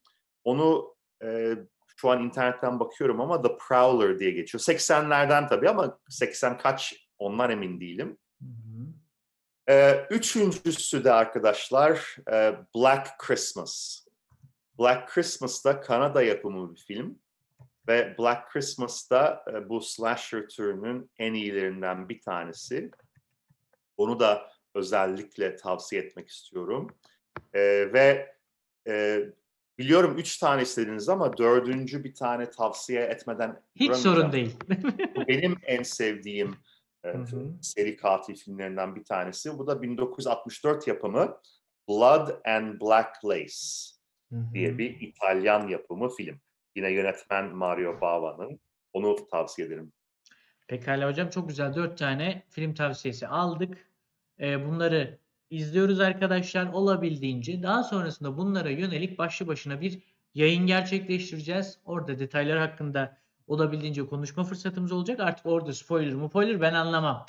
Onu 0.45 0.97
e, 1.25 1.55
şu 1.97 2.11
an 2.11 2.23
internetten 2.23 2.81
bakıyorum 2.81 3.21
ama 3.21 3.43
The 3.43 3.57
Prowler 3.59 4.19
diye 4.19 4.31
geçiyor. 4.31 4.63
80'lerden 4.63 5.49
tabii 5.49 5.69
ama 5.69 5.99
80 6.09 6.59
kaç 6.59 6.95
ondan 7.19 7.51
emin 7.51 7.81
değilim. 7.81 8.19
Hı 8.41 8.47
hı. 8.47 8.87
Ee, 9.69 10.07
üçüncüsü 10.11 11.05
de 11.05 11.13
arkadaşlar 11.13 12.17
e, 12.33 12.55
Black 12.75 13.19
Christmas. 13.19 14.06
Black 14.79 15.09
Christmas 15.09 15.65
da 15.65 15.81
Kanada 15.81 16.23
yapımı 16.23 16.75
bir 16.75 16.81
film. 16.81 17.19
Ve 17.89 18.15
Black 18.19 18.49
Christmas 18.49 19.11
da 19.11 19.45
e, 19.53 19.69
bu 19.69 19.81
slasher 19.81 20.49
türünün 20.49 21.11
en 21.19 21.35
iyilerinden 21.35 22.09
bir 22.09 22.21
tanesi. 22.21 22.91
Onu 23.97 24.21
da 24.21 24.51
özellikle 24.75 25.57
tavsiye 25.57 26.03
etmek 26.03 26.29
istiyorum. 26.29 26.91
Ee, 27.55 27.61
ve 27.93 28.35
e, 28.89 29.23
biliyorum 29.79 30.19
üç 30.19 30.39
tane 30.39 30.63
istediniz 30.63 31.09
ama 31.09 31.37
dördüncü 31.37 32.05
bir 32.05 32.15
tane 32.15 32.51
tavsiye 32.51 33.03
etmeden 33.03 33.63
Hiç 33.75 33.95
sorun 33.95 34.33
değil. 34.33 34.57
Bu 35.17 35.29
benim 35.29 35.57
en 35.63 35.83
sevdiğim 35.83 36.57
e, 37.05 37.15
seri 37.63 37.97
katil 37.97 38.37
filmlerinden 38.37 38.97
bir 38.97 39.05
tanesi. 39.05 39.59
Bu 39.59 39.67
da 39.67 39.83
1964 39.83 40.87
yapımı 40.87 41.41
Blood 41.89 42.29
and 42.45 42.81
Black 42.81 43.25
Lace 43.25 43.96
diye 44.55 44.79
bir 44.79 45.01
İtalyan 45.01 45.69
yapımı 45.69 46.09
film. 46.09 46.41
Yine 46.77 46.91
yönetmen 46.93 47.57
Mario 47.57 48.01
Bava'nın. 48.01 48.61
Onu 48.93 49.29
tavsiye 49.31 49.69
ederim. 49.69 49.93
Pekala 50.67 51.09
hocam 51.09 51.31
çok 51.31 51.49
güzel. 51.49 51.75
Dört 51.75 51.99
tane 51.99 52.43
film 52.51 52.75
tavsiyesi 52.75 53.29
aldık. 53.29 53.91
Ee, 54.41 54.67
bunları 54.67 55.19
izliyoruz 55.51 56.01
arkadaşlar 56.01 56.73
olabildiğince. 56.73 57.63
Daha 57.63 57.83
sonrasında 57.83 58.37
bunlara 58.37 58.71
yönelik 58.71 59.19
başlı 59.19 59.47
başına 59.47 59.81
bir 59.81 60.03
yayın 60.35 60.67
gerçekleştireceğiz. 60.67 61.79
Orada 61.85 62.19
detaylar 62.19 62.59
hakkında 62.59 63.19
olabildiğince 63.47 64.07
konuşma 64.07 64.45
fırsatımız 64.45 64.93
olacak. 64.93 65.21
Artık 65.21 65.47
orada 65.47 65.73
spoiler 65.73 66.15
mu 66.15 66.29
spoiler 66.29 66.61
ben 66.61 66.75
anlamam. 66.75 67.27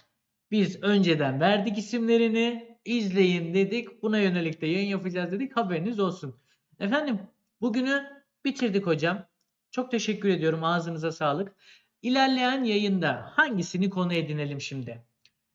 Biz 0.52 0.84
önceden 0.84 1.40
verdik 1.40 1.78
isimlerini 1.78 2.78
izleyin 2.86 3.54
dedik. 3.54 4.04
Buna 4.04 4.20
yönelik 4.20 4.62
de 4.62 4.68
yayın 4.68 4.90
yapacağız 4.90 5.32
dedik. 5.32 5.58
Haberiniz 5.58 6.00
olsun. 6.00 6.36
Efendim 6.80 7.20
bugünü 7.62 8.24
bitirdik 8.46 8.88
hocam. 8.88 9.26
Çok 9.72 9.92
teşekkür 9.92 10.30
ediyorum. 10.30 10.64
Ağzınıza 10.64 11.12
sağlık. 11.12 11.56
İlerleyen 12.02 12.64
yayında 12.64 13.32
hangisini 13.36 13.90
konu 13.90 14.14
edinelim 14.14 14.62
şimdi? 14.62 15.06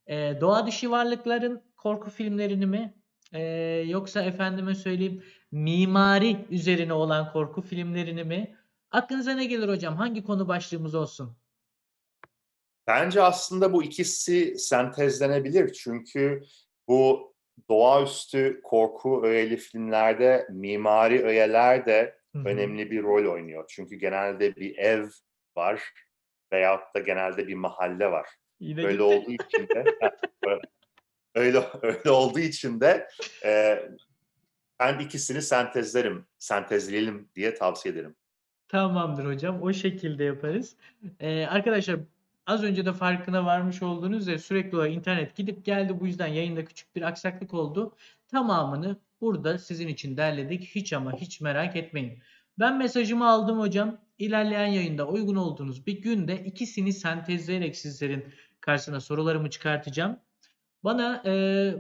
Ee, 0.06 0.38
doğa 0.40 0.66
dışı 0.66 0.90
varlıkların 0.90 1.62
korku 1.76 2.10
filmlerini 2.10 2.66
mi? 2.66 2.94
Ee, 3.32 3.40
yoksa 3.86 4.22
efendime 4.22 4.74
söyleyeyim 4.74 5.22
mimari 5.52 6.46
üzerine 6.50 6.92
olan 6.92 7.32
korku 7.32 7.62
filmlerini 7.62 8.24
mi? 8.24 8.56
Aklınıza 8.90 9.32
ne 9.32 9.44
gelir 9.44 9.68
hocam? 9.68 9.96
Hangi 9.96 10.24
konu 10.24 10.48
başlığımız 10.48 10.94
olsun? 10.94 11.36
Bence 12.86 13.22
aslında 13.22 13.72
bu 13.72 13.82
ikisi 13.82 14.58
sentezlenebilir. 14.58 15.72
Çünkü 15.72 16.42
bu 16.88 17.31
doğaüstü 17.68 18.60
korku 18.64 19.22
öğeli 19.24 19.56
filmlerde 19.56 20.46
mimari 20.50 21.22
öğeler 21.24 21.86
de 21.86 22.16
Hı 22.32 22.38
hı. 22.38 22.48
önemli 22.48 22.90
bir 22.90 23.02
rol 23.02 23.32
oynuyor. 23.32 23.64
Çünkü 23.68 23.96
genelde 23.96 24.56
bir 24.56 24.78
ev 24.78 25.06
var 25.56 25.82
veyahut 26.52 26.94
da 26.94 26.98
genelde 27.00 27.48
bir 27.48 27.54
mahalle 27.54 28.10
var. 28.10 28.28
Yine 28.60 28.80
Öyle 28.80 28.92
gitti. 28.92 29.02
olduğu 29.02 29.30
için 29.32 29.68
de 29.74 29.84
öyle 31.34 31.62
öyle 31.82 32.10
olduğu 32.10 32.38
için 32.38 32.80
de 32.80 33.08
e, 33.44 33.82
ben 34.80 34.98
ikisini 34.98 35.42
sentezlerim, 35.42 36.26
sentezleyelim 36.38 37.28
diye 37.34 37.54
tavsiye 37.54 37.94
ederim. 37.94 38.16
Tamamdır 38.68 39.24
hocam. 39.26 39.62
O 39.62 39.72
şekilde 39.72 40.24
yaparız. 40.24 40.76
Ee, 41.20 41.46
arkadaşlar 41.46 42.00
az 42.46 42.62
önce 42.62 42.86
de 42.86 42.92
farkına 42.92 43.44
varmış 43.44 43.82
olduğunuz 43.82 44.20
üzere 44.20 44.38
sürekli 44.38 44.76
olarak 44.76 44.92
internet 44.92 45.36
gidip 45.36 45.64
geldi. 45.64 46.00
Bu 46.00 46.06
yüzden 46.06 46.26
yayında 46.26 46.64
küçük 46.64 46.96
bir 46.96 47.02
aksaklık 47.02 47.54
oldu. 47.54 47.96
Tamamını 48.28 48.96
burada 49.20 49.58
sizin 49.58 49.88
için 49.88 50.16
derledik. 50.16 50.64
Hiç 50.74 50.92
ama 50.92 51.12
hiç 51.12 51.40
merak 51.40 51.76
etmeyin. 51.76 52.18
Ben 52.58 52.78
mesajımı 52.78 53.28
aldım 53.28 53.60
hocam. 53.60 53.98
İlerleyen 54.18 54.66
yayında 54.66 55.08
uygun 55.08 55.36
olduğunuz 55.36 55.86
bir 55.86 56.02
günde 56.02 56.44
ikisini 56.44 56.92
sentezleyerek 56.92 57.76
sizlerin 57.76 58.24
karşısına 58.60 59.00
sorularımı 59.00 59.50
çıkartacağım. 59.50 60.18
Bana 60.84 61.22
e, 61.26 61.32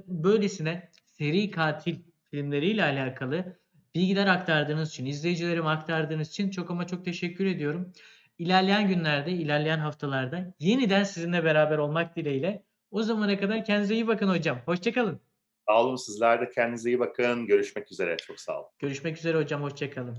böylesine 0.06 0.90
seri 1.06 1.50
katil 1.50 1.96
filmleriyle 2.30 2.84
alakalı 2.84 3.56
bilgiler 3.94 4.26
aktardığınız 4.26 4.88
için, 4.90 5.06
izleyicilerime 5.06 5.68
aktardığınız 5.68 6.28
için 6.28 6.50
çok 6.50 6.70
ama 6.70 6.86
çok 6.86 7.04
teşekkür 7.04 7.46
ediyorum. 7.46 7.92
İlerleyen 8.38 8.88
günlerde, 8.88 9.30
ilerleyen 9.30 9.78
haftalarda 9.78 10.54
yeniden 10.60 11.04
sizinle 11.04 11.44
beraber 11.44 11.78
olmak 11.78 12.16
dileğiyle. 12.16 12.64
O 12.90 13.02
zamana 13.02 13.38
kadar 13.38 13.64
kendinize 13.64 13.94
iyi 13.94 14.06
bakın 14.06 14.28
hocam. 14.28 14.58
Hoşçakalın. 14.66 15.20
Sağ 15.68 15.82
olun 15.82 15.96
sizler 15.96 16.40
de 16.40 16.50
kendinize 16.50 16.90
iyi 16.90 16.98
bakın. 16.98 17.46
Görüşmek 17.46 17.92
üzere. 17.92 18.16
Çok 18.16 18.40
sağ 18.40 18.60
olun. 18.60 18.70
Görüşmek 18.78 19.18
üzere 19.18 19.38
hocam. 19.38 19.62
Hoşçakalın. 19.62 20.18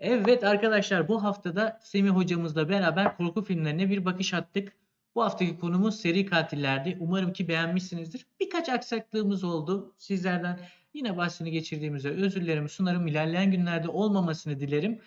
Evet 0.00 0.44
arkadaşlar 0.44 1.08
bu 1.08 1.24
haftada 1.24 1.80
Semih 1.82 2.10
hocamızla 2.10 2.68
beraber 2.68 3.16
korku 3.16 3.42
filmlerine 3.42 3.90
bir 3.90 4.04
bakış 4.04 4.34
attık. 4.34 4.72
Bu 5.14 5.22
haftaki 5.22 5.58
konumuz 5.58 6.00
seri 6.00 6.26
katillerdi. 6.26 6.96
Umarım 7.00 7.32
ki 7.32 7.48
beğenmişsinizdir. 7.48 8.26
Birkaç 8.40 8.68
aksaklığımız 8.68 9.44
oldu. 9.44 9.94
Sizlerden 9.98 10.60
yine 10.94 11.16
bahsini 11.16 11.50
geçirdiğimizde 11.50 12.10
özürlerimi 12.10 12.68
sunarım. 12.68 13.06
İlerleyen 13.06 13.50
günlerde 13.50 13.88
olmamasını 13.88 14.60
dilerim. 14.60 15.00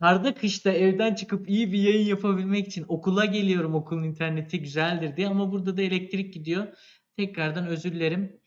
Karda 0.00 0.34
kışta 0.34 0.70
evden 0.72 1.14
çıkıp 1.14 1.48
iyi 1.48 1.72
bir 1.72 1.78
yayın 1.78 2.06
yapabilmek 2.06 2.66
için 2.66 2.84
okula 2.88 3.24
geliyorum. 3.24 3.74
Okulun 3.74 4.02
interneti 4.02 4.60
güzeldir 4.60 5.16
diye 5.16 5.28
ama 5.28 5.52
burada 5.52 5.76
da 5.76 5.82
elektrik 5.82 6.34
gidiyor. 6.34 6.66
Tekrardan 7.16 7.66
özür 7.66 7.92
dilerim. 7.92 8.40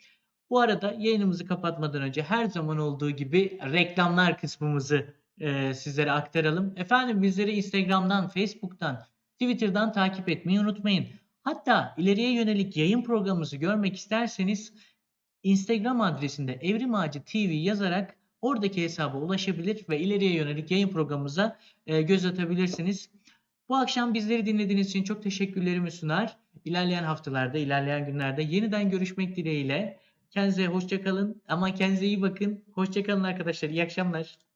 Bu 0.49 0.59
arada 0.59 0.95
yayınımızı 0.99 1.45
kapatmadan 1.45 2.01
önce 2.01 2.21
her 2.21 2.45
zaman 2.45 2.77
olduğu 2.77 3.11
gibi 3.11 3.59
reklamlar 3.73 4.37
kısmımızı 4.37 5.13
e, 5.39 5.73
sizlere 5.73 6.11
aktaralım. 6.11 6.73
Efendim 6.77 7.21
bizleri 7.21 7.51
Instagram'dan, 7.51 8.29
Facebook'tan, 8.29 9.05
Twitter'dan 9.39 9.91
takip 9.91 10.29
etmeyi 10.29 10.59
unutmayın. 10.59 11.07
Hatta 11.43 11.95
ileriye 11.97 12.33
yönelik 12.33 12.77
yayın 12.77 13.03
programımızı 13.03 13.57
görmek 13.57 13.95
isterseniz 13.95 14.73
Instagram 15.43 16.01
adresinde 16.01 16.53
Evrim 16.53 16.95
Ağacı 16.95 17.23
TV 17.23 17.37
yazarak 17.37 18.18
oradaki 18.41 18.83
hesaba 18.83 19.17
ulaşabilir 19.17 19.85
ve 19.89 19.99
ileriye 19.99 20.33
yönelik 20.33 20.71
yayın 20.71 20.89
programımıza 20.89 21.59
e, 21.87 22.01
göz 22.01 22.25
atabilirsiniz. 22.25 23.09
Bu 23.69 23.75
akşam 23.75 24.13
bizleri 24.13 24.45
dinlediğiniz 24.45 24.87
için 24.89 25.03
çok 25.03 25.23
teşekkürlerimi 25.23 25.91
sunar. 25.91 26.37
İlerleyen 26.65 27.03
haftalarda, 27.03 27.57
ilerleyen 27.57 28.05
günlerde 28.05 28.43
yeniden 28.43 28.89
görüşmek 28.89 29.35
dileğiyle. 29.35 29.99
Kendinize 30.31 30.67
hoşça 30.67 31.01
kalın. 31.01 31.41
Ama 31.47 31.73
kendinize 31.73 32.05
iyi 32.05 32.21
bakın. 32.21 32.63
Hoşça 32.71 33.03
kalın 33.03 33.23
arkadaşlar. 33.23 33.69
İyi 33.69 33.83
akşamlar. 33.83 34.48